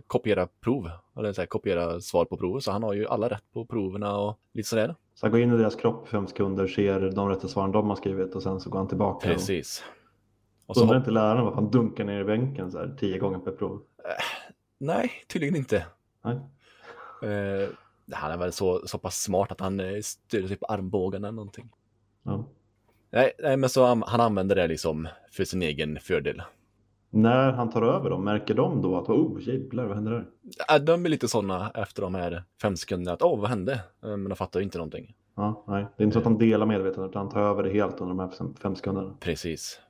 kopiera 0.07 0.47
prov, 0.47 0.91
eller 1.17 1.33
så 1.33 1.41
här, 1.41 1.47
kopiera 1.47 2.01
svar 2.01 2.25
på 2.25 2.37
prov. 2.37 2.61
Så 2.61 2.73
han 2.73 2.83
har 2.83 2.93
ju 2.93 3.07
alla 3.07 3.29
rätt 3.29 3.53
på 3.53 3.67
proverna 3.67 4.17
och 4.17 4.39
lite 4.53 4.69
sådär. 4.69 4.95
Så 5.15 5.27
han 5.27 5.31
går 5.33 5.41
in 5.41 5.55
i 5.55 5.57
deras 5.57 5.77
kropp 5.77 6.07
i 6.07 6.11
fem 6.11 6.27
sekunder, 6.27 6.67
ser 6.67 7.01
de 7.01 7.29
rätta 7.29 7.49
svaren 7.49 7.73
de 7.73 7.89
har 7.89 7.97
skrivit 7.97 8.35
och 8.35 8.43
sen 8.43 8.61
så 8.61 8.71
går 8.71 8.79
han 8.79 8.89
tillbaka. 8.89 9.29
Precis. 9.29 9.85
Och 10.67 10.77
så, 10.77 10.83
undrar 10.83 10.97
inte 10.97 11.11
läraren 11.11 11.45
varför 11.45 11.61
han 11.61 11.71
dunkar 11.71 12.05
ner 12.05 12.21
i 12.21 12.25
bänken 12.25 12.71
så 12.71 12.79
här 12.79 12.97
tio 12.99 13.19
gånger 13.19 13.39
per 13.39 13.53
prov. 13.53 13.83
nej, 14.79 15.11
tydligen 15.29 15.57
inte. 15.57 15.87
Nej. 16.25 16.37
Eh, 17.23 17.69
han 18.13 18.33
är 18.33 18.37
väl 18.37 18.53
så, 18.53 18.87
så 18.87 18.99
pass 18.99 19.23
smart 19.23 19.53
att 19.53 19.61
han 19.61 19.81
eh, 19.81 20.01
styr 20.01 20.49
sig 20.49 20.57
på 20.57 20.67
armbågarna 20.67 21.29
eller 21.29 21.37
någonting. 21.37 21.71
Ja. 22.23 22.45
Nej, 23.11 23.33
nej, 23.39 23.57
men 23.57 23.71
så 23.71 23.87
han, 23.87 24.03
han 24.07 24.21
använder 24.21 24.57
det 24.57 24.67
liksom 24.67 25.09
för 25.31 25.45
sin 25.45 25.63
egen 25.63 25.99
fördel. 26.01 26.43
När 27.15 27.53
han 27.53 27.71
tar 27.71 27.83
över 27.83 28.11
dem, 28.11 28.25
märker 28.25 28.55
de 28.55 28.83
då 28.83 28.97
att 28.97 29.09
oh 29.09 29.49
jävlar 29.49 29.85
vad 29.85 29.95
händer 29.95 30.13
där? 30.13 30.27
Ja, 30.69 30.79
De 30.79 31.05
är 31.05 31.09
lite 31.09 31.29
sådana 31.29 31.71
efter 31.75 32.03
de 32.03 32.15
här 32.15 32.43
fem 32.63 32.77
sekunderna 32.77 33.13
att 33.13 33.23
åh, 33.23 33.41
vad 33.41 33.51
hände? 33.51 33.73
Eh, 33.73 33.81
Men 34.09 34.25
de 34.25 34.37
fattar 34.37 34.61
ju 34.61 34.65
inte 34.65 34.79
någonting. 34.79 35.15
Ja, 35.37 35.65
nej. 35.69 35.87
Det 35.97 36.03
är 36.03 36.05
inte 36.05 36.15
så 36.15 36.19
att 36.19 36.25
han 36.25 36.39
delar 36.39 36.67
medvetandet 36.67 37.11
utan 37.11 37.23
han 37.23 37.33
tar 37.33 37.41
över 37.41 37.63
det 37.63 37.71
helt 37.71 38.01
under 38.01 38.15
de 38.15 38.19
här 38.19 38.55
fem, 38.63 38.77
sekunderna. 38.77 39.15
Precis. 39.21 39.81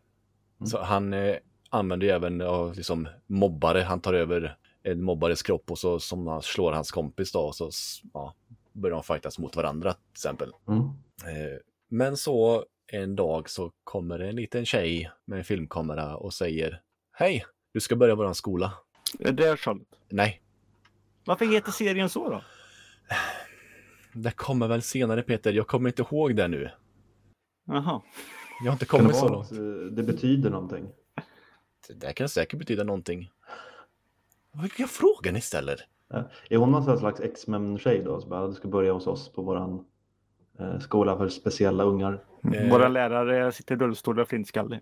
Mm. 0.61 0.66
Så 0.66 0.83
han 0.83 1.12
eh, 1.12 1.37
använder 1.70 2.07
ju 2.07 2.12
även 2.12 2.41
ja, 2.41 2.72
liksom 2.77 3.09
mobbare. 3.27 3.81
Han 3.81 4.01
tar 4.01 4.14
över 4.14 4.57
en 4.83 5.03
mobbares 5.03 5.43
kropp 5.43 5.70
och 5.70 5.79
så 5.79 5.99
som 5.99 6.27
han 6.27 6.43
slår 6.43 6.72
hans 6.72 6.91
kompis 6.91 7.33
då 7.33 7.41
och 7.41 7.55
så 7.55 7.70
ja, 8.14 8.35
börjar 8.72 8.95
de 8.95 9.03
fightas 9.03 9.39
mot 9.39 9.57
varandra 9.57 9.93
till 9.93 10.12
exempel. 10.12 10.53
Mm. 10.68 10.81
Eh, 10.81 11.59
men 11.89 12.16
så 12.16 12.64
en 12.93 13.16
dag 13.16 13.51
så 13.51 13.70
kommer 13.85 14.18
en 14.18 14.37
liten 14.37 14.64
tjej 14.64 15.11
med 15.25 15.39
en 15.39 15.45
filmkamera 15.45 16.16
och 16.16 16.33
säger 16.33 16.81
Hej, 17.17 17.45
du 17.73 17.81
ska 17.81 17.97
börja 17.97 18.15
våran 18.15 18.35
skola. 18.35 18.73
Är 19.19 19.33
det 19.33 19.57
Charlotte? 19.57 19.89
Nej, 20.09 20.41
Varför 21.25 21.45
heter 21.47 21.73
serien 21.73 22.09
så 22.09 22.31
då? 22.31 22.43
det 24.12 24.31
kommer 24.31 24.69
väl 24.69 24.83
senare 24.83 25.23
Peter. 25.23 25.53
Jag 25.53 25.67
kommer 25.67 25.89
inte 25.89 26.03
ihåg 26.03 26.37
det 26.37 26.49
nu. 26.49 26.71
Jaha. 27.67 28.03
Jag 28.65 28.71
har 28.71 28.73
inte 28.73 28.87
Kan 28.87 29.01
kommit 29.01 29.17
så 29.17 29.29
långt. 29.29 29.53
eh, 29.53 29.59
det 29.93 30.03
betyder 30.03 30.51
någonting? 30.51 30.89
Det 31.89 31.95
där 31.95 32.12
kan 32.12 32.29
säkert 32.29 32.59
betyda 32.59 32.85
någonting. 32.85 33.31
Vilka 34.62 34.87
frågor 34.87 35.33
ni 35.33 35.41
ställer. 35.41 35.81
Är 36.51 36.57
hon 36.57 36.71
någon 36.71 36.99
slags 36.99 37.21
X-Men-tjej 37.21 38.03
då? 38.05 38.21
Så 38.21 38.29
bara, 38.29 38.47
du 38.47 38.55
ska 38.55 38.69
börja 38.69 38.93
hos 38.93 39.07
oss 39.07 39.33
på 39.33 39.43
våran 39.43 39.85
skola 40.81 41.17
för 41.19 41.29
speciella 41.29 41.85
ungar. 41.85 42.25
Eh. 42.55 42.71
Våra 42.71 42.89
lärare 42.89 43.53
sitter 43.53 43.75
i 43.75 43.79
rullstol 43.79 44.21
och 44.21 44.29
flintskallig. 44.29 44.81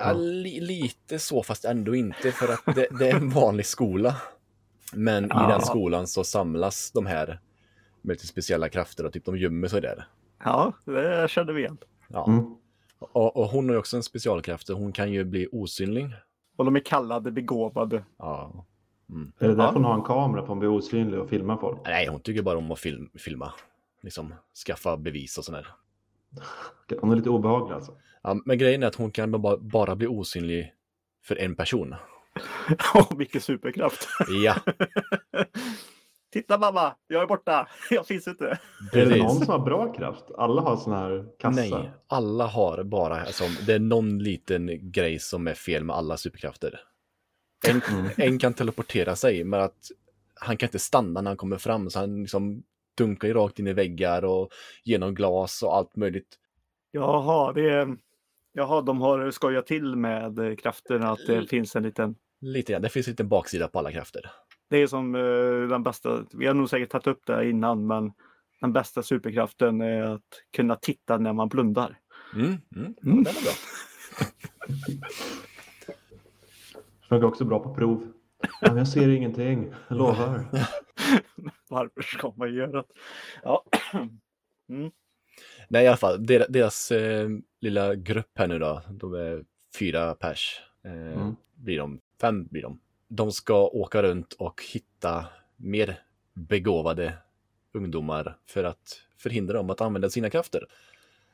Ja, 0.00 0.12
li 0.12 0.60
lite 0.60 1.18
så, 1.18 1.42
fast 1.42 1.64
ändå 1.64 1.94
inte, 1.94 2.32
för 2.32 2.52
att 2.52 2.74
det, 2.76 2.86
det 2.98 3.10
är 3.10 3.16
en 3.16 3.30
vanlig 3.30 3.66
skola. 3.66 4.14
Men 4.94 5.24
i 5.24 5.28
Ja. 5.30 5.48
den 5.48 5.60
skolan 5.60 6.06
så 6.06 6.24
samlas 6.24 6.92
de 6.92 7.06
här 7.06 7.40
med 8.02 8.14
lite 8.14 8.26
speciella 8.26 8.68
krafter 8.68 9.06
och 9.06 9.12
typ 9.12 9.24
de 9.24 9.36
gömmer 9.38 9.68
sig 9.68 9.80
där. 9.80 10.06
Ja, 10.44 10.72
det 10.84 11.30
kände 11.30 11.52
vi 11.52 11.60
igen. 11.60 11.78
Ja. 12.08 12.26
Mm. 12.26 12.44
Och, 12.98 13.36
och 13.36 13.46
hon 13.46 13.66
har 13.68 13.74
ju 13.74 13.78
också 13.78 13.96
en 13.96 14.02
specialkraft, 14.02 14.68
hon 14.68 14.92
kan 14.92 15.12
ju 15.12 15.24
bli 15.24 15.48
osynlig. 15.52 16.10
Och 16.56 16.64
de 16.64 16.76
är 16.76 16.80
kallade 16.80 17.30
begåvade. 17.30 18.04
Ja. 18.18 18.64
Mm. 19.10 19.32
Är 19.38 19.48
det 19.48 19.54
därför 19.54 19.72
hon 19.74 19.84
har 19.84 19.94
en 19.94 20.02
kamera 20.02 20.42
på 20.42 20.52
en 20.52 20.58
bli 20.58 20.68
osynlig 20.68 21.20
och 21.20 21.28
filma 21.28 21.58
folk? 21.58 21.78
Nej, 21.84 22.06
hon 22.06 22.20
tycker 22.20 22.42
bara 22.42 22.58
om 22.58 22.72
att 22.72 22.78
film, 22.78 23.10
filma. 23.18 23.52
Liksom 24.06 24.34
skaffa 24.66 24.96
bevis 24.96 25.38
och 25.38 25.44
sådär. 25.44 25.66
Hon 27.00 27.10
är 27.12 27.16
lite 27.16 27.30
obehaglig 27.30 27.74
alltså. 27.74 27.96
Ja, 28.22 28.40
men 28.44 28.58
grejen 28.58 28.82
är 28.82 28.86
att 28.86 28.94
hon 28.94 29.10
kan 29.10 29.42
bara, 29.42 29.56
bara 29.56 29.96
bli 29.96 30.06
osynlig 30.06 30.74
för 31.24 31.36
en 31.36 31.56
person. 31.56 31.94
Åh, 32.94 33.12
vilken 33.18 33.40
superkraft! 33.40 34.08
Ja, 34.44 34.56
Titta 36.32 36.58
mamma, 36.58 36.94
jag 37.08 37.22
är 37.22 37.26
borta. 37.26 37.68
Jag 37.90 38.06
finns 38.06 38.28
inte. 38.28 38.44
Är 38.46 38.58
det 38.92 39.04
precis. 39.06 39.22
någon 39.22 39.36
som 39.36 39.48
har 39.48 39.58
bra 39.58 39.92
kraft? 39.92 40.24
Alla 40.38 40.62
har 40.62 40.76
sån 40.76 40.92
här 40.92 41.26
kassa. 41.38 41.60
Nej, 41.60 41.90
alla 42.06 42.46
har 42.46 42.82
bara, 42.84 43.20
alltså, 43.20 43.44
det 43.66 43.72
är 43.74 43.78
någon 43.78 44.18
liten 44.18 44.90
grej 44.92 45.18
som 45.18 45.46
är 45.46 45.54
fel 45.54 45.84
med 45.84 45.96
alla 45.96 46.16
superkrafter. 46.16 46.80
En, 47.68 47.80
Mm. 47.90 48.10
en 48.16 48.38
kan 48.38 48.54
teleportera 48.54 49.16
sig, 49.16 49.44
men 49.44 49.60
att 49.60 49.90
han 50.34 50.56
kan 50.56 50.66
inte 50.66 50.78
stanna 50.78 51.20
när 51.20 51.30
han 51.30 51.36
kommer 51.36 51.58
fram, 51.58 51.90
så 51.90 51.98
han 51.98 52.20
liksom 52.22 52.62
dunkar 52.96 53.28
ju 53.28 53.34
rakt 53.34 53.58
in 53.58 53.66
i 53.66 53.72
väggar 53.72 54.24
och 54.24 54.48
genom 54.84 55.14
glas 55.14 55.62
och 55.62 55.76
allt 55.76 55.96
möjligt. 55.96 56.36
Jaha, 56.90 57.52
det 57.52 57.70
är... 57.70 57.96
Jaha, 58.52 58.82
de 58.82 59.00
har 59.00 59.30
skojat 59.30 59.66
till 59.66 59.96
med 59.96 60.58
krafterna 60.58 61.10
att 61.10 61.26
det 61.26 61.46
finns 61.46 61.76
en 61.76 61.82
liten... 61.82 62.14
Lite 62.40 62.72
grann, 62.72 62.82
det 62.82 62.88
finns 62.88 63.06
lite 63.06 63.24
baksida 63.24 63.68
på 63.68 63.78
alla 63.78 63.92
krafter. 63.92 64.30
Det 64.70 64.76
är 64.76 64.86
som 64.86 65.14
eh, 65.14 65.68
den 65.68 65.82
bästa, 65.82 66.24
vi 66.32 66.46
har 66.46 66.54
nog 66.54 66.70
säkert 66.70 66.90
tagit 66.90 67.06
upp 67.06 67.26
det 67.26 67.50
innan, 67.50 67.86
men 67.86 68.12
den 68.60 68.72
bästa 68.72 69.02
superkraften 69.02 69.80
är 69.80 70.02
att 70.02 70.22
kunna 70.56 70.76
titta 70.76 71.18
när 71.18 71.32
man 71.32 71.48
blundar. 71.48 71.98
Mm, 72.34 72.46
mm, 72.46 72.60
ja, 72.76 73.10
Mm. 73.10 73.24
den 73.24 73.34
är 73.36 73.42
bra. 73.42 73.52
Funkar 77.08 77.26
också 77.26 77.44
bra 77.44 77.58
på 77.62 77.74
prov. 77.74 78.12
Men 78.62 78.76
jag 78.76 78.88
ser 78.88 79.08
ingenting, 79.08 79.74
jag 79.88 79.98
lovar. 79.98 80.44
Varför 81.76 82.02
ska 82.02 82.32
man 82.36 82.54
göra 82.54 82.72
det? 82.72 82.84
Ja. 83.42 83.64
Mm. 84.68 84.90
Nej, 85.68 85.84
i 85.84 85.88
alla 85.88 85.96
fall, 85.96 86.26
deras, 86.26 86.46
deras 86.48 86.90
eh, 86.92 87.28
lilla 87.60 87.94
grupp 87.94 88.30
här 88.38 88.46
nu 88.46 88.58
då, 88.58 88.82
de 88.90 89.14
är 89.14 89.44
fyra 89.78 90.14
pers. 90.14 90.60
Eh, 90.84 90.92
Mm. 90.92 91.36
Blir 91.54 91.78
de, 91.78 92.00
fem 92.20 92.46
blir 92.46 92.62
de. 92.62 92.80
De 93.08 93.32
ska 93.32 93.66
åka 93.68 94.02
runt 94.02 94.32
och 94.32 94.62
hitta 94.72 95.26
mer 95.56 96.00
begåvade 96.34 97.12
ungdomar 97.72 98.36
för 98.46 98.64
att 98.64 99.00
förhindra 99.18 99.56
dem 99.56 99.70
att 99.70 99.80
använda 99.80 100.10
sina 100.10 100.30
krafter. 100.30 100.66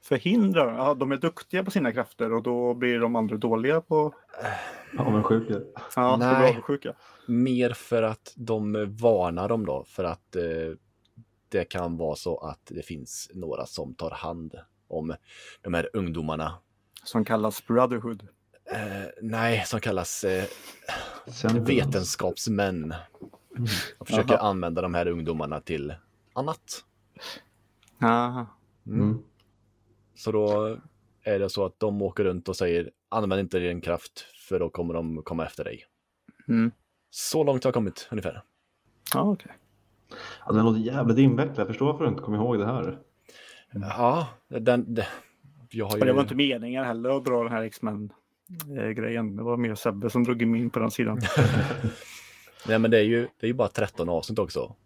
Förhindra, 0.02 0.76
ja, 0.76 0.94
de 0.94 1.12
är 1.12 1.16
duktiga 1.16 1.64
på 1.64 1.70
sina 1.70 1.92
krafter 1.92 2.32
och 2.32 2.42
då 2.42 2.74
blir 2.74 3.00
de 3.00 3.16
andra 3.16 3.36
dåliga 3.36 3.80
på... 3.80 4.14
Avundsjuka. 4.98 5.60
Ja, 5.96 6.16
Nej. 6.16 6.32
Nej. 6.32 6.50
avundsjuka. 6.50 6.94
Mer 7.26 7.70
för 7.70 8.02
att 8.02 8.32
de 8.36 8.72
varnar 8.96 9.48
dem 9.48 9.66
då, 9.66 9.84
för 9.84 10.04
att 10.04 10.36
eh, 10.36 10.42
det 11.48 11.64
kan 11.64 11.96
vara 11.96 12.16
så 12.16 12.38
att 12.38 12.60
det 12.64 12.82
finns 12.82 13.30
några 13.34 13.66
som 13.66 13.94
tar 13.94 14.10
hand 14.10 14.54
om 14.88 15.14
de 15.62 15.74
här 15.74 15.90
ungdomarna. 15.92 16.54
Som 17.04 17.24
kallas 17.24 17.66
Brotherhood. 17.66 18.28
Eh, 18.64 19.08
nej, 19.22 19.64
som 19.66 19.80
kallas 19.80 20.24
eh, 20.24 20.44
vetenskapsmän. 21.66 22.94
Och 23.98 24.06
försöker 24.06 24.34
Aha. 24.34 24.48
använda 24.48 24.82
de 24.82 24.94
här 24.94 25.08
ungdomarna 25.08 25.60
till 25.60 25.94
annat. 26.32 26.84
Aha. 28.02 28.46
Mm. 28.86 29.22
Så 30.22 30.32
då 30.32 30.76
är 31.22 31.38
det 31.38 31.50
så 31.50 31.64
att 31.64 31.80
de 31.80 32.02
åker 32.02 32.24
runt 32.24 32.48
och 32.48 32.56
säger 32.56 32.90
använd 33.08 33.40
inte 33.40 33.58
din 33.58 33.80
kraft 33.80 34.26
för 34.48 34.58
då 34.58 34.70
kommer 34.70 34.94
de 34.94 35.22
komma 35.22 35.46
efter 35.46 35.64
dig. 35.64 35.84
Mm. 36.48 36.70
Så 37.10 37.44
långt 37.44 37.64
har 37.64 37.68
jag 37.68 37.74
kommit 37.74 38.08
ungefär. 38.10 38.42
Ja, 39.14 39.22
okej. 39.22 39.52
Ja, 40.46 40.52
den 40.52 40.64
låter 40.64 40.80
jävligt 40.80 41.18
invecklad. 41.18 41.58
Jag 41.58 41.66
förstår 41.66 41.86
varför 41.86 42.04
du 42.04 42.10
inte 42.10 42.22
kommer 42.22 42.38
ihåg 42.38 42.58
det 42.58 42.66
här. 42.66 42.98
Ja, 43.72 44.28
den... 44.48 44.94
Det, 44.94 45.06
jag 45.70 45.86
har 45.86 45.92
ju... 45.92 45.98
Men 45.98 46.06
det 46.06 46.12
var 46.12 46.22
inte 46.22 46.34
meningen 46.34 46.84
heller 46.84 47.16
att 47.16 47.24
dra 47.24 47.42
den 47.42 47.52
här 47.52 47.62
X-Men-grejen. 47.62 49.36
Det 49.36 49.42
var 49.42 49.56
mer 49.56 49.74
Sebbe 49.74 50.10
som 50.10 50.24
drog 50.24 50.42
in 50.42 50.70
på 50.70 50.78
den 50.78 50.90
sidan. 50.90 51.20
Nej, 52.68 52.78
men 52.78 52.90
det 52.90 52.98
är 52.98 53.04
ju, 53.04 53.20
det 53.20 53.46
är 53.46 53.48
ju 53.48 53.54
bara 53.54 53.68
13 53.68 54.08
avsnitt 54.08 54.38
också. 54.38 54.76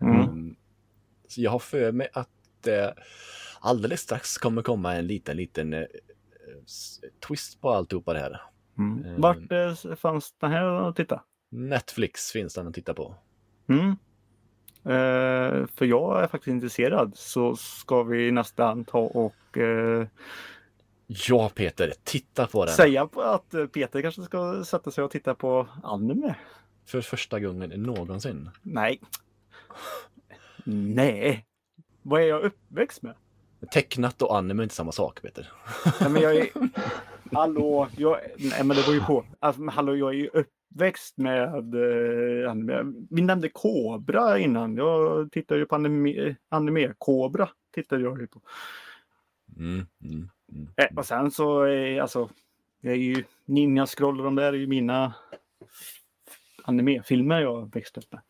Mm. 0.00 0.20
Mm. 0.20 0.56
Så 1.28 1.40
jag 1.40 1.50
har 1.50 1.58
för 1.58 1.92
mig 1.92 2.08
att 2.12 2.30
det 2.60 2.94
alldeles 3.66 4.00
strax 4.00 4.38
kommer 4.38 4.62
komma 4.62 4.94
en 4.94 5.06
liten, 5.06 5.36
liten 5.36 5.72
eh, 5.72 5.84
twist 7.28 7.60
på 7.60 7.70
alltihopa 7.70 8.12
det 8.12 8.18
här. 8.18 8.42
Mm. 8.78 9.04
Mm. 9.04 9.20
Vart 9.20 9.52
eh, 9.52 9.94
fanns 9.96 10.34
den 10.40 10.50
här 10.50 10.64
att 10.64 10.96
titta? 10.96 11.22
Netflix 11.50 12.32
finns 12.32 12.54
den 12.54 12.66
att 12.66 12.74
titta 12.74 12.94
på. 12.94 13.14
Mm. 13.68 13.90
Eh, 14.84 15.66
för 15.66 15.84
jag 15.84 16.22
är 16.22 16.26
faktiskt 16.28 16.48
intresserad 16.48 17.12
så 17.16 17.56
ska 17.56 18.02
vi 18.02 18.30
nästan 18.30 18.84
ta 18.84 18.98
och 18.98 19.58
eh, 19.58 20.06
Ja, 21.06 21.50
Peter, 21.54 21.92
titta 22.04 22.46
på 22.46 22.64
den. 22.64 22.74
säga 22.74 23.06
på 23.06 23.22
att 23.22 23.54
eh, 23.54 23.66
Peter 23.66 24.02
kanske 24.02 24.22
ska 24.22 24.64
sätta 24.64 24.90
sig 24.90 25.04
och 25.04 25.10
titta 25.10 25.34
på 25.34 25.68
anime. 25.82 26.34
För 26.86 27.00
första 27.00 27.40
gången 27.40 27.70
någonsin. 27.70 28.50
Nej. 28.62 29.00
Nej. 30.64 31.46
Vad 32.02 32.20
är 32.22 32.26
jag 32.26 32.42
uppväxt 32.42 33.02
med? 33.02 33.14
Tecknat 33.72 34.22
och 34.22 34.36
anime 34.36 34.60
är 34.60 34.64
inte 34.64 34.74
samma 34.74 34.92
sak, 34.92 35.22
Peter. 35.22 35.52
Nej, 36.00 36.10
men 36.10 36.22
jag 36.22 36.36
är... 36.36 36.48
Hallå, 37.32 37.88
jag... 37.96 38.18
Nej, 38.38 38.64
men 38.64 38.76
det 38.76 38.82
beror 38.82 38.94
ju 38.94 39.00
på. 39.00 39.24
Alltså, 39.40 39.62
hallå, 39.70 39.96
jag 39.96 40.08
är 40.08 40.14
ju 40.14 40.28
uppväxt 40.28 41.16
med 41.16 41.74
eh, 41.74 42.50
anime. 42.50 42.92
Vi 43.10 43.22
nämnde 43.22 43.48
Kobra 43.48 44.38
innan. 44.38 44.76
Jag 44.76 45.32
tittade 45.32 45.60
ju 45.60 45.66
på 45.66 45.74
anime. 45.74 46.34
anime. 46.48 46.94
Kobra 46.98 47.48
tittade 47.74 48.02
jag 48.02 48.20
ju 48.20 48.26
på. 48.26 48.40
Mm, 49.56 49.86
mm, 50.04 50.30
mm. 50.52 50.68
Eh, 50.76 50.98
och 50.98 51.06
sen 51.06 51.30
så 51.30 51.62
är 51.62 52.00
alltså, 52.00 52.28
jag 52.80 52.92
är 52.92 52.98
ju 52.98 53.24
Ninja 53.44 53.86
Scroll 53.86 54.18
och 54.18 54.24
de 54.24 54.34
där 54.34 54.52
är 54.52 54.56
ju 54.56 54.66
mina 54.66 55.14
animefilmer 56.64 57.40
jag 57.40 57.74
växte 57.74 58.00
upp 58.00 58.12
med. 58.12 58.22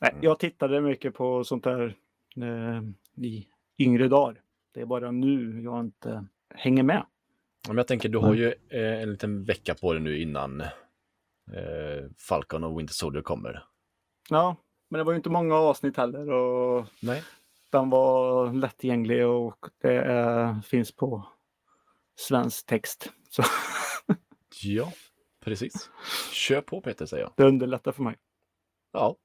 Nej, 0.00 0.14
jag 0.20 0.38
tittade 0.38 0.80
mycket 0.80 1.14
på 1.14 1.44
sånt 1.44 1.64
där 1.64 1.96
eh, 2.36 2.82
i 3.24 3.46
yngre 3.80 4.08
dagar. 4.08 4.42
Det 4.74 4.80
är 4.80 4.86
bara 4.86 5.10
nu 5.10 5.60
jag 5.62 5.80
inte 5.80 6.26
hänger 6.54 6.82
med. 6.82 7.06
Ja, 7.62 7.68
Men 7.68 7.76
jag 7.76 7.86
tänker, 7.86 8.08
du 8.08 8.18
har 8.18 8.34
ju 8.34 8.46
eh, 8.68 9.02
en 9.02 9.10
liten 9.10 9.44
vecka 9.44 9.74
på 9.74 9.92
dig 9.92 10.02
nu 10.02 10.20
innan 10.20 10.60
eh, 10.60 10.68
Falcon 12.18 12.64
och 12.64 12.78
Winter 12.78 12.94
Soldier 12.94 13.22
kommer. 13.22 13.64
Ja, 14.30 14.56
men 14.90 14.98
det 14.98 15.04
var 15.04 15.12
ju 15.12 15.16
inte 15.16 15.30
många 15.30 15.54
avsnitt 15.54 15.96
heller 15.96 16.30
och 16.30 16.86
Nej. 17.02 17.22
den 17.70 17.90
var 17.90 18.52
lättillgänglig 18.52 19.26
och 19.26 19.66
det 19.82 20.04
eh, 20.04 20.60
finns 20.60 20.96
på 20.96 21.28
svensk 22.20 22.66
text. 22.66 23.12
Så 23.30 23.42
Ja, 24.62 24.92
precis. 25.44 25.90
Kör 26.32 26.60
på 26.60 26.80
Peter, 26.80 27.06
säger 27.06 27.22
jag. 27.24 27.32
det 27.36 27.44
underlättar 27.44 27.92
för 27.92 28.02
mig. 28.02 28.16
Ja, 28.92 29.16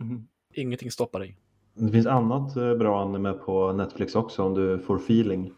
Mhm. 0.00 0.28
ingenting 0.54 0.90
stoppar 0.90 1.20
dig. 1.20 1.38
Det 1.78 1.92
finns 1.92 2.06
annat 2.06 2.56
eh, 2.56 2.74
bra 2.74 3.02
anime 3.02 3.32
på 3.32 3.72
Netflix 3.72 4.14
också 4.14 4.42
om 4.42 4.54
du 4.54 4.78
får 4.78 4.96
feeling. 4.96 5.52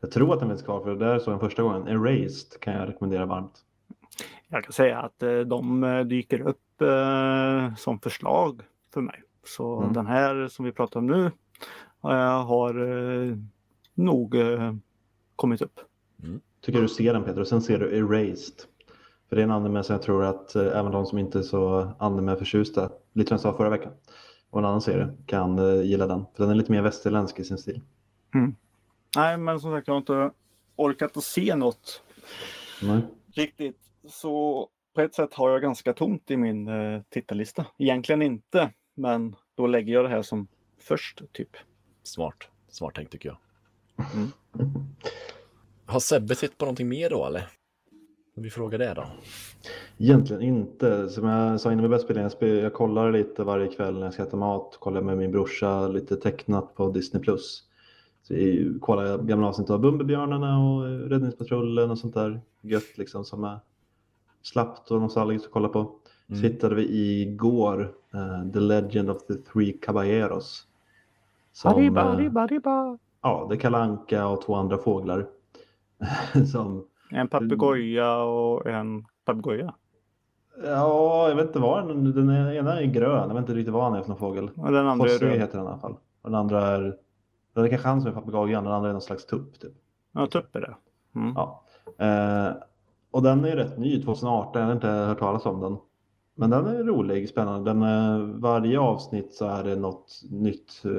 Jag 0.00 0.10
tror 0.10 0.32
att 0.32 0.40
den 0.40 0.48
finns 0.48 0.62
kvar 0.62 0.80
för 0.80 0.90
det 0.90 1.04
där 1.04 1.18
såg 1.18 1.34
jag 1.34 1.40
första 1.40 1.62
gången. 1.62 1.88
Erased 1.88 2.60
kan 2.60 2.74
jag 2.74 2.88
rekommendera 2.88 3.26
varmt. 3.26 3.52
Jag 4.48 4.64
kan 4.64 4.72
säga 4.72 4.98
att 4.98 5.22
eh, 5.22 5.38
de 5.38 5.84
eh, 5.84 6.00
dyker 6.04 6.40
upp 6.40 6.60
som 7.76 7.98
förslag 8.02 8.62
för 8.94 9.00
mig. 9.00 9.22
Så 9.44 9.80
Mm. 9.80 9.92
den 9.92 10.06
här 10.06 10.48
som 10.48 10.64
vi 10.64 10.72
pratar 10.72 11.00
om 11.00 11.06
nu 11.06 11.30
har 12.00 12.74
nog 13.94 14.34
kommit 15.36 15.62
upp. 15.62 15.80
Tycker 16.64 16.80
du 16.82 16.88
ser 16.88 17.12
den 17.12 17.24
Peter 17.24 17.40
och 17.40 17.46
sen 17.48 17.62
ser 17.62 17.78
du 17.78 17.96
Erased. 17.98 18.54
För 19.28 19.36
det 19.36 19.42
är 19.42 19.44
en 19.44 19.50
anime 19.50 19.82
som 19.82 19.92
jag 19.92 20.02
tror 20.02 20.24
att 20.24 20.56
även 20.56 20.92
de 20.92 21.06
som 21.06 21.18
inte 21.18 21.38
är 21.38 21.42
så 21.42 21.90
anime-förtjusta, 21.98 22.90
lite 23.12 23.28
som 23.28 23.34
jag 23.34 23.40
sa 23.40 23.52
förra 23.52 23.70
veckan, 23.70 23.92
och 24.50 24.58
en 24.58 24.64
annan 24.64 24.80
serie 24.80 25.08
kan 25.26 25.58
eh, 25.58 25.82
gilla 25.82 26.06
den. 26.06 26.24
För 26.34 26.42
den 26.42 26.50
är 26.50 26.54
lite 26.54 26.72
mer 26.72 26.82
västerländsk 26.82 27.38
i 27.38 27.44
sin 27.44 27.58
stil. 27.58 27.80
Nej, 29.16 29.38
men 29.38 29.60
som 29.60 29.72
sagt, 29.72 29.88
jag 29.88 29.94
har 29.94 29.98
inte 29.98 30.30
orkat 30.76 31.16
att 31.16 31.24
se 31.24 31.56
något 31.56 32.02
Nej. 32.82 33.00
riktigt. 33.34 33.80
Så 34.08 34.68
på 34.94 35.00
ett 35.00 35.14
sätt 35.14 35.34
har 35.34 35.50
jag 35.50 35.62
ganska 35.62 35.92
tomt 35.92 36.30
i 36.30 36.36
min 36.36 36.68
eh, 36.68 37.02
tittarlista. 37.08 37.66
Egentligen 37.78 38.22
inte, 38.22 38.70
men 38.94 39.36
då 39.54 39.66
lägger 39.66 39.92
jag 39.92 40.04
det 40.04 40.08
här 40.08 40.22
som 40.22 40.48
först, 40.78 41.22
typ. 41.32 41.56
Smart. 42.02 42.48
Smart 42.68 42.94
tänkt 42.94 43.12
tycker 43.12 43.28
jag. 43.28 43.38
Mm. 44.14 44.32
Har 45.86 46.00
Sebbe 46.00 46.34
sett 46.34 46.58
på 46.58 46.64
någonting 46.64 46.88
mer 46.88 47.10
då, 47.10 47.26
eller? 47.26 47.48
Om 48.36 48.42
vi 48.42 48.50
frågar 48.50 48.78
det 48.78 48.94
då. 48.94 49.04
Egentligen 49.98 50.42
inte. 50.42 51.08
Som 51.08 51.24
jag 51.24 51.60
sa 51.60 51.72
innan 51.72 51.82
vi 51.82 51.88
började 51.88 52.04
spela 52.04 52.20
jag, 52.20 52.32
spel, 52.32 52.58
jag 52.58 52.72
kollar 52.72 53.12
lite 53.12 53.44
varje 53.44 53.68
kväll 53.68 53.94
när 53.94 54.04
jag 54.04 54.14
ska 54.14 54.22
äta 54.22 54.36
mat. 54.36 54.76
Kollar 54.80 55.00
med 55.00 55.18
min 55.18 55.32
brorsa 55.32 55.88
lite 55.88 56.16
tecknat 56.16 56.74
på 56.74 56.90
Disney+. 56.90 57.22
Så 58.22 58.34
jag 58.34 58.80
kollar 58.80 59.18
gamla 59.18 59.48
avsnitt 59.48 59.70
av 59.70 59.80
Bumbibjörnarna 59.80 60.58
och 60.58 60.88
eh, 60.88 60.90
Räddningspatrullen 60.90 61.90
och 61.90 61.98
sånt 61.98 62.14
där 62.14 62.40
gött 62.60 62.98
liksom 62.98 63.24
som 63.24 63.44
är 63.44 63.58
slappt 64.42 64.90
och 64.90 65.00
nostalgiskt 65.00 65.46
att 65.46 65.52
kolla 65.52 65.68
på. 65.68 65.78
Mm. 65.78 66.40
Så 66.40 66.46
hittade 66.46 66.74
vi 66.74 67.22
igår 67.22 67.92
eh, 68.14 68.52
The 68.52 68.60
Legend 68.60 69.10
of 69.10 69.26
the 69.26 69.34
Three 69.34 69.72
Caballeros. 69.72 70.66
Som, 71.52 71.72
Arriba, 71.72 72.00
eh, 72.00 72.06
arriba, 72.06 72.42
arriba. 72.42 72.98
ja, 73.22 73.46
det 73.48 73.54
är 73.54 73.58
Kalle 73.58 73.78
Anka 73.78 74.26
och 74.26 74.42
två 74.42 74.54
andra 74.54 74.78
fåglar. 74.78 75.26
som 76.52 76.84
En 77.10 77.28
papegoja 77.28 78.16
och 78.22 78.66
en 78.66 79.06
papegoja. 79.24 79.74
Ja, 80.64 81.28
jag 81.28 81.36
vet 81.36 81.46
inte 81.46 81.58
vad 81.58 81.88
den, 81.88 82.12
den 82.12 82.28
är- 82.28 82.52
ena 82.52 82.80
är 82.80 82.84
grön. 82.86 83.28
Jag 83.28 83.34
vet 83.34 83.36
inte 83.38 83.54
riktigt 83.54 83.74
vad 83.74 83.82
han 83.84 83.94
är 83.94 84.00
för 84.02 84.08
någon 84.08 84.18
fågel. 84.18 84.50
Och 84.56 84.72
den 84.72 84.86
andra 84.86 85.06
är 85.06 85.10
Fosse 85.12 85.24
röd. 85.26 85.38
heter 85.38 85.58
den 85.58 85.66
i 85.66 85.68
alla 85.70 85.78
fall. 85.78 85.92
Och 86.22 86.30
den 86.30 86.34
andra 86.34 86.66
är, 86.66 86.96
det 87.54 87.60
är 87.60 87.68
kanske 87.68 87.88
han 87.88 88.00
som 88.00 88.10
är 88.10 88.14
papegojan, 88.14 88.64
den 88.64 88.72
andra 88.72 88.88
är 88.88 88.92
någon 88.92 89.02
slags 89.02 89.26
tupp. 89.26 89.60
Typ. 89.60 89.72
Ja, 90.12 90.26
tupp 90.26 90.56
är 90.56 90.60
det. 90.60 90.74
Mm. 91.20 91.32
Ja. 91.36 91.62
Eh, 91.98 92.54
och 93.10 93.22
den 93.22 93.44
är 93.44 93.56
rätt 93.56 93.78
ny, 93.78 94.02
2018. 94.02 94.60
Jag 94.60 94.66
har 94.68 94.74
inte 94.74 94.88
hört 94.88 95.18
talas 95.18 95.46
om 95.46 95.60
den. 95.60 95.76
Men 96.34 96.50
den 96.50 96.66
är 96.66 96.84
rolig, 96.84 97.28
spännande. 97.28 97.70
Den, 97.70 97.82
eh, 97.82 98.18
varje 98.40 98.78
avsnitt 98.80 99.34
så 99.34 99.44
är 99.46 99.64
det 99.64 99.76
något 99.76 100.20
nytt 100.30 100.82
eh, 100.84 100.90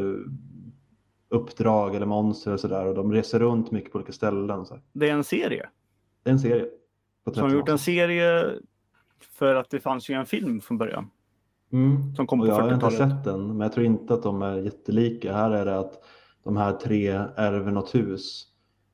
uppdrag 1.30 1.96
eller 1.96 2.06
monster 2.06 2.54
och 2.54 2.60
sådär. 2.60 2.86
Och 2.88 2.96
de 2.96 3.12
reser 3.14 3.40
runt 3.40 3.72
mycket 3.72 3.92
på 3.92 3.98
olika 3.98 4.12
ställen. 4.12 4.66
Så. 4.66 4.76
Det 4.94 5.10
är 5.10 5.14
en 5.14 5.24
serie. 5.24 5.70
Det 6.28 6.32
är 6.32 6.34
en 6.34 6.40
serie. 6.40 6.66
På 7.26 7.34
Som 7.34 7.42
har 7.42 7.50
13 7.50 7.60
gjort 7.60 7.70
en 7.70 7.80
serie 7.80 8.46
för 9.20 9.56
att 9.56 9.70
det 9.70 9.80
fanns 9.80 10.10
ju 10.10 10.14
en 10.14 10.26
film 10.26 10.62
från 10.62 10.78
början. 10.78 11.10
Mm. 11.72 12.16
Som 12.16 12.28
kom 12.28 12.40
på 12.40 12.48
jag 12.48 12.56
har 12.56 12.74
inte 12.74 12.86
40-talet. 12.86 12.98
sett 12.98 13.24
den, 13.24 13.48
men 13.48 13.60
jag 13.60 13.74
tror 13.74 13.86
inte 13.86 14.14
att 14.14 14.24
de 14.24 14.42
är 14.42 14.58
jättelika. 14.58 15.34
Här 15.34 15.52
är 15.52 15.66
det 15.66 15.80
att 15.80 16.04
de 16.44 16.58
här 16.58 16.74
tre 16.74 17.08
ärver 17.36 17.72
något 17.72 17.96
hus 17.96 18.48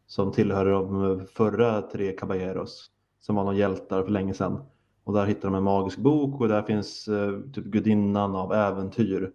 som 0.08 0.32
tillhör 0.32 0.66
de 0.66 1.26
förra 1.34 1.82
tre 1.82 2.12
caballeros 2.12 2.92
som 3.20 3.36
var 3.36 3.44
några 3.44 3.58
hjältar 3.58 4.04
för 4.04 4.12
länge 4.12 4.34
sedan. 4.34 4.64
Och 5.04 5.14
där 5.14 5.26
hittar 5.26 5.50
de 5.50 5.56
en 5.56 5.64
magisk 5.64 5.98
bok 5.98 6.42
och 6.42 6.48
där 6.48 6.62
finns 6.62 7.08
eh, 7.08 7.40
typ 7.54 7.66
gudinnan 7.66 8.36
av 8.36 8.54
äventyr. 8.54 9.32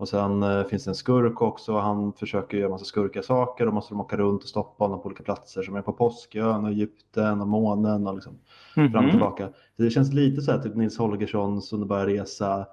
Och 0.00 0.08
sen 0.08 0.42
eh, 0.42 0.64
finns 0.64 0.84
det 0.84 0.90
en 0.90 0.94
skurk 0.94 1.42
också 1.42 1.74
och 1.74 1.82
han 1.82 2.12
försöker 2.12 2.58
göra 2.58 2.70
massa 2.70 2.84
skurka 2.84 3.22
saker 3.22 3.66
och 3.66 3.74
måste 3.74 3.94
de 3.94 4.00
åka 4.00 4.16
runt 4.16 4.42
och 4.42 4.48
stoppa 4.48 4.84
honom 4.84 5.00
på 5.02 5.06
olika 5.06 5.22
platser 5.22 5.62
som 5.62 5.76
är 5.76 5.82
på 5.82 5.92
Påskön 5.92 6.64
och 6.64 6.70
Egypten 6.70 7.40
och 7.40 7.48
månen 7.48 8.06
och 8.06 8.14
liksom 8.14 8.32
fram 8.74 8.94
och 8.94 9.02
Mhm. 9.02 9.10
tillbaka. 9.10 9.48
Så 9.76 9.82
det 9.82 9.90
känns 9.90 10.12
lite 10.12 10.42
så 10.42 10.52
här 10.52 10.58
typ 10.58 10.74
Nils 10.76 10.98
Holgerssons 10.98 11.72
underbara 11.72 12.06
resa 12.06 12.66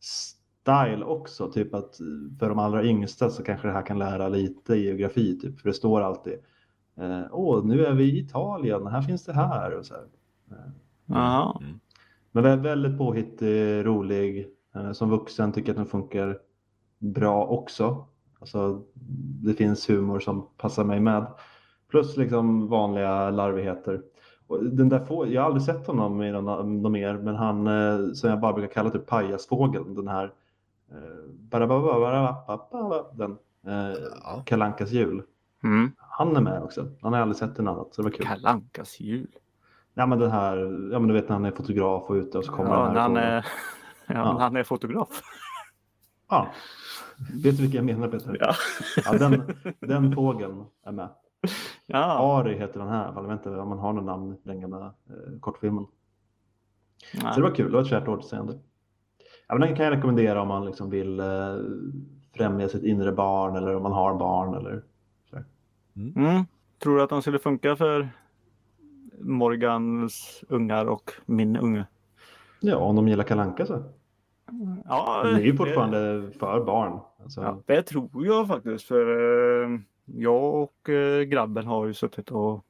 style 0.00 1.04
också. 1.04 1.50
Typ 1.52 1.74
att 1.74 1.98
för 2.38 2.48
de 2.48 2.58
allra 2.58 2.84
yngsta 2.84 3.30
så 3.30 3.42
kanske 3.42 3.68
det 3.68 3.74
här 3.74 3.86
kan 3.86 3.98
lära 3.98 4.28
lite 4.28 4.76
geografi. 4.76 5.38
Typ. 5.40 5.60
För 5.60 5.68
det 5.68 5.74
står 5.74 6.00
alltid 6.00 6.34
eh, 6.96 7.22
Åh, 7.32 7.64
nu 7.64 7.84
är 7.86 7.92
vi 7.94 8.04
i 8.04 8.18
Italien, 8.20 8.86
här 8.86 9.02
finns 9.02 9.24
det 9.24 9.32
här. 9.32 9.74
Och 9.78 9.86
så 9.86 9.94
här. 9.94 10.04
Eh. 10.50 11.52
Mm. 11.60 11.78
Men 12.32 12.44
vä- 12.44 12.62
väldigt 12.62 12.98
påhittig, 12.98 13.86
rolig. 13.86 14.48
Eh, 14.74 14.92
Som 14.92 15.10
vuxen 15.10 15.52
tycker 15.52 15.68
jag 15.68 15.72
att 15.72 15.76
den 15.76 15.86
funkar 16.00 16.38
bra 17.00 17.44
också. 17.44 18.06
Alltså, 18.40 18.82
det 19.44 19.54
finns 19.54 19.90
humor 19.90 20.20
som 20.20 20.48
passar 20.56 20.84
mig 20.84 21.00
med. 21.00 21.26
Plus 21.90 22.16
liksom 22.16 22.68
vanliga 22.68 23.30
larvigheter. 23.30 24.02
Och 24.46 24.64
den 24.64 24.88
där 24.88 25.04
få, 25.04 25.26
jag 25.32 25.40
har 25.42 25.46
aldrig 25.46 25.62
sett 25.62 25.86
honom 25.86 26.22
i 26.22 26.32
någon, 26.32 26.82
någon 26.82 26.92
mer, 26.92 27.14
men 27.14 27.34
han 27.36 27.66
eh, 27.66 28.12
som 28.12 28.30
jag 28.30 28.40
bara 28.40 28.52
brukar 28.52 28.74
kalla 28.74 28.90
typ 28.90 29.06
pajasfågeln, 29.06 29.94
den 29.94 30.08
här 30.08 30.32
eh, 30.90 31.58
den 33.12 33.36
eh, 33.66 33.98
Ja. 34.22 34.42
Kalankas 34.46 34.90
jul. 34.90 35.22
Mm. 35.64 35.92
Han 35.98 36.36
är 36.36 36.40
med 36.40 36.62
också. 36.62 36.88
Han 37.02 37.12
har 37.12 37.20
aldrig 37.20 37.36
sett 37.36 37.58
en 37.58 37.68
annat, 37.68 37.94
så 37.94 38.02
det 38.02 38.08
var 38.08 38.16
kul. 38.16 38.26
Kalle 38.26 38.48
Ankas 38.48 39.00
jul. 39.00 39.28
Ja 39.94 40.06
men 40.06 40.18
den 40.18 40.30
här, 40.30 40.56
ja 40.92 40.98
men 40.98 41.08
du 41.08 41.14
vet 41.14 41.28
när 41.28 41.36
han 41.36 41.44
är 41.44 41.50
fotograf 41.50 42.04
och 42.10 42.14
ute 42.14 42.38
och 42.38 42.44
så 42.44 42.52
kommer 42.52 42.70
Ja, 42.70 42.76
när 42.86 42.92
här 42.92 43.00
han 43.00 43.16
är, 43.16 43.46
ja, 44.06 44.14
Ja. 44.14 44.36
han 44.38 44.56
är 44.56 44.62
fotograf. 44.64 45.22
Ja. 46.30 46.48
Vet 47.44 47.56
du 47.56 47.62
vilka 47.62 47.76
jag 47.76 47.84
menar 47.84 48.08
Peter? 48.08 48.36
Ja. 48.40 48.54
Ja, 49.04 49.18
den, 49.18 49.42
den 49.80 50.14
fågeln 50.14 50.64
är 50.84 50.92
med. 50.92 51.08
Ja. 51.86 52.38
Ari 52.38 52.58
heter 52.58 52.80
den 52.80 52.88
här. 52.88 53.12
Jag 53.14 53.22
vet 53.22 53.32
inte 53.32 53.50
om 53.50 53.68
man 53.68 53.78
har 53.78 53.92
någon 53.92 54.06
namn 54.06 54.32
i 54.32 54.36
den 54.48 54.60
gamla 54.60 54.86
eh, 54.86 55.40
kortfilmen. 55.40 55.86
Nej. 57.14 57.34
Så 57.34 57.40
det 57.40 57.46
var 57.48 57.54
kul, 57.54 57.66
det 57.66 57.76
var 57.76 57.82
ett 57.82 57.88
kärt 57.88 58.08
återseende. 58.08 58.58
Ja, 59.48 59.54
men 59.54 59.60
den 59.60 59.76
kan 59.76 59.84
jag 59.84 59.96
rekommendera 59.96 60.42
om 60.42 60.48
man 60.48 60.66
liksom 60.66 60.90
vill 60.90 61.20
eh, 61.20 61.26
främja 62.36 62.68
sitt 62.68 62.84
inre 62.84 63.12
barn 63.12 63.56
eller 63.56 63.76
om 63.76 63.82
man 63.82 63.92
har 63.92 64.14
barn. 64.14 64.54
Eller... 64.54 64.82
Mm. 65.96 66.44
Tror 66.82 66.96
du 66.96 67.02
att 67.02 67.10
den 67.10 67.22
skulle 67.22 67.38
funka 67.38 67.76
för 67.76 68.08
Morgans 69.18 70.44
ungar 70.48 70.86
och 70.86 71.10
min 71.26 71.56
unge? 71.56 71.86
Ja, 72.60 72.76
om 72.76 72.96
de 72.96 73.08
gillar 73.08 73.24
kalanka 73.24 73.66
så. 73.66 73.82
Ja, 74.88 75.22
Det 75.24 75.30
är 75.30 75.40
ju 75.40 75.50
det- 75.52 75.56
fortfarande 75.58 76.30
för 76.38 76.64
barn. 76.64 77.00
Alltså, 77.22 77.40
Ja, 77.40 77.62
det 77.66 77.82
tror 77.82 78.26
jag 78.26 78.46
faktiskt. 78.48 78.84
För 78.84 79.06
eh, 79.64 79.80
jag 80.04 80.54
och 80.54 80.88
eh, 80.88 81.22
grabben 81.22 81.66
har 81.66 81.86
ju 81.86 81.94
suttit 81.94 82.30
och 82.30 82.64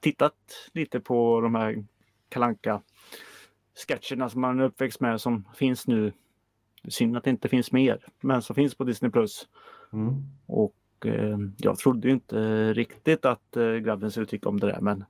tittat 0.00 0.34
lite 0.72 1.00
på 1.00 1.40
de 1.40 1.54
här 1.54 1.84
kalanka 2.28 2.80
sketcherna 3.88 4.28
som 4.28 4.40
man 4.40 4.60
är 4.60 4.64
uppväxt 4.64 5.00
med 5.00 5.20
som 5.20 5.44
finns 5.54 5.86
nu. 5.86 6.12
Synd 6.88 7.16
att 7.16 7.24
det 7.24 7.30
inte 7.30 7.48
finns 7.48 7.72
mer, 7.72 8.06
men 8.20 8.42
som 8.42 8.54
finns 8.56 8.74
på 8.74 8.84
Disney 8.84 9.10
Plus. 9.10 9.48
Mm. 9.92 10.14
Och 10.46 10.76
eh, 11.06 11.38
jag 11.58 11.78
trodde 11.78 12.08
ju 12.08 12.14
inte 12.14 12.72
riktigt 12.72 13.24
att 13.24 13.56
grabben 13.82 14.10
skulle 14.10 14.26
tycka 14.26 14.48
om 14.48 14.60
det 14.60 14.66
där, 14.66 14.80
men 14.80 15.04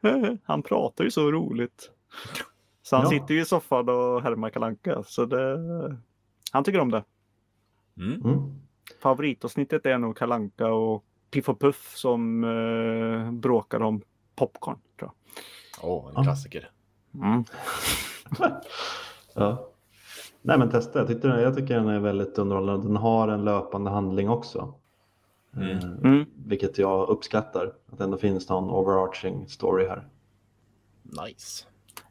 han 0.44 0.62
pratar 0.62 1.04
ju 1.04 1.10
så 1.10 1.32
roligt. 1.32 1.90
Så 2.88 2.96
han 2.96 3.04
Ja. 3.04 3.10
sitter 3.10 3.34
ju 3.34 3.40
i 3.40 3.44
soffan 3.44 3.88
och 3.88 4.22
härmar 4.22 4.50
kalanka 4.50 5.02
så 5.06 5.24
det, 5.24 5.58
han 6.52 6.64
tycker 6.64 6.80
om 6.80 6.90
det. 6.90 7.04
Mm. 7.96 8.22
Mm. 8.24 8.60
Favoritavsnittet 9.02 9.86
är 9.86 9.98
nog 9.98 10.16
Kalanka 10.16 10.66
och 10.72 11.04
Piff 11.30 11.48
och 11.48 11.60
Puff 11.60 11.92
som 11.96 12.44
eh, 12.44 13.32
bråkar 13.32 13.80
om 13.82 14.02
popcorn. 14.36 14.78
Tror 14.98 15.10
Åh, 15.82 16.06
en 16.08 16.12
Ja. 16.16 16.22
klassiker. 16.22 16.70
Mm. 17.14 17.44
Ja. 19.34 19.70
Nej 20.42 20.58
men 20.58 20.70
testa, 20.70 20.98
jag, 20.98 21.08
tyckte, 21.08 21.28
jag 21.28 21.56
tycker 21.56 21.74
den 21.74 21.88
är 21.88 22.00
väldigt 22.00 22.38
underhållande. 22.38 22.86
Den 22.86 22.96
har 22.96 23.28
en 23.28 23.44
löpande 23.44 23.90
handling 23.90 24.28
också. 24.28 24.74
Mm. 25.56 25.68
Eh, 25.78 25.84
Mm. 25.84 26.24
Vilket 26.46 26.78
jag 26.78 27.08
uppskattar. 27.08 27.72
Att 27.92 27.98
det 27.98 28.04
ändå 28.04 28.16
finns 28.16 28.48
någon 28.48 28.70
overarching 28.70 29.48
story 29.48 29.86
här. 29.86 30.08
Nice. 31.02 31.64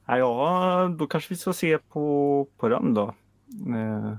Ja, 0.07 0.17
ja, 0.17 0.87
då 0.99 1.07
kanske 1.07 1.33
vi 1.33 1.37
ska 1.37 1.53
se 1.53 1.77
på, 1.77 2.47
på 2.57 2.69
den 2.69 2.93
då. 2.93 3.13
Eh, 3.75 4.13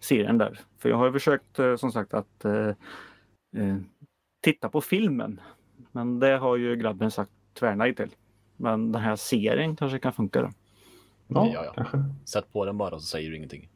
serien 0.00 0.38
där. 0.38 0.60
För 0.78 0.88
jag 0.88 0.96
har 0.96 1.06
ju 1.06 1.12
försökt 1.12 1.58
eh, 1.58 1.76
som 1.76 1.92
sagt 1.92 2.14
att 2.14 2.44
eh, 2.44 2.68
eh, 3.56 3.76
titta 4.42 4.68
på 4.68 4.80
filmen. 4.80 5.40
Men 5.92 6.18
det 6.20 6.36
har 6.38 6.56
ju 6.56 6.76
grabben 6.76 7.10
sagt 7.10 7.30
tvärnej 7.54 7.94
till. 7.94 8.10
Men 8.56 8.92
den 8.92 9.02
här 9.02 9.16
serien 9.16 9.76
kanske 9.76 9.98
kan 9.98 10.12
funka 10.12 10.42
då. 10.42 10.50
Ja, 11.28 11.50
Ja, 11.54 11.64
ja. 11.64 11.72
kanske. 11.72 12.04
Sätt 12.24 12.52
på 12.52 12.64
den 12.64 12.78
bara 12.78 12.98
så 12.98 13.06
säger 13.06 13.30
du 13.30 13.36
ingenting. 13.36 13.68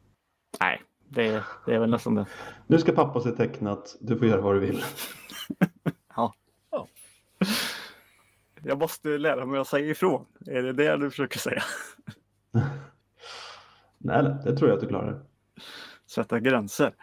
Nej, 0.59 0.81
det, 1.09 1.43
det 1.65 1.75
är 1.75 1.79
väl 1.79 1.89
nästan 1.89 2.15
det. 2.15 2.25
Nu 2.67 2.77
ska 2.77 2.91
pappa 2.91 3.21
se 3.21 3.31
tecknat. 3.31 3.97
Du 4.01 4.17
får 4.17 4.27
göra 4.27 4.41
vad 4.41 4.55
du 4.55 4.59
vill. 4.59 4.83
Jag 8.63 8.79
måste 8.79 9.17
lära 9.17 9.45
mig 9.45 9.59
att 9.59 9.67
säga 9.67 9.91
ifrån. 9.91 10.25
Är 10.45 10.63
det 10.63 10.73
det 10.73 10.97
du 10.97 11.09
försöker 11.09 11.39
säga? 11.39 11.63
Nej, 13.97 14.23
det 14.43 14.57
tror 14.57 14.69
jag 14.69 14.75
att 14.75 14.81
du 14.81 14.87
klarar. 14.87 15.25
Sätta 16.05 16.39
gränser. 16.39 16.95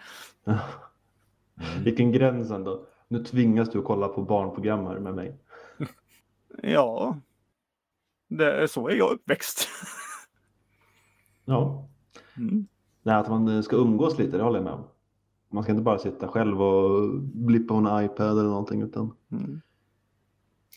Vilken 1.84 2.12
gräns 2.12 2.50
ändå. 2.50 2.86
Nu 3.08 3.24
tvingas 3.24 3.70
du 3.70 3.78
att 3.78 3.84
kolla 3.84 4.08
på 4.08 4.22
barnprogram 4.22 4.86
här 4.86 4.98
med 4.98 5.14
mig. 5.14 5.38
Ja, 6.62 7.18
det, 8.28 8.52
är 8.52 8.66
så 8.66 8.88
är 8.88 8.94
jag 8.94 9.12
uppväxt. 9.12 9.68
Ja. 11.44 11.88
Mm. 12.36 12.66
Nej, 13.02 13.14
att 13.14 13.28
man 13.28 13.62
ska 13.62 13.76
umgås 13.76 14.18
lite, 14.18 14.36
det 14.36 14.42
håller 14.42 14.58
jag 14.58 14.64
med 14.64 14.72
om. 14.72 14.84
Man 15.48 15.62
ska 15.62 15.72
inte 15.72 15.82
bara 15.82 15.98
sitta 15.98 16.28
själv 16.28 16.62
och 16.62 17.14
blippa 17.20 17.74
på 17.74 17.80
en 17.80 18.04
iPad 18.04 18.30
eller 18.30 18.42
någonting 18.42 18.82
utan 18.82 19.14
Mm. 19.30 19.60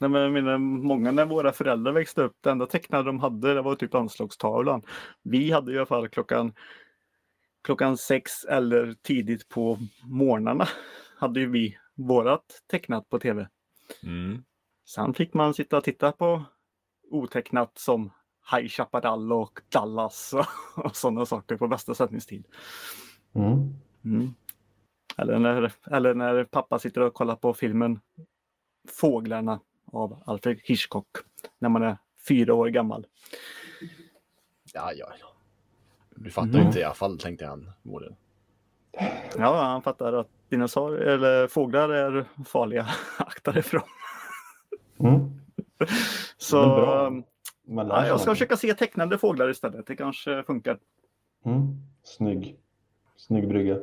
Nej, 0.01 0.09
men 0.09 0.21
jag 0.21 0.31
menar, 0.31 0.57
många 0.57 1.11
när 1.11 1.25
våra 1.25 1.53
föräldrar 1.53 1.91
växte 1.91 2.21
upp, 2.21 2.37
det 2.41 2.51
enda 2.51 2.65
tecknade 2.65 3.03
de 3.03 3.19
hade 3.19 3.53
det 3.53 3.61
var 3.61 3.75
typ 3.75 3.95
anslagstavlan. 3.95 4.81
Vi 5.23 5.51
hade 5.51 5.73
i 5.73 5.77
alla 5.77 5.85
fall 5.85 6.09
klockan, 6.09 6.53
klockan 7.63 7.97
sex 7.97 8.43
eller 8.43 8.95
tidigt 9.01 9.49
på 9.49 9.77
morgnarna 10.03 10.67
hade 11.17 11.39
ju 11.39 11.49
vi 11.49 11.77
vårat 11.95 12.63
tecknat 12.67 13.09
på 13.09 13.19
tv. 13.19 13.47
Mm. 14.03 14.43
Sen 14.85 15.13
fick 15.13 15.33
man 15.33 15.53
sitta 15.53 15.77
och 15.77 15.83
titta 15.83 16.11
på 16.11 16.43
otecknat 17.11 17.77
som 17.77 18.11
High 18.51 18.67
Chaparral 18.67 19.33
och 19.33 19.59
Dallas 19.69 20.33
och, 20.33 20.45
och 20.85 20.95
sådana 20.95 21.25
saker 21.25 21.57
på 21.57 21.67
bästa 21.67 21.93
sändningstid. 21.93 22.45
mm. 23.35 23.73
Mm. 24.05 24.33
Eller, 25.17 25.39
när, 25.39 25.71
eller 25.91 26.13
när 26.13 26.43
pappa 26.43 26.79
sitter 26.79 27.01
och 27.01 27.13
kollar 27.13 27.35
på 27.35 27.53
filmen 27.53 27.99
Fåglarna 28.89 29.59
av 29.91 30.23
Alfred 30.25 30.59
Hitchcock 30.63 31.07
när 31.59 31.69
man 31.69 31.83
är 31.83 31.97
fyra 32.27 32.53
år 32.53 32.67
gammal. 32.67 33.07
Ja, 34.73 34.91
ja, 34.95 35.07
ja. 35.19 35.27
Du 36.15 36.29
fattar 36.31 36.49
Mm. 36.49 36.67
inte 36.67 36.79
i 36.79 36.83
alla 36.83 36.93
fall, 36.93 37.19
tänkte 37.19 37.45
han. 37.45 37.71
Målen. 37.81 38.15
Ja, 39.37 39.63
han 39.63 39.81
fattar 39.81 40.13
att 40.13 40.27
dinosaurier 40.49 41.07
eller 41.07 41.47
fåglar 41.47 41.89
är 41.89 42.25
farliga. 42.45 42.87
Akta 43.17 43.51
dig 43.51 43.59
ifrån. 43.59 43.81
Mm. 44.99 45.31
Så 46.37 46.57
Men 46.57 46.69
bra. 46.75 47.11
Man 47.67 47.87
lär 47.87 47.95
ja, 47.95 48.07
jag 48.07 48.21
ska 48.21 48.31
försöka 48.31 48.57
se 48.57 48.73
tecknade 48.73 49.17
fåglar 49.17 49.49
istället. 49.49 49.87
Det 49.87 49.95
kanske 49.95 50.43
funkar. 50.43 50.79
Mm. 51.45 51.67
Snygg. 52.03 52.57
Snygg 53.17 53.47
brygga. 53.47 53.77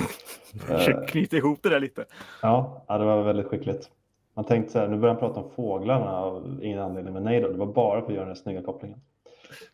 Försök 0.66 1.08
knyta 1.08 1.36
ihop 1.36 1.62
det 1.62 1.68
där 1.68 1.80
lite. 1.80 2.04
Ja, 2.42 2.84
det 2.88 3.04
var 3.04 3.22
väldigt 3.22 3.46
skickligt. 3.46 3.90
Man 4.34 4.44
tänkte 4.44 4.72
så 4.72 4.78
här, 4.78 4.88
nu 4.88 4.96
börjar 4.96 5.14
han 5.14 5.20
prata 5.20 5.40
om 5.40 5.50
fåglarna 5.50 6.16
av 6.16 6.58
ingen 6.62 6.78
anledning, 6.78 7.14
men 7.14 7.22
nej 7.24 7.40
då, 7.40 7.48
det 7.48 7.58
var 7.58 7.66
bara 7.66 8.00
för 8.00 8.06
att 8.08 8.12
göra 8.14 8.24
den 8.24 8.34
här 8.36 8.42
snygga 8.42 8.62
kopplingen. 8.62 9.00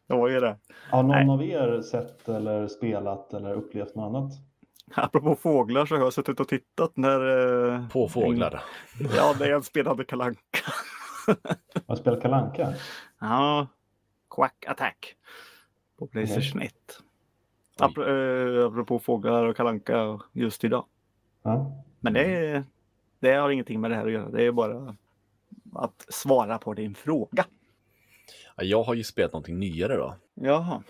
Det 0.07 0.14
var 0.14 0.28
ju 0.28 0.40
det. 0.40 0.57
Har 0.90 1.02
någon 1.02 1.11
Nej. 1.16 1.28
av 1.28 1.42
er 1.68 1.82
sett 1.82 2.28
eller 2.28 2.68
spelat 2.68 3.34
eller 3.34 3.52
upplevt 3.54 3.94
något 3.94 4.07
annat? 4.16 4.32
Apropå 4.94 5.34
fåglar 5.34 5.86
så 5.86 5.94
har 5.94 6.02
jag 6.02 6.12
suttit 6.12 6.40
och 6.40 6.48
tittat 6.48 6.96
när... 6.96 7.20
eh, 7.74 7.88
På 7.88 8.09
fåglar. 8.09 8.62
Ja, 9.16 9.34
det 9.38 9.44
är 9.44 9.52
en 9.54 9.62
spelade 9.62 10.04
kalanka. 10.04 10.40
Har 11.86 11.94
du 11.94 11.96
spelat 11.96 12.22
Kalanka? 12.22 12.74
Ja, 13.20 13.66
Quack 14.30 14.64
Attack 14.68 15.14
på 15.98 16.07
Playstation 16.07 16.62
1. 16.62 16.72
Ap 17.80 17.98
eh, 17.98 18.66
apropå 18.66 18.98
fåglar 18.98 19.44
och 19.44 19.57
kalanka 19.57 20.20
just 20.32 20.64
idag. 20.64 20.84
Ja. 21.42 21.72
Men 22.00 22.12
det, 22.12 22.64
det 23.27 23.35
har 23.35 23.51
ingenting 23.51 23.81
med 23.81 23.91
det 23.91 23.95
här 23.95 24.07
att 24.07 24.12
göra. 24.12 24.31
Det 24.31 24.45
är 24.45 24.53
bara 24.53 24.97
att 25.74 26.07
svara 26.09 26.59
på 26.59 26.74
din 26.74 26.95
fråga. 26.95 27.45
Ja, 28.57 28.64
jag 28.64 28.83
har 28.83 28.95
ju 28.95 29.05
spelat 29.05 29.33
någonting 29.33 29.59
nyare 29.59 29.97
då. 29.97 30.16
Jaha. 30.35 30.83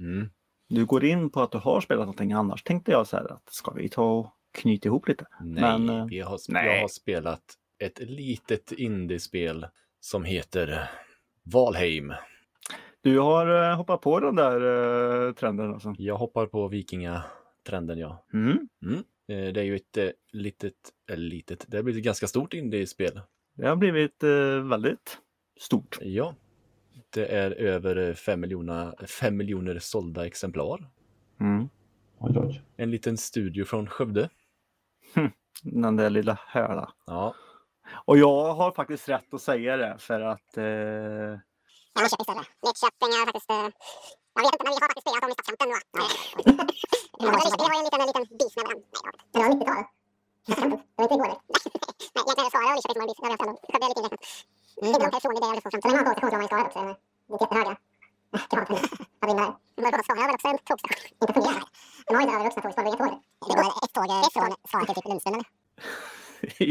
Mm. 0.00 0.30
Du 0.68 0.86
går 0.86 1.04
in 1.04 1.30
på 1.30 1.40
att 1.42 1.52
du 1.52 1.58
har 1.58 1.80
spelat 1.80 2.00
någonting 2.00 2.32
annars 2.32 2.62
tänkte 2.62 2.90
jag 2.90 3.06
så 3.06 3.16
här 3.16 3.32
att 3.32 3.52
ska 3.52 3.70
vi 3.70 3.88
ta 3.88 4.12
och 4.12 4.32
knyta 4.52 4.88
ihop 4.88 5.08
lite? 5.08 5.26
Nej, 5.40 5.62
Men, 5.62 5.88
eh, 5.88 6.06
vi 6.06 6.20
har, 6.20 6.38
nej. 6.48 6.66
jag 6.66 6.80
har 6.80 6.88
spelat 6.88 7.42
ett 7.78 7.98
litet 8.00 8.72
indiespel 8.72 9.66
som 10.00 10.24
heter 10.24 10.90
Valheim. 11.42 12.12
Du 13.00 13.18
har 13.18 13.70
eh, 13.70 13.76
hoppat 13.76 14.00
på 14.00 14.20
den 14.20 14.36
där 14.36 15.26
eh, 15.26 15.32
trenden 15.32 15.74
alltså? 15.74 15.94
Jag 15.98 16.16
hoppar 16.16 16.46
på 16.46 16.68
vikingatrenden, 16.68 17.98
ja. 17.98 18.24
Mm. 18.32 18.68
Mm. 18.82 19.04
Eh, 19.28 19.52
Det 19.52 19.60
är 19.60 19.64
ju 19.64 19.76
ett 19.76 19.96
eh, 19.96 20.08
litet, 20.32 20.74
eller 21.10 21.22
litet, 21.28 21.64
det 21.68 21.76
har 21.76 21.82
blivit 21.82 22.00
ett 22.00 22.04
ganska 22.04 22.26
stort 22.26 22.54
indiespel. 22.54 23.20
Det 23.54 23.68
har 23.68 23.76
blivit 23.76 24.22
eh, 24.22 24.68
väldigt 24.70 25.18
stort. 25.60 25.98
Ja. 26.00 26.34
Det 27.10 27.26
är 27.26 27.50
över 27.50 28.14
5 28.14 28.40
miljoner, 28.40 29.06
5 29.06 29.36
miljoner 29.36 29.78
sålda 29.78 30.26
exemplar. 30.26 30.90
Mm. 31.40 31.68
En 32.76 32.90
liten 32.90 33.16
studio 33.16 33.64
från 33.64 33.86
Skövde. 33.86 34.30
Den 35.62 35.96
där 35.96 36.10
lilla 36.10 36.38
höla. 36.46 36.92
Ja, 37.06 37.34
Och 38.04 38.18
jag 38.18 38.54
har 38.54 38.72
faktiskt 38.72 39.08
rätt 39.08 39.34
att 39.34 39.40
säga 39.40 39.76
det 39.76 39.96
för 39.98 40.20
att 40.20 40.56
eh, 40.56 40.64
Ja, 40.64 42.00
Norrköping 42.00 42.24
större. 42.24 42.44
Lidköping 42.66 43.08
är 43.08 43.24
faktiskt... 43.26 43.50
eh, 43.50 43.68
Jag 44.36 44.42
vet 44.44 44.52
inte, 44.54 44.64
men 44.64 44.72
vi 44.74 44.78
har 44.80 44.88
faktiskt 44.90 45.04
spelat 45.06 45.22
dem 45.24 45.30
i 45.30 45.34
stadskanten. 45.36 45.68
va? 45.74 45.78
Lidköping 47.20 47.66
har 47.66 47.74
ju 47.74 47.80
en 47.80 47.86
liten, 47.86 48.00
en 48.00 48.08
liten. 48.10 48.24
Nej, 49.34 49.40
jag 49.40 49.42
vet 49.46 49.54
inte. 49.54 49.66
Men 49.66 49.78
det 50.52 50.58
var 50.60 50.64
90-talet. 50.66 50.80
Det 50.94 51.00
var 51.00 51.04
inte 51.04 51.14
igår. 51.18 51.32
Nej, 52.14 52.22
egentligen 52.26 52.44
det 52.46 52.52
Skara 52.52 52.66
och 52.70 52.76
Lidköping 52.78 53.00
har 53.00 53.06
en 53.06 53.10
bis. 53.10 53.18
Det 53.18 53.24
har 53.24 53.30
vi 53.30 53.36
haft 53.36 53.44
ändå. 53.44 53.54
Skövde 53.70 53.86
är 53.86 53.90
lite 53.90 54.00
inräknat. 54.00 54.22
Inte 54.86 54.98
långt 55.02 55.14
härifrån, 55.14 55.34
det 55.34 55.38
är 55.38 55.42
det 55.42 55.48
jag 55.50 55.56
vill 55.56 55.64
få 55.64 55.70
fram. 55.70 55.80
Man 55.86 55.98
om 55.98 56.30
man 56.32 56.40
är 56.40 56.44
i 56.44 56.48
Skara 56.48 56.64
också. 56.66 56.80
De 57.28 57.32
är 57.34 57.40
jättehöga. 57.42 57.74
Kraven. 58.50 58.78
Vad 59.20 59.26
vinner 59.30 59.42
där? 59.44 59.52
Men 59.82 59.90
bara 59.92 60.02
Skara 60.06 60.20
har 60.20 60.26
väl 60.28 60.34
också 60.38 60.48
en 60.52 60.58
tågsträcka? 60.68 61.02
Inte 61.22 61.32
fungerar. 61.36 61.62
De 62.06 62.10
har 62.14 62.20
ju 62.22 62.26
inte 62.26 62.34
övervuxna 62.36 62.62
tågspår. 62.62 62.84
Det 62.84 62.96
tåg. 63.02 63.12
Det 63.48 63.54
går 63.58 63.66
ett 63.84 63.92
tåg 63.96 64.08
eh, 64.14 64.28
från 64.34 64.50
Skara 64.70 64.84
till 64.86 64.94
typ 64.94 65.08
Lundström 65.10 65.34
eller? 65.34 65.46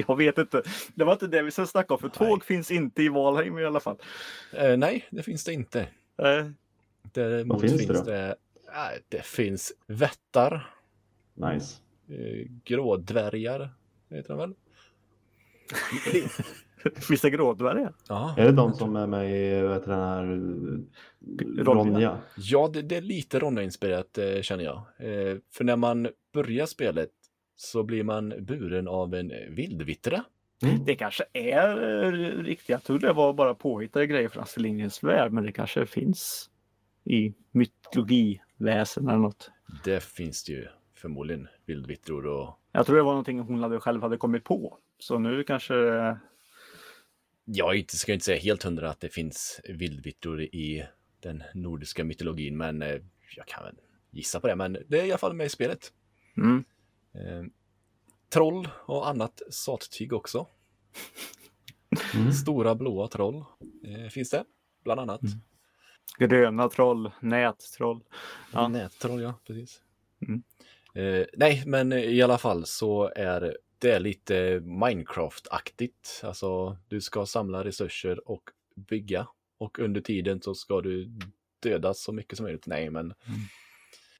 jag 0.08 0.16
vet 0.24 0.38
inte. 0.38 0.58
Det 0.96 1.04
var 1.04 1.14
inte 1.14 1.28
det 1.28 1.42
vi 1.42 1.52
skulle 1.52 1.68
snacka 1.68 1.94
om 1.94 2.00
för 2.00 2.10
tåg 2.10 2.38
Nej. 2.38 2.48
finns 2.48 2.72
inte 2.72 3.04
i 3.04 3.10
Valheim 3.10 3.58
i 3.60 3.66
alla 3.66 3.80
fall. 3.80 3.98
eh, 4.54 4.78
nej, 4.78 5.08
det 5.12 5.24
finns 5.24 5.44
det 5.44 5.54
inte. 5.54 5.80
Eh, 6.24 6.46
Däremot 7.16 7.62
Vad 7.62 7.62
finns 7.70 7.78
finns, 7.88 7.88
det 7.88 7.94
då? 7.98 8.04
det, 8.04 8.36
äh, 8.68 9.02
det 9.10 9.26
finns 9.26 9.74
vättar, 9.88 10.74
Nice. 11.34 11.82
eh, 12.10 12.48
grådvärgar, 12.64 13.70
heter 14.10 14.30
de 14.30 14.38
väl? 14.38 14.54
Finns 17.08 17.22
det 17.22 17.30
grådvärgar? 17.30 17.94
Ja, 18.10 18.36
Är 18.38 18.46
det 18.46 18.52
de 18.52 18.74
som 18.74 18.96
är 18.96 19.08
med 19.08 19.32
i 19.32 19.62
vad 19.62 19.74
heter 19.74 19.92
den 19.92 20.00
här 20.00 20.24
Ronja. 21.64 21.64
Ronja? 21.94 22.18
ja 22.38 22.70
det, 22.74 22.82
det 22.82 22.96
är 22.98 23.02
lite 23.02 23.40
Ronja-inspirerat 23.40 24.18
eh, 24.18 24.42
känner 24.42 24.64
jag. 24.64 24.78
Eh, 24.98 25.38
för 25.52 25.64
när 25.64 25.76
man 25.76 26.08
börjar 26.34 26.66
spelet 26.66 27.10
så 27.56 27.84
blir 27.84 28.04
man 28.04 28.34
buren 28.46 28.88
av 28.88 29.14
en 29.16 29.32
vildvittra. 29.50 30.24
Det 30.86 30.96
kanske 30.96 31.24
är 31.34 32.04
eh, 32.06 32.12
riktigt. 32.44 32.70
Jag 32.70 32.84
tror 32.84 33.00
det 33.00 33.14
var 33.14 33.34
bara 33.34 33.54
påhittade 33.56 34.08
grejer 34.08 34.30
från 34.30 34.44
Astrid 34.44 34.64
Lindgrens 34.64 35.04
värld, 35.04 35.32
men 35.32 35.44
det 35.44 35.52
kanske 35.52 35.86
finns 35.86 36.50
i 37.06 37.34
mytologiväsen 37.52 39.08
eller 39.08 39.20
något. 39.20 39.52
Det 39.84 40.04
finns 40.04 40.44
det 40.44 40.54
ju 40.54 40.68
förmodligen 40.94 41.48
vildvittror 41.66 42.26
och 42.26 42.60
Jag 42.72 42.86
tror 42.86 42.96
det 42.96 43.04
var 43.04 43.12
någonting 43.12 43.40
hon 43.40 43.60
hade 43.60 43.80
själv 43.80 44.02
hade 44.02 44.18
kommit 44.18 44.44
på. 44.44 44.78
Så 45.00 45.20
nu 45.20 45.44
kanske... 45.44 45.76
jag 47.46 47.86
ska 47.88 48.14
inte 48.14 48.26
säga 48.26 48.40
helt 48.40 48.64
hundra 48.64 48.90
att 48.90 49.00
det 49.00 49.10
finns 49.10 49.62
vildvittror 49.64 50.42
i 50.42 50.88
den 51.20 51.44
nordiska 51.54 52.04
mytologin, 52.04 52.58
men 52.58 52.82
eh, 52.82 53.02
jag 53.36 53.48
kan 53.48 53.64
väl 53.64 53.76
gissa 54.12 54.40
på 54.40 54.48
det. 54.48 54.56
Men 54.56 54.78
det 54.88 55.00
är 55.00 55.06
i 55.06 55.12
alla 55.12 55.18
fall 55.18 55.34
med 55.34 55.46
i 55.46 55.50
spelet. 55.50 55.94
Mm. 56.38 56.64
Eh, 57.14 57.52
troll 58.30 58.68
och 58.86 59.10
annat 59.10 59.42
sattyg 59.50 60.14
också. 60.14 60.48
Mm. 62.16 62.32
Stora 62.32 62.76
blåa 62.76 63.08
troll 63.08 63.46
eh, 63.86 64.10
finns 64.10 64.30
det, 64.30 64.44
bland 64.84 65.00
annat. 65.00 65.22
Gröna 66.20 66.70
troll, 66.70 67.12
nättroll. 67.20 68.04
Ja. 68.54 68.68
Nättroll, 68.68 69.22
ja, 69.22 69.34
precis. 69.48 69.82
Mm. 70.28 70.44
Eh, 70.94 71.26
nej, 71.34 71.64
men 71.66 71.94
i 71.94 72.22
alla 72.22 72.38
fall 72.38 72.66
så 72.66 73.12
är 73.16 73.56
det 73.80 74.00
lite 74.00 74.60
Minecraft-aktigt. 74.60 76.24
Alltså, 76.24 76.78
du 76.88 77.02
ska 77.02 77.26
samla 77.26 77.64
resurser 77.64 78.30
och 78.30 78.44
bygga. 78.76 79.28
Och 79.58 79.80
under 79.80 80.02
tiden 80.02 80.42
så 80.42 80.56
ska 80.56 80.82
du 80.82 81.12
döda 81.60 81.94
så 81.94 82.12
mycket 82.12 82.38
som 82.38 82.44
möjligt. 82.44 82.68
Nej, 82.68 82.90
men 82.90 83.12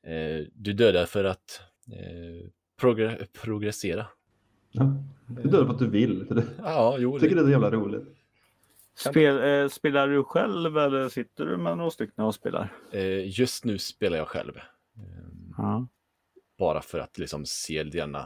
eh, 0.04 0.46
du 0.54 0.74
dödar 0.74 1.06
för 1.06 1.24
att 1.24 1.62
eh, 1.92 2.50
progr- 2.82 3.28
progressera. 3.34 4.08
Ja. 4.72 5.04
Du 5.28 5.50
dör 5.50 5.66
för 5.66 5.74
att 5.74 5.80
du 5.80 5.90
vill. 5.90 6.44
Ja, 6.58 6.96
jo, 7.00 7.12
Jag 7.14 7.22
tycker 7.22 7.36
det, 7.36 7.42
det 7.42 7.46
är 7.46 7.48
så 7.48 7.52
jävla 7.64 7.72
roligt. 7.72 8.15
Spel, 8.96 9.44
eh, 9.64 9.70
spelar 9.70 10.08
du 10.08 10.24
själv 10.24 10.78
eller 10.78 11.10
sitter 11.10 11.46
du 11.46 11.58
med 11.58 11.78
några 11.78 11.92
stycken 11.92 12.24
och 12.24 12.36
spelar? 12.36 12.74
eh, 12.92 13.40
just 13.40 13.66
nu 13.66 13.78
spelar 13.78 14.18
jag 14.18 14.28
själv. 14.28 14.60
Ja. 15.58 15.88
bara 16.58 16.82
för 16.82 17.00
att 17.00 17.18
liksom 17.18 17.46
se 17.46 17.84
grann, 17.84 18.18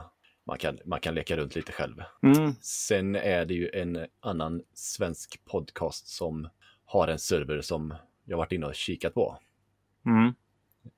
man 0.46 0.58
kan, 0.58 0.80
man 0.86 1.00
kan 1.00 1.16
leka 1.16 1.38
runt 1.38 1.56
lite 1.56 1.72
själv. 1.72 2.04
Mm. 2.24 2.54
Sen 2.62 3.16
är 3.16 3.46
det 3.46 3.54
ju 3.54 3.70
en 3.74 4.06
annan 4.20 4.62
svensk 4.74 5.46
podcast 5.46 6.08
som 6.08 6.50
har 6.86 7.08
en 7.08 7.20
server 7.20 7.62
som 7.62 7.94
jag 8.26 8.38
varit 8.38 8.52
inne 8.52 8.66
och 8.66 8.76
kikat 8.76 9.14
på. 9.14 9.38
Mm. 10.06 10.34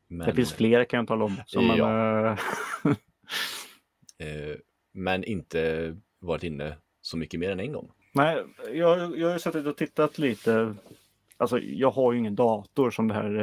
Men, 0.08 0.28
Det 0.28 0.34
finns 0.36 0.54
fler 0.54 0.84
kan 0.84 0.98
jag 0.98 1.08
tala 1.08 1.26
om. 1.26 1.38
Som 1.46 1.68
man, 1.68 1.78
Ja. 1.78 2.28
eh, 2.32 2.38
eh, 4.28 4.56
men 4.92 5.24
inte 5.24 5.96
varit 6.20 6.44
inne 6.44 6.78
så 7.02 7.18
mycket 7.18 7.40
mer 7.40 7.52
än 7.52 7.60
en 7.60 7.74
gång. 7.74 7.92
Nej, 8.12 8.44
jag, 8.74 9.18
jag 9.18 9.32
har 9.32 9.38
suttit 9.38 9.68
och 9.68 9.78
tittat 9.78 10.18
lite. 10.18 10.76
Alltså, 11.38 11.60
jag 11.60 11.92
har 11.92 12.14
ju 12.14 12.20
ingen 12.20 12.36
dator 12.36 12.92
som 12.92 13.08
det 13.08 13.14
här 13.14 13.40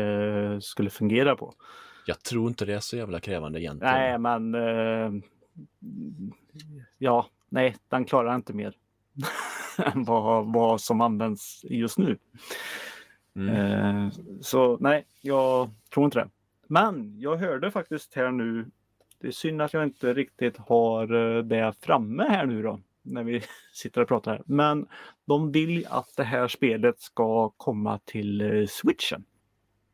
eh, 0.53 0.59
skulle 0.59 0.91
fungera 0.91 1.37
på. 1.37 1.55
Jag 2.07 2.23
tror 2.23 2.49
inte 2.49 2.64
det 2.64 2.75
är 2.75 2.81
så 2.81 2.97
jävla 2.97 3.21
krävande 3.21 3.61
egentligen. 3.61 3.95
Nej, 3.95 4.19
men 4.19 4.55
eh, 4.55 5.12
ja, 6.99 7.27
nej, 7.49 7.77
den 7.89 8.05
klarar 8.05 8.35
inte 8.35 8.53
mer 8.53 8.75
än 9.79 10.05
vad, 10.05 10.53
vad 10.53 10.81
som 10.81 11.01
används 11.01 11.64
just 11.64 11.99
nu. 11.99 12.19
Mm. 13.37 13.55
Eh, 13.55 14.12
så 14.41 14.79
nej, 14.81 15.07
jag 15.21 15.71
tror 15.95 16.05
inte 16.05 16.19
det. 16.19 16.29
Men 16.66 17.21
jag 17.21 17.37
hörde 17.37 17.71
faktiskt 17.71 18.14
här 18.14 18.31
nu. 18.31 18.71
Det 19.21 19.29
är 19.29 19.33
synd 19.33 19.62
att 19.62 19.73
jag 19.73 19.85
inte 19.85 20.14
riktigt 20.14 20.57
har 20.57 21.37
eh, 21.37 21.43
det 21.43 21.75
framme 21.81 22.23
här 22.23 22.47
nu 22.47 22.62
då. 22.62 22.81
När 23.09 23.24
vi 23.24 23.42
sitter 23.72 24.00
och 24.00 24.09
pratar 24.09 24.32
här. 24.32 24.42
Men 24.46 24.86
de 25.26 25.52
vill 25.52 25.86
att 25.86 26.16
det 26.16 26.24
här 26.24 26.48
spelet 26.48 27.00
ska 27.00 27.50
komma 27.50 27.98
till 27.98 28.40
eh, 28.40 28.66
switchen. 28.66 29.24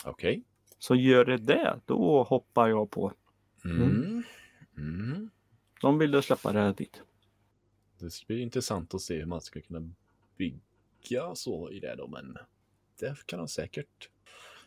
Okej. 0.04 0.42
Så 0.78 0.94
gör 0.94 1.24
det 1.24 1.36
det, 1.36 1.80
då 1.84 2.22
hoppar 2.22 2.68
jag 2.68 2.90
på. 2.90 3.12
Mm. 3.64 4.22
Mm. 4.76 5.30
De 5.80 5.98
ville 5.98 6.22
släppa 6.22 6.52
det 6.52 6.72
dit. 6.72 7.02
Det 7.98 8.26
blir 8.26 8.38
intressant 8.38 8.94
att 8.94 9.00
se 9.00 9.18
hur 9.18 9.26
man 9.26 9.40
ska 9.40 9.60
kunna 9.60 9.90
bygga 10.38 11.34
så 11.34 11.70
i 11.70 11.80
det 11.80 11.94
då, 11.96 12.08
men 12.08 12.36
det 13.00 13.26
kan 13.26 13.38
de 13.38 13.48
säkert 13.48 14.08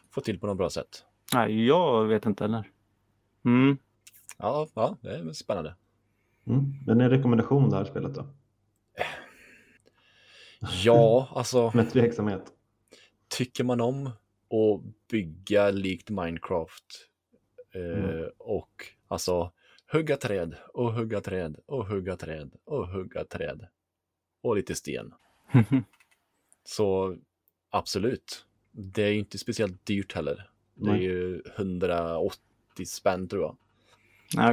få 0.09 0.21
till 0.21 0.39
på 0.39 0.47
något 0.47 0.57
bra 0.57 0.69
sätt. 0.69 1.05
Nej, 1.33 1.65
jag 1.65 2.05
vet 2.05 2.25
inte 2.25 2.43
heller. 2.43 2.71
Mm. 3.45 3.77
Ja, 4.37 4.67
ja 4.73 4.97
det 5.01 5.09
är 5.09 5.33
spännande. 5.33 5.75
Mm. 6.47 6.73
Men 6.85 7.01
en 7.01 7.09
rekommendation 7.09 7.69
det 7.69 7.75
här 7.75 7.85
spelet 7.85 8.15
då? 8.15 8.27
Ja, 10.83 11.29
alltså 11.35 11.71
Med 11.73 11.91
tveksamhet. 11.91 12.51
tycker 13.27 13.63
man 13.63 13.81
om 13.81 14.07
att 14.07 15.07
bygga 15.11 15.69
likt 15.71 16.09
Minecraft 16.09 17.07
eh, 17.75 18.03
Mm. 18.03 18.29
och 18.37 18.85
alltså 19.07 19.51
hugga 19.91 20.17
träd 20.17 20.55
och 20.73 20.93
hugga 20.93 21.21
träd 21.21 21.55
och 21.65 21.85
hugga 21.87 22.15
träd 22.17 22.51
och 22.65 22.87
hugga 22.87 23.23
träd 23.23 23.67
och 24.41 24.55
lite 24.55 24.75
sten. 24.75 25.13
Så 26.63 27.17
absolut. 27.69 28.45
Det 28.71 29.03
är 29.03 29.13
inte 29.13 29.37
speciellt 29.37 29.85
dyrt 29.85 30.13
heller. 30.13 30.49
Det 30.75 30.89
är 30.89 30.93
Nej. 30.93 31.03
ju 31.03 31.41
180 31.57 32.39
spänn 32.85 33.27
tror 33.27 33.41
jag. 33.43 33.57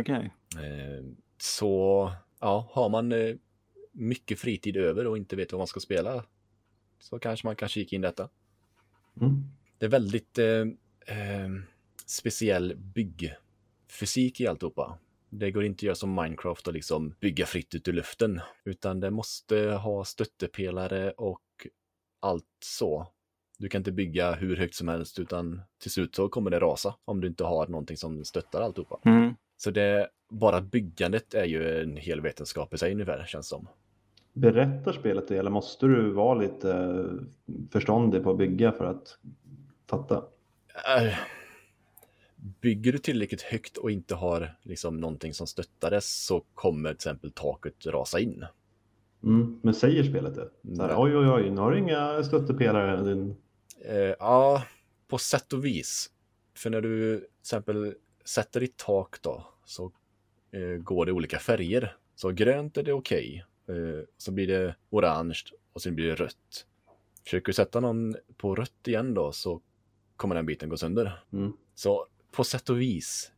Okej. 0.01 0.33
Eh, 0.57 1.05
så 1.45 2.13
ja, 2.41 2.69
har 2.73 2.89
man 2.89 3.13
eh, 3.13 3.37
mycket 3.93 4.39
fritid 4.39 4.77
över 4.77 5.07
och 5.07 5.17
inte 5.17 5.37
vet 5.37 5.53
vad 5.53 5.59
man 5.59 5.67
ska 5.67 5.81
spela 5.81 6.25
så 6.99 7.19
kanske 7.19 7.47
man 7.47 7.57
kan 7.57 7.69
kika 7.69 7.97
in 7.97 8.03
detta. 8.03 8.29
Mm. 9.21 9.45
Det 9.79 9.87
är 9.87 9.91
väldigt 9.91 10.39
eh, 10.39 10.61
eh, 11.07 11.49
speciell 12.07 12.77
byggfysik 12.77 14.41
i 14.41 14.47
alltihopa. 14.47 14.99
Det 15.31 15.51
går 15.51 15.65
inte 15.65 15.79
att 15.79 15.83
göra 15.83 15.95
som 15.95 16.15
Minecraft 16.15 16.67
och 16.67 16.75
liksom 16.75 17.15
bygga 17.21 17.47
fritt 17.47 17.75
ut 17.75 17.89
ur 17.89 17.93
luften, 17.93 18.41
utan 18.65 19.01
det 19.01 19.11
måste 19.11 19.57
ha 19.59 20.05
stöttepelare 20.05 21.11
och 21.11 21.41
allt 22.21 22.45
så. 22.65 23.07
Du 23.59 23.69
kan 23.69 23.81
inte 23.81 23.93
bygga 23.93 24.35
hur 24.35 24.57
högt 24.57 24.75
som 24.75 24.89
helst, 24.89 25.19
utan 25.19 25.63
till 25.79 25.91
slut 25.91 26.15
så 26.15 26.29
kommer 26.29 26.51
det 26.51 26.61
rasa 26.61 26.95
om 27.05 27.21
du 27.21 27.29
inte 27.29 27.45
har 27.45 27.67
någonting 27.67 27.97
som 27.97 28.25
stöttar 28.25 28.63
alltihopa. 28.63 29.01
Mm. 29.05 29.35
Så 29.57 29.71
det, 29.71 30.09
bara 30.29 30.61
byggandet 30.61 31.35
är 31.35 31.45
ju 31.45 31.83
en 31.83 31.97
hel 31.97 32.21
vetenskap 32.21 32.75
i 32.75 32.79
sig 32.79 32.93
ungefär, 32.93 33.25
känns 33.27 33.49
som. 33.49 33.69
Berättar 34.33 34.93
spelet 34.93 35.29
det 35.29 35.37
eller 35.37 35.51
måste 35.51 35.87
du 35.87 36.11
vara 36.11 36.39
lite 36.39 36.73
eh, 36.73 37.57
förståndig 37.71 38.23
på 38.23 38.31
att 38.31 38.39
bygga 38.39 38.73
för 38.73 38.85
att 38.85 39.19
fatta? 39.87 40.25
Äh, 40.99 41.15
Bygger 42.61 42.93
du 42.93 42.99
tillräckligt 42.99 43.43
högt 43.43 43.77
och 43.77 43.91
inte 43.91 44.15
har 44.15 44.57
liksom 44.63 44.97
någonting 44.97 45.35
som 45.35 45.47
stöttar 45.47 45.91
det 45.91 46.01
så 46.01 46.45
kommer 46.55 46.89
till 46.89 46.95
exempel 46.95 47.31
taket 47.31 47.87
rasa 47.87 48.21
in. 48.21 48.45
Mm. 49.23 49.61
Men 49.63 49.75
säger 49.75 50.05
spelet 50.05 50.35
det? 50.35 50.83
Här, 50.83 50.95
oj, 50.97 51.17
oj, 51.17 51.29
oj, 51.29 51.51
nu 51.51 51.61
har 51.61 51.71
du 51.71 51.79
inga 51.79 52.23
stöttepelare. 52.23 53.05
Din... 53.05 53.37
Eh, 53.85 54.15
ja, 54.19 54.63
på 55.09 55.19
sätt 55.19 55.53
och 55.53 55.65
vis. 55.65 56.11
För 56.57 56.71
när 56.71 56.81
du 56.81 57.19
till 57.19 57.27
exempel 57.41 57.95
sätter 58.25 58.61
ditt 58.61 58.77
tak 58.77 59.23
då 59.23 59.47
så 59.65 59.93
eh, 60.51 60.83
går 60.83 61.07
det 61.07 61.13
olika 61.13 61.39
färger. 61.39 61.97
Så 62.15 62.31
grönt 62.31 62.77
är 62.77 62.83
det 62.83 62.93
okej. 62.93 63.45
Eh, 63.69 64.05
så 64.19 64.33
blir 64.33 64.47
det 64.47 64.75
orange 64.91 65.41
och 65.73 65.83
sen 65.83 65.95
blir 65.95 66.07
det 66.07 66.15
rött. 66.15 66.67
Försöker 67.25 67.47
du 67.47 67.53
sätta 67.53 67.81
någon 67.81 68.17
på 68.37 68.55
rött 68.55 68.89
igen 68.89 69.15
då 69.15 69.33
så 69.33 69.61
kommer 70.17 70.35
den 70.35 70.47
biten 70.47 70.69
gå 70.69 70.77
sönder. 70.77 71.25
Mm. 71.33 71.53
Så 71.75 72.07
på 72.31 72.45
sätt 72.45 72.71
och 72.71 72.81
vis, 72.81 73.33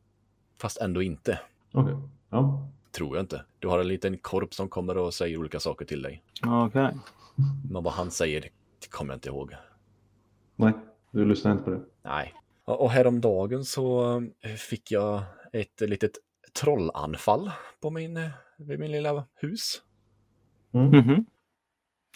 fast 0.58 0.78
ändå 0.78 1.02
inte, 1.02 1.40
Okej. 1.72 1.96
Ja. 2.30 2.68
tror 2.92 3.16
jag 3.16 3.22
inte. 3.22 3.44
Du 3.58 3.68
har 3.68 3.78
en 3.78 3.88
liten 3.88 4.18
korp 4.18 4.54
som 4.54 4.68
kommer 4.68 4.98
och 4.98 5.14
säger 5.14 5.36
olika 5.36 5.60
saker 5.60 5.84
till 5.84 6.02
dig. 6.02 6.22
Okej. 6.46 6.94
Men 7.70 7.82
vad 7.82 7.92
han 7.92 8.10
säger 8.10 8.40
det 8.40 8.90
kommer 8.90 9.12
jag 9.12 9.16
inte 9.16 9.28
ihåg. 9.28 9.54
Nej, 10.56 10.72
du 11.10 11.24
lyssnar 11.24 11.52
inte 11.52 11.64
på 11.64 11.70
det. 11.70 11.80
Nej. 12.02 12.34
Och 12.66 12.90
häromdagen 12.90 13.64
så 13.64 14.16
eh, 14.40 14.54
fick 14.54 14.90
jag 14.90 15.22
ett 15.52 15.80
litet 15.80 16.12
trollanfall 16.60 17.50
på 17.80 17.90
min, 17.90 18.16
eh, 18.16 18.30
vid 18.58 18.78
min 18.78 18.92
lilla 18.92 19.26
hus. 19.34 19.82
Mm. 20.74 20.86
Mhm. 20.88 21.26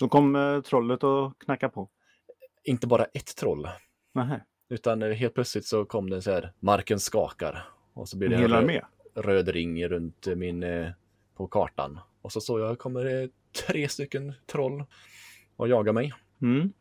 Då 0.01 0.09
kom 0.09 0.37
eh, 0.37 0.61
trollet 0.61 1.05
och 1.05 1.43
knackade 1.43 1.73
på. 1.73 1.91
Inte 2.65 2.87
bara 2.87 3.05
ett 3.05 3.37
troll, 3.37 3.69
Nähä. 4.15 4.41
utan 4.69 5.03
helt 5.03 5.35
plötsligt 5.35 5.67
så 5.67 5.85
kom 5.85 6.11
det 6.11 6.23
så 6.23 6.31
här, 6.31 6.53
marken 6.61 7.01
skakar. 7.01 7.69
Och 7.95 8.09
så 8.09 8.19
blir 8.19 8.29
det 8.29 8.37
En 8.37 8.49
röd, 8.49 8.81
röd 9.15 9.49
ring 9.49 9.89
runt 9.89 10.27
min, 10.37 10.65
på 11.35 11.47
kartan. 11.47 12.01
Och 12.23 12.33
så 12.33 12.41
såg 12.41 12.61
jag, 12.61 12.79
kommer 12.79 13.05
det 13.05 13.31
tre 13.67 13.89
stycken 13.89 14.33
troll 14.47 14.85
och 15.57 15.69
jaga 15.69 15.93
mig. 15.93 16.13
Mm. 16.43 16.73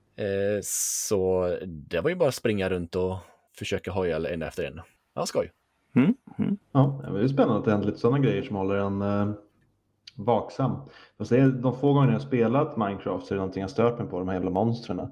Så 0.63 1.47
det 1.67 2.01
var 2.01 2.09
ju 2.09 2.15
bara 2.15 2.29
att 2.29 2.35
springa 2.35 2.69
runt 2.69 2.95
och 2.95 3.17
försöka 3.59 3.91
ha 3.91 4.05
ihjäl 4.05 4.25
en 4.25 4.41
efter 4.41 4.63
en. 4.63 4.81
Ja, 5.13 5.25
skoj. 5.25 5.51
Mm. 5.95 6.13
Mm. 6.37 6.57
Ja, 6.71 7.01
det 7.13 7.19
är 7.19 7.27
spännande 7.27 7.59
att 7.59 7.65
det 7.65 7.71
händer 7.71 7.87
lite 7.87 7.99
sådana 7.99 8.19
grejer 8.19 8.43
som 8.43 8.55
håller 8.55 8.75
en 8.75 9.01
eh, 9.01 9.33
vaksam. 10.15 10.75
Fast 11.17 11.29
det 11.29 11.37
är, 11.37 11.47
de 11.47 11.75
få 11.75 11.93
gånger 11.93 12.07
jag 12.07 12.13
har 12.13 12.19
spelat 12.19 12.77
Minecraft 12.77 13.25
så 13.25 13.33
är 13.33 13.35
det 13.35 13.39
någonting 13.39 13.61
jag 13.61 13.69
stört 13.69 13.99
mig 13.99 14.07
på, 14.07 14.19
de 14.19 14.27
här 14.27 14.35
jävla 14.35 14.49
monstren. 14.49 14.99
Eh, 14.99 15.07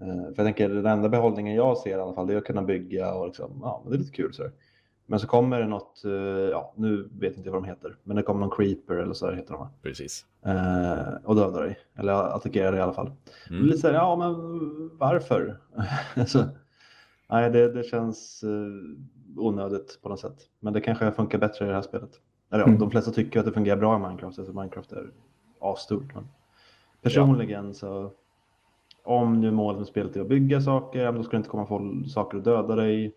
för 0.00 0.34
jag 0.36 0.46
tänker, 0.46 0.68
den 0.68 0.86
enda 0.86 1.08
behållningen 1.08 1.54
jag 1.54 1.78
ser 1.78 1.98
i 1.98 2.00
alla 2.00 2.14
fall, 2.14 2.26
det 2.26 2.34
är 2.34 2.38
att 2.38 2.44
kunna 2.44 2.62
bygga 2.62 3.14
och 3.14 3.26
liksom, 3.26 3.60
ja, 3.62 3.80
men 3.82 3.90
det 3.92 3.96
är 3.96 3.98
lite 3.98 4.12
kul 4.16 4.34
så 4.34 4.42
här. 4.42 4.52
Men 5.06 5.20
så 5.20 5.26
kommer 5.26 5.60
det 5.60 5.66
något, 5.66 6.04
eh, 6.04 6.10
ja, 6.50 6.74
nu 6.76 7.08
vet 7.12 7.36
inte 7.36 7.48
jag 7.48 7.52
vad 7.52 7.62
de 7.62 7.68
heter, 7.68 7.96
men 8.04 8.16
det 8.16 8.22
kommer 8.22 8.40
någon 8.40 8.56
creeper 8.56 8.94
eller 8.94 9.12
så 9.12 9.26
här 9.26 9.32
heter 9.32 9.54
de. 9.54 9.68
Precis. 9.82 10.24
Eh, 10.46 11.14
och 11.24 11.36
dödar 11.36 11.62
dig, 11.62 11.78
eller 11.94 12.12
attackerar 12.12 12.72
dig 12.72 12.80
i 12.80 12.82
alla 12.82 12.92
fall. 12.92 13.10
Mm. 13.50 13.62
Lite 13.66 13.78
så 13.78 13.86
här, 13.86 13.94
ja 13.94 14.16
men 14.16 14.34
varför? 14.98 15.60
så, 16.26 16.44
nej, 17.30 17.50
det, 17.50 17.72
det 17.72 17.82
känns 17.82 18.42
eh, 18.42 19.40
onödigt 19.40 19.98
på 20.02 20.08
något 20.08 20.20
sätt. 20.20 20.36
Men 20.60 20.72
det 20.72 20.80
kanske 20.80 21.12
funkar 21.12 21.38
bättre 21.38 21.64
i 21.64 21.68
det 21.68 21.74
här 21.74 21.82
spelet. 21.82 22.10
Eller 22.50 22.62
ja, 22.62 22.66
Mm. 22.68 22.80
de 22.80 22.90
flesta 22.90 23.10
tycker 23.10 23.40
att 23.40 23.46
det 23.46 23.52
fungerar 23.52 23.76
bra 23.76 23.96
i 23.96 23.98
Minecraft, 23.98 24.38
alltså 24.38 24.54
Minecraft 24.54 24.92
är 24.92 25.10
asstort. 25.60 26.14
Men 26.14 26.28
personligen 27.02 27.74
så, 27.74 28.12
om 29.04 29.40
nu 29.40 29.50
målet 29.50 29.78
med 29.78 29.86
spelet 29.86 30.16
är 30.16 30.20
att 30.20 30.28
bygga 30.28 30.60
saker, 30.60 30.98
ja, 31.04 31.12
då 31.12 31.22
ska 31.22 31.30
det 31.30 31.36
inte 31.36 31.48
komma 31.48 31.66
folk, 31.66 32.10
saker 32.10 32.38
att 32.38 32.44
döda 32.44 32.74
dig. 32.76 33.14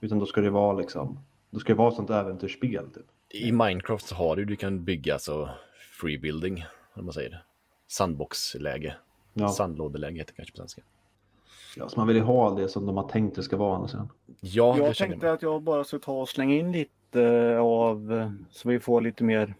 Utan 0.00 0.18
då 0.18 0.26
ska 0.26 0.40
det 0.40 0.50
vara 0.50 0.72
liksom, 0.78 1.18
då 1.50 1.58
ska 1.58 1.72
det 1.72 1.78
vara 1.78 1.88
ett 1.88 1.94
sånt 1.94 2.10
äventyrsspel 2.10 2.90
typ. 2.90 3.06
I 3.30 3.52
Minecraft 3.52 4.06
så 4.06 4.14
har 4.14 4.36
du, 4.36 4.44
du 4.44 4.56
kan 4.56 4.84
bygga 4.84 5.18
så 5.18 5.48
free 6.00 6.18
building, 6.18 6.64
om 6.94 7.04
man 7.04 7.12
säger. 7.14 7.44
Sandboxläge. 7.88 8.94
Ja, 9.34 9.48
Sandlådeläge 9.48 10.18
heter 10.18 10.32
det 10.32 10.36
kanske 10.36 10.52
på 10.52 10.56
svenska. 10.56 10.82
Ja, 11.76 11.88
så 11.88 12.00
man 12.00 12.06
vill 12.06 12.16
ju 12.16 12.22
ha 12.22 12.54
det 12.54 12.68
som 12.68 12.86
de 12.86 12.96
har 12.96 13.08
tänkt 13.08 13.36
det 13.36 13.42
ska 13.42 13.56
vara. 13.56 13.88
Ja, 14.40 14.78
Jag 14.78 14.96
tänkte 14.96 15.26
jag. 15.26 15.34
att 15.34 15.42
jag 15.42 15.62
bara 15.62 15.84
ska 15.84 15.98
ta 15.98 16.20
och 16.20 16.28
slänga 16.28 16.54
in 16.54 16.72
lite 16.72 17.58
av 17.58 18.12
eh, 18.12 18.30
så 18.50 18.68
vi 18.68 18.80
får 18.80 19.00
lite 19.00 19.24
mer 19.24 19.54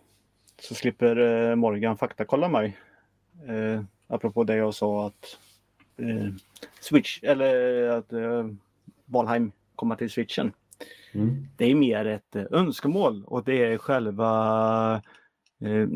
så 0.61 0.75
slipper 0.75 1.17
eh, 1.51 1.57
Morgan 1.57 1.99
faktakolla 1.99 2.49
mig. 2.49 2.77
Eh, 3.49 3.83
apropå 4.07 4.45
det 4.45 4.57
jag 4.57 4.75
sa 4.75 5.07
att 5.07 5.39
eh, 5.97 6.33
Switch 6.81 7.23
eller 7.23 7.89
att 7.89 8.13
eh, 8.13 8.47
Valheim 9.05 9.53
kommer 9.75 9.97
till 9.97 10.11
Switchen. 10.11 10.53
Mm. 11.13 11.47
Det 11.57 11.65
är 11.71 11.75
mer 11.75 12.05
ett 12.05 12.37
eh, 12.37 12.45
önskemål 12.51 13.25
och 13.27 13.45
det 13.45 13.65
är 13.65 13.79
själva 13.79 15.03
eh, 15.61 15.89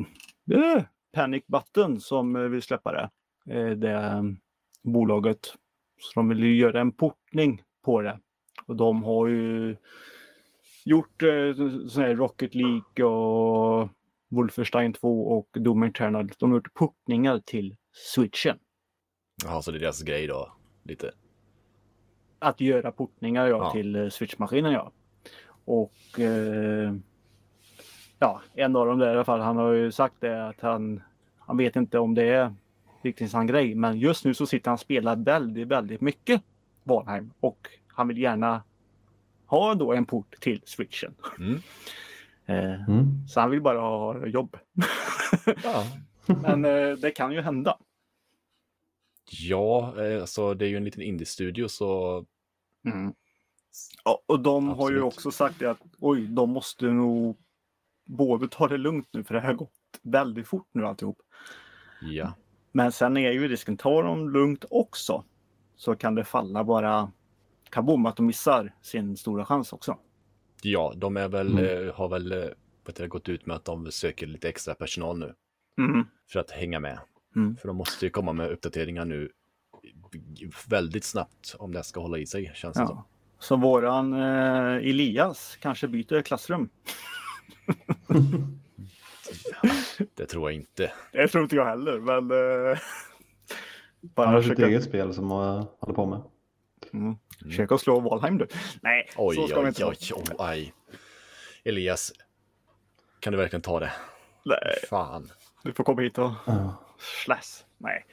eh, 0.59 0.83
Panic 1.13 1.45
Button 1.47 2.01
som 2.01 2.37
eh, 2.37 2.43
vill 2.43 2.63
släppa 2.63 2.93
det. 2.93 3.11
Eh, 3.55 3.71
det 3.71 3.93
eh, 3.93 4.23
bolaget. 4.83 5.55
Så 6.03 6.21
de 6.21 6.29
vill 6.29 6.43
ju 6.43 6.57
göra 6.57 6.81
en 6.81 6.93
portning 6.93 7.63
på 7.85 8.01
det. 8.03 8.19
Och 8.67 8.77
de 8.77 9.03
har 9.05 9.27
ju 9.27 9.77
gjort 10.85 11.23
eh, 11.23 11.55
sån 11.89 12.03
här 12.03 12.15
Rocket 12.17 12.55
League 12.55 13.05
och 13.05 13.89
Wolfenstein 14.29 14.93
2 14.93 15.39
och 15.39 15.49
Doom 15.53 15.83
Eternal. 15.83 16.31
De 16.39 16.51
har 16.51 16.59
gjort 16.59 16.75
portningar 16.75 17.39
till 17.39 17.77
Switchen. 18.15 18.59
Jaha, 19.45 19.63
så 19.63 19.71
det 19.71 19.79
är 19.79 19.81
deras 19.81 20.03
grej 20.03 20.27
då. 20.27 20.53
Lite. 20.83 21.13
Att 22.39 22.61
göra 22.61 22.93
portningar 22.93 23.47
ja, 23.47 23.57
Ja. 23.57 23.71
till 23.73 23.97
eh, 23.97 24.09
Switch-maskinen 24.09 24.73
ja. 24.73 24.93
Och 25.65 26.21
eh, 26.21 26.95
ja, 28.19 28.43
en 28.55 28.77
av 28.77 28.87
dem 28.87 28.99
där 28.99 29.09
i 29.09 29.11
alla 29.11 29.25
fall, 29.25 29.41
han 29.41 29.57
har 29.57 29.73
ju 29.73 29.93
sagt 29.93 30.15
det 30.21 30.49
att 30.49 30.61
han, 30.61 31.03
han 31.39 31.57
vet 31.57 31.77
inte 31.77 31.99
om 31.99 32.15
det 32.15 32.29
är 32.29 32.55
riktigt 33.05 33.33
grej. 33.47 33.75
Men 33.75 33.99
just 33.99 34.25
nu 34.25 34.35
så 34.35 34.47
sitter 34.47 34.71
han 34.71 34.75
och 34.75 34.81
spelar 34.81 35.17
väldigt, 35.17 35.69
väldigt 35.69 36.01
mycket 36.01 36.43
Valheim 36.85 37.33
och 37.41 37.69
han 37.87 38.09
vill 38.09 38.19
gärna 38.19 38.63
ha 39.47 39.75
då 39.75 39.93
en 39.93 40.05
port 40.07 40.41
till 40.41 40.63
Switchen. 40.65 41.15
Mm. 41.39 41.61
Eh, 42.47 42.89
Mm. 42.89 43.29
så 43.29 43.41
han 43.41 43.51
vill 43.51 43.61
bara 43.61 43.81
ha 43.81 44.27
jobb. 44.27 44.57
Ja. 45.63 45.85
Men 46.27 46.65
eh, 46.65 46.97
det 46.97 47.11
kan 47.11 47.33
ju 47.33 47.41
hända. 47.41 47.79
Ja, 49.31 49.95
alltså 50.21 50.55
det 50.55 50.65
är 50.67 50.69
ju 50.69 50.77
en 50.77 50.85
liten 50.85 51.03
indie-studio 51.03 51.69
så 51.69 52.25
Mm. 52.85 53.15
Ja, 54.05 54.23
och 54.27 54.41
de 54.41 54.69
har 54.69 54.91
ju 54.91 54.97
Absolut. 54.97 55.03
också 55.05 55.31
sagt 55.31 55.59
det 55.59 55.71
att 55.71 55.81
oj, 56.01 56.27
de 56.27 56.51
måste 56.51 56.87
nog 56.87 57.37
både 58.05 58.49
ta 58.49 58.69
det 58.69 58.77
lugnt 58.79 59.09
nu 59.13 59.25
för 59.25 59.35
det 59.35 59.41
har 59.41 59.53
gått 59.53 59.73
väldigt 60.03 60.49
fort 60.49 60.69
nu 60.73 60.87
alltihop. 60.87 61.19
ja. 62.03 62.33
Men 62.73 62.93
sen 62.93 63.17
är 63.17 63.31
ju 63.33 63.49
risken, 63.49 63.77
tar 63.77 64.03
de 64.03 64.31
lugnt 64.31 64.65
också 64.71 65.25
så 65.77 65.95
kan 65.97 66.15
det 66.15 66.25
falla 66.25 66.65
bara 66.65 67.13
kaboom 67.71 68.07
att 68.07 68.17
de 68.17 68.27
missar 68.27 68.75
sin 68.83 69.17
stora 69.17 69.45
chans 69.45 69.73
också. 69.73 69.99
Ja, 70.63 70.93
de 70.97 71.17
är 71.17 71.29
väl, 71.29 71.59
Mm. 71.59 71.89
eh, 71.89 71.95
har 71.95 72.09
väl 72.09 72.33
eh, 72.33 72.39
vet 72.87 72.97
du, 72.97 73.09
gått 73.09 73.29
ut 73.29 73.47
med 73.47 73.57
att 73.57 73.65
de 73.65 73.91
söker 73.93 74.27
lite 74.27 74.49
extra 74.49 74.75
personal 74.75 75.19
nu 75.19 75.35
Mm. 75.79 76.07
för 76.33 76.41
att 76.41 76.51
hänga 76.51 76.81
med. 76.81 76.99
Mm. 77.37 77.57
För 77.57 77.69
de 77.69 77.77
måste 77.77 78.07
ju 78.07 78.11
komma 78.11 78.33
med 78.33 78.51
uppdateringar 78.51 79.05
nu 79.05 79.31
väldigt 80.69 81.05
snabbt 81.05 81.55
om 81.59 81.73
det 81.73 81.83
ska 81.83 82.01
hålla 82.01 82.19
i 82.19 82.27
sig, 82.27 82.53
känns 82.55 82.77
det 82.77 82.87
som. 82.87 82.97
Ja. 82.97 83.05
Så 83.39 83.57
våran 83.57 84.13
eh, 84.13 84.75
Elias 84.91 85.57
kanske 85.61 85.89
byter 85.89 86.23
klassrum. 86.23 86.69
Det 90.15 90.27
tror 90.27 90.51
jag 90.51 90.61
inte. 90.61 90.93
Det 91.13 91.29
tror 91.29 91.43
inte 91.45 91.57
jag 91.57 91.65
heller, 91.67 92.01
men 92.01 92.31
eh, 92.71 92.79
bara 94.01 94.27
Han 94.27 94.35
har 94.35 94.43
sitt 94.43 94.59
eget 94.59 94.85
spel 94.85 95.15
som 95.15 95.31
han 95.31 95.67
håller 95.79 95.95
på 95.95 96.07
med. 96.07 96.23
mm, 96.93 97.17
försöka 97.45 97.79
slå 97.79 98.01
Valheim 98.01 98.39
du. 98.39 98.47
Nej, 98.83 99.09
Oj, 99.17 99.37
så 99.37 99.49
ska 99.49 99.61
vi 99.61 99.65
oj, 99.65 99.69
inte 99.69 99.85
oj, 99.85 99.97
oj, 100.15 100.37
aj. 100.39 100.73
Elias, 101.65 102.13
kan 103.21 103.33
du 103.33 103.37
verkligen 103.37 103.63
ta 103.63 103.81
det? 103.81 103.93
Nej, 104.45 104.59
Fan. 104.91 105.29
du 105.63 105.73
får 105.73 105.85
komma 105.85 106.03
hit 106.03 106.19
och 106.19 106.31
Ja. 106.47 106.75
Slash. 107.25 107.65
Nej. 107.79 108.07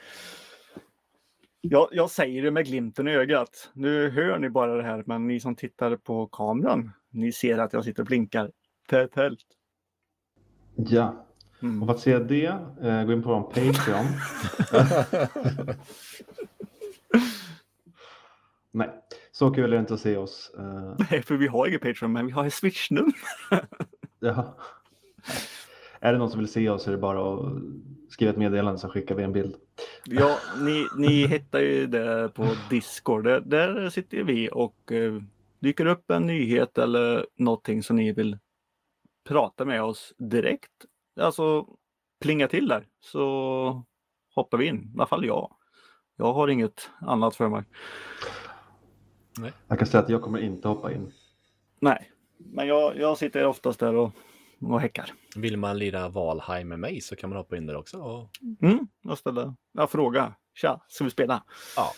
Jag, 1.62 1.88
jag 1.92 2.10
säger 2.12 2.44
det 2.44 2.52
med 2.52 2.66
glimten 2.66 3.08
i 3.08 3.12
ögat. 3.12 3.70
Nu 3.74 4.10
hör 4.10 4.40
ni 4.40 4.50
bara 4.50 4.76
det 4.76 4.84
här, 4.84 5.04
men 5.08 5.28
ni 5.28 5.40
som 5.40 5.56
tittar 5.56 5.96
på 5.96 6.28
kameran, 6.28 6.92
ni 7.10 7.32
ser 7.32 7.58
att 7.58 7.74
jag 7.74 7.84
sitter 7.86 8.02
och 8.04 8.08
blinkar 8.08 8.52
tätt 8.90 9.12
tält. 9.12 9.40
Ja. 10.88 11.26
Och 11.58 11.64
Mm. 11.64 11.88
för 11.88 11.94
att 11.94 12.00
se 12.00 12.20
det, 12.20 12.46
eh, 12.82 13.04
gå 13.04 13.14
in 13.14 13.24
på 13.24 13.30
vår 13.30 13.42
Patreon. 13.42 14.06
Nej, 18.72 18.90
så 19.32 19.52
kul 19.52 19.64
är 19.64 19.68
det 19.76 19.80
inte 19.80 19.94
att 19.94 20.00
se 20.00 20.18
oss. 20.18 20.52
Eh, 20.58 20.96
Nej, 21.12 21.22
för 21.22 21.36
vi 21.36 21.48
har 21.48 21.68
ingen 21.68 21.80
Patreon, 21.80 22.14
men 22.14 22.26
vi 22.26 22.32
har 22.32 22.46
ett 22.46 22.54
Swish-nummer. 22.54 23.14
ja. 24.20 24.56
Är 26.00 26.12
det 26.14 26.20
någon 26.20 26.30
som 26.30 26.40
vill 26.40 26.52
se 26.52 26.70
oss 26.70 26.84
så 26.84 26.90
är 26.90 26.92
det 26.92 26.98
bara 27.02 27.34
att 27.34 27.54
skriva 28.10 28.32
ett 28.32 28.38
meddelande 28.38 28.80
så 28.80 28.90
skickar 28.90 29.16
vi 29.16 29.24
en 29.24 29.34
bild. 29.34 29.56
Ja, 30.06 30.38
ni, 30.62 30.86
ni 30.98 31.28
hittar 31.28 31.60
ju 31.60 31.88
det 31.88 32.32
på 32.36 32.48
Discord. 32.70 33.24
Där, 33.24 33.40
där 33.42 33.90
sitter 33.90 34.24
vi 34.24 34.50
och 34.52 34.92
eh, 34.92 35.22
dyker 35.60 35.86
upp 35.86 36.12
en 36.12 36.28
nyhet 36.28 36.78
eller 36.78 37.26
någonting 37.36 37.84
som 37.84 37.96
ni 37.96 38.12
vill 38.14 38.38
prata 39.30 39.66
med 39.66 39.84
oss 39.84 40.14
direkt. 40.18 40.72
Alltså 41.20 41.66
plinga 42.22 42.48
till 42.48 42.68
där 42.68 42.88
så 43.00 43.84
hoppar 44.36 44.58
vi 44.58 44.66
in. 44.66 44.76
I 44.76 44.98
alla 44.98 45.08
fall 45.08 45.26
jag. 45.26 45.54
Jag 46.18 46.34
har 46.34 46.48
inget 46.48 46.90
annat 47.02 47.36
för 47.36 47.50
mig. 47.50 47.64
Jag 49.68 49.80
kan 49.80 49.88
säga 49.88 50.04
att 50.04 50.10
jag 50.10 50.22
kommer 50.22 50.40
inte 50.40 50.68
hoppa 50.68 50.92
in. 50.92 51.12
Nej, 51.80 52.12
men 52.38 52.68
jag, 52.68 52.98
jag 52.98 53.18
sitter 53.18 53.46
oftast 53.46 53.80
där 53.80 53.96
och, 53.96 54.12
och 54.62 54.82
häckar. 54.82 55.12
Vill 55.36 55.58
man 55.58 55.78
lira 55.78 56.10
Valheim 56.10 56.68
med 56.68 56.80
mig 56.80 57.02
så 57.02 57.16
kan 57.16 57.30
man 57.30 57.38
hoppa 57.38 57.58
in 57.58 57.66
där 57.66 57.76
också. 57.76 57.98
Och... 57.98 58.30
Mm, 58.62 58.88
jag 59.02 59.18
ställer 59.18 59.54
jag 59.72 59.92
frågar. 59.92 60.34
Tja, 60.54 60.82
ska 60.88 61.04
vi 61.04 61.10
spela? 61.10 61.44
Ja. 61.76 61.92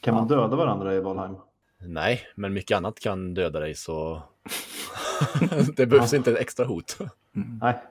Kan 0.00 0.14
man 0.14 0.28
döda 0.28 0.56
varandra 0.56 0.94
i 0.94 1.00
Valheim? 1.00 1.36
Nej, 1.80 2.20
men 2.34 2.52
mycket 2.52 2.76
annat 2.76 3.00
kan 3.00 3.34
döda 3.34 3.60
dig 3.60 3.74
så 3.74 4.22
det 5.76 5.86
behövs 5.86 6.14
inte 6.14 6.32
ett 6.32 6.38
extra 6.38 6.66
hot. 6.66 6.98
Nej. 7.32 7.82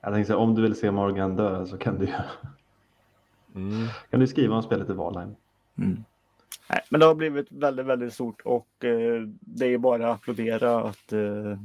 Jag 0.00 0.12
tänkte 0.12 0.26
säga, 0.26 0.38
om 0.38 0.54
du 0.54 0.62
vill 0.62 0.74
se 0.74 0.90
Morgan 0.90 1.36
dö 1.36 1.66
så 1.66 1.78
kan 1.78 1.98
du, 1.98 2.08
Mm. 3.54 3.86
kan 4.10 4.20
du 4.20 4.26
skriva 4.26 4.56
om 4.56 4.62
spelet 4.62 4.90
i 4.90 4.92
Valheim. 4.92 5.34
Mm. 5.78 6.04
Nej, 6.70 6.80
men 6.90 7.00
det 7.00 7.06
har 7.06 7.14
blivit 7.14 7.52
väldigt, 7.52 7.86
väldigt 7.86 8.12
stort 8.14 8.42
och 8.44 8.84
eh, 8.84 9.22
det 9.40 9.66
är 9.74 9.78
bara 9.78 10.10
att 10.10 10.16
applådera 10.20 10.80
att 10.84 11.12
eh, 11.12 11.58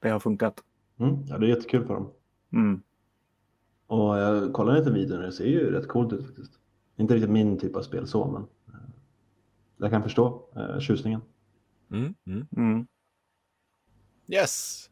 det 0.00 0.08
har 0.08 0.18
funkat. 0.20 0.62
Mm. 0.98 1.16
Ja, 1.28 1.38
det 1.38 1.46
är 1.46 1.48
jättekul 1.48 1.86
för 1.86 1.94
dem. 1.94 2.10
Mm. 2.52 2.82
Och 3.86 4.18
jag 4.18 4.52
kollar 4.52 4.74
lite 4.78 4.90
videon 4.90 5.18
och 5.18 5.24
det 5.24 5.32
ser 5.32 5.44
ju 5.44 5.70
rätt 5.70 5.88
coolt 5.88 6.12
ut 6.12 6.26
faktiskt. 6.26 6.52
Inte 6.96 7.14
riktigt 7.14 7.30
min 7.30 7.58
typ 7.58 7.76
av 7.76 7.82
spel 7.82 8.06
så, 8.06 8.26
men 8.26 8.42
eh, 8.74 8.80
jag 9.76 9.90
kan 9.90 10.02
förstå 10.02 10.42
eh, 10.56 10.78
tjusningen. 10.78 11.20
Mm. 11.90 12.14
Mm. 12.26 12.46
Mm. 12.56 12.86
Yes! 14.28 14.86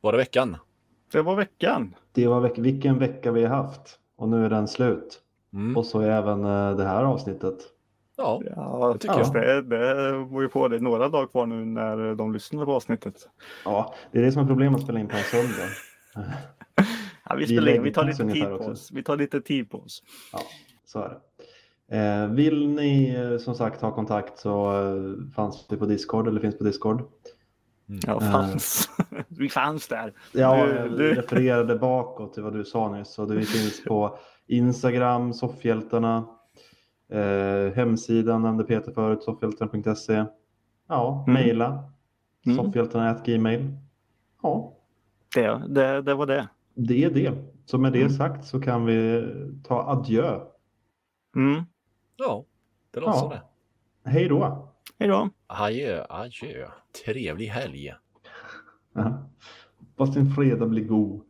Var 0.00 0.12
det 0.12 0.18
veckan? 0.18 0.56
Det 1.12 1.22
var 1.22 1.36
veckan. 1.36 1.94
Det 2.12 2.26
var 2.26 2.40
veck 2.40 2.58
vilken 2.58 2.98
vecka 2.98 3.32
vi 3.32 3.44
har 3.44 3.56
haft. 3.56 3.98
Och 4.16 4.28
nu 4.28 4.44
är 4.44 4.50
den 4.50 4.68
slut. 4.68 5.20
Mm. 5.52 5.76
Och 5.76 5.86
så 5.86 6.00
är 6.00 6.08
även 6.10 6.44
eh, 6.44 6.76
det 6.76 6.84
här 6.84 7.04
avsnittet. 7.04 7.58
Ja, 8.16 8.42
Ja, 8.56 8.90
Det 8.92 8.98
tycker 8.98 9.14
fast 9.14 9.34
jag. 9.34 9.44
det, 9.44 9.62
det 9.62 10.12
var 10.12 10.42
ju 10.42 10.48
på 10.48 10.68
det 10.68 10.80
några 10.80 11.08
dagar 11.08 11.26
kvar 11.26 11.46
nu 11.46 11.64
när 11.64 12.14
de 12.14 12.32
lyssnar 12.32 12.64
på 12.64 12.72
avsnittet. 12.74 13.28
Ja, 13.64 13.94
det 14.12 14.18
är 14.18 14.22
det 14.22 14.32
som 14.32 14.42
är 14.42 14.46
problemet 14.46 14.78
att 14.78 14.84
spela 14.84 15.00
in 15.00 15.08
på 15.08 15.16
en 15.16 15.22
söndag. 15.22 15.68
Ja, 17.24 17.34
vi, 17.34 17.40
Vi 17.40 17.46
spelar 17.46 17.74
in. 17.74 17.82
vi 17.82 17.92
tar 17.92 18.04
lite 18.04 18.32
tid 18.32 18.44
på 18.44 18.50
också. 18.54 18.70
oss. 18.70 18.90
Vi 18.92 19.02
tar 19.02 19.16
lite 19.16 19.40
tid 19.40 19.70
på 19.70 19.78
oss. 19.78 20.02
Ja, 20.32 20.38
så 20.84 20.98
är 20.98 21.08
det. 21.08 21.20
Eh, 21.98 22.26
vill 22.28 22.68
ni 22.68 23.14
eh, 23.14 23.38
som 23.38 23.54
sagt 23.54 23.80
ha 23.80 23.92
kontakt 23.94 24.38
så 24.38 24.72
fanns 25.36 25.66
vi 25.70 25.76
på 25.76 25.86
Discord 25.86 26.28
eller 26.28 26.40
finns 26.40 26.58
på 26.58 26.64
Discord. 26.64 27.02
Ja, 27.86 28.20
fanns. 28.20 28.88
vi 29.28 29.48
fanns 29.48 29.88
där. 29.88 30.12
Ja, 30.32 30.66
Du- 30.66 30.74
jag 30.74 30.90
du- 30.90 31.14
refererade 31.14 31.76
bakåt 31.78 32.34
till 32.34 32.42
vad 32.42 32.52
du 32.52 32.64
sa 32.64 32.92
nyss. 32.96 33.08
Så 33.14 33.26
det 33.26 33.42
finns 33.42 33.84
på 33.84 34.18
Instagram, 34.46 35.32
Soffhjältarna, 35.32 36.24
eh, 37.12 37.74
hemsidan 37.74 38.42
nämnde 38.42 38.64
Peter 38.64 38.92
förut, 38.92 39.22
soffhjältarna.se. 39.22 40.24
Ja, 40.88 41.24
Mm. 41.28 41.34
mejla, 41.42 41.84
Mm. 42.46 42.56
soffhjältarna.gmail. 42.56 43.76
Ja, 44.42 44.72
Det, 45.34 45.62
det, 45.68 46.02
det 46.02 46.14
var 46.14 46.26
det. 46.26 46.48
det 46.74 47.04
är 47.04 47.10
det. 47.10 47.32
Så 47.66 47.78
med 47.78 47.92
det 47.92 48.00
Mm. 48.00 48.12
sagt 48.12 48.44
så 48.44 48.60
kan 48.60 48.84
vi 48.86 49.24
ta 49.64 49.90
adjö. 49.90 50.40
Mm. 51.36 51.62
ja 52.16 52.44
det 52.90 53.00
låter 53.00 53.18
Ja. 53.18 53.28
det. 54.04 54.10
Hej 54.10 54.28
då! 54.28 54.68
Hej 55.04 55.08
då. 55.10 55.30
Adjö, 55.46 56.04
adjö. 56.08 56.68
Trevlig 57.04 57.46
helg. 57.46 57.94
Ja. 58.94 59.30
Hoppas 59.78 60.14
din 60.14 60.30
fredag 60.30 60.66
blir 60.66 60.84
god. 60.84 61.22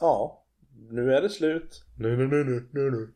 Ja, 0.00 0.42
nu 0.90 1.14
är 1.14 1.22
det 1.22 1.28
slut. 1.28 1.84
Nu, 1.96 2.16
nu, 2.16 2.26
nu, 2.26 2.44
nu, 2.44 2.68
nu, 2.70 2.90
nu. 2.90 3.12